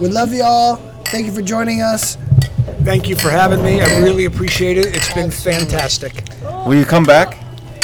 [0.00, 0.76] We love you all.
[1.06, 2.16] Thank you for joining us.
[2.84, 3.80] Thank you for having me.
[3.80, 4.94] I really appreciate it.
[4.94, 6.22] It's been fantastic.
[6.66, 7.38] Will you come back?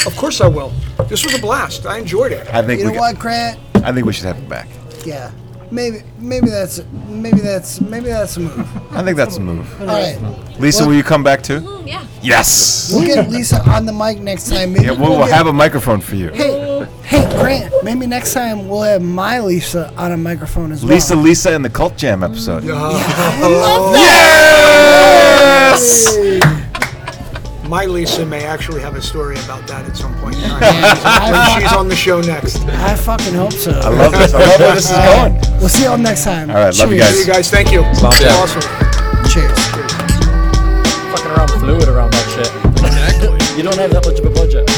[0.06, 0.72] Of course I will.
[1.08, 1.86] This was a blast.
[1.86, 2.46] I enjoyed it.
[2.52, 3.58] I think You we know got- what, Grant?
[3.84, 4.68] I think we should have him back.
[5.04, 5.30] Yeah,
[5.70, 8.68] maybe maybe that's maybe that's maybe that's a move.
[8.92, 9.66] I think that's a move.
[9.80, 10.16] All right,
[10.60, 11.60] Lisa, Well- will you come back too?
[11.60, 12.04] Mm, yeah.
[12.22, 12.92] Yes.
[12.94, 14.72] we'll get Lisa on the mic next time.
[14.74, 16.28] Maybe Yeah, we'll, we'll get- have a microphone for you.
[16.30, 17.72] Hey, hey, Grant.
[17.82, 20.94] Maybe next time we'll have my Lisa on a microphone as well.
[20.94, 22.62] Lisa, Lisa, in the Cult Jam episode.
[25.72, 26.61] Yes.
[27.72, 30.60] My Lisa may actually have a story about that at some point in time.
[30.60, 32.60] When she's on the show next.
[32.68, 33.70] I fucking hope so.
[33.70, 34.34] I love this.
[34.34, 35.58] I love where this is going.
[35.58, 36.50] We'll see y'all next time.
[36.50, 37.08] All right, love you Cheers.
[37.08, 37.14] guys.
[37.14, 37.50] See you guys.
[37.50, 37.80] Thank you.
[37.80, 38.36] Yeah.
[38.44, 38.60] Awesome.
[39.24, 39.56] Cheers.
[41.16, 42.52] fucking around fluid around that shit.
[42.84, 43.56] Exactly.
[43.56, 44.68] you don't have that much of a budget.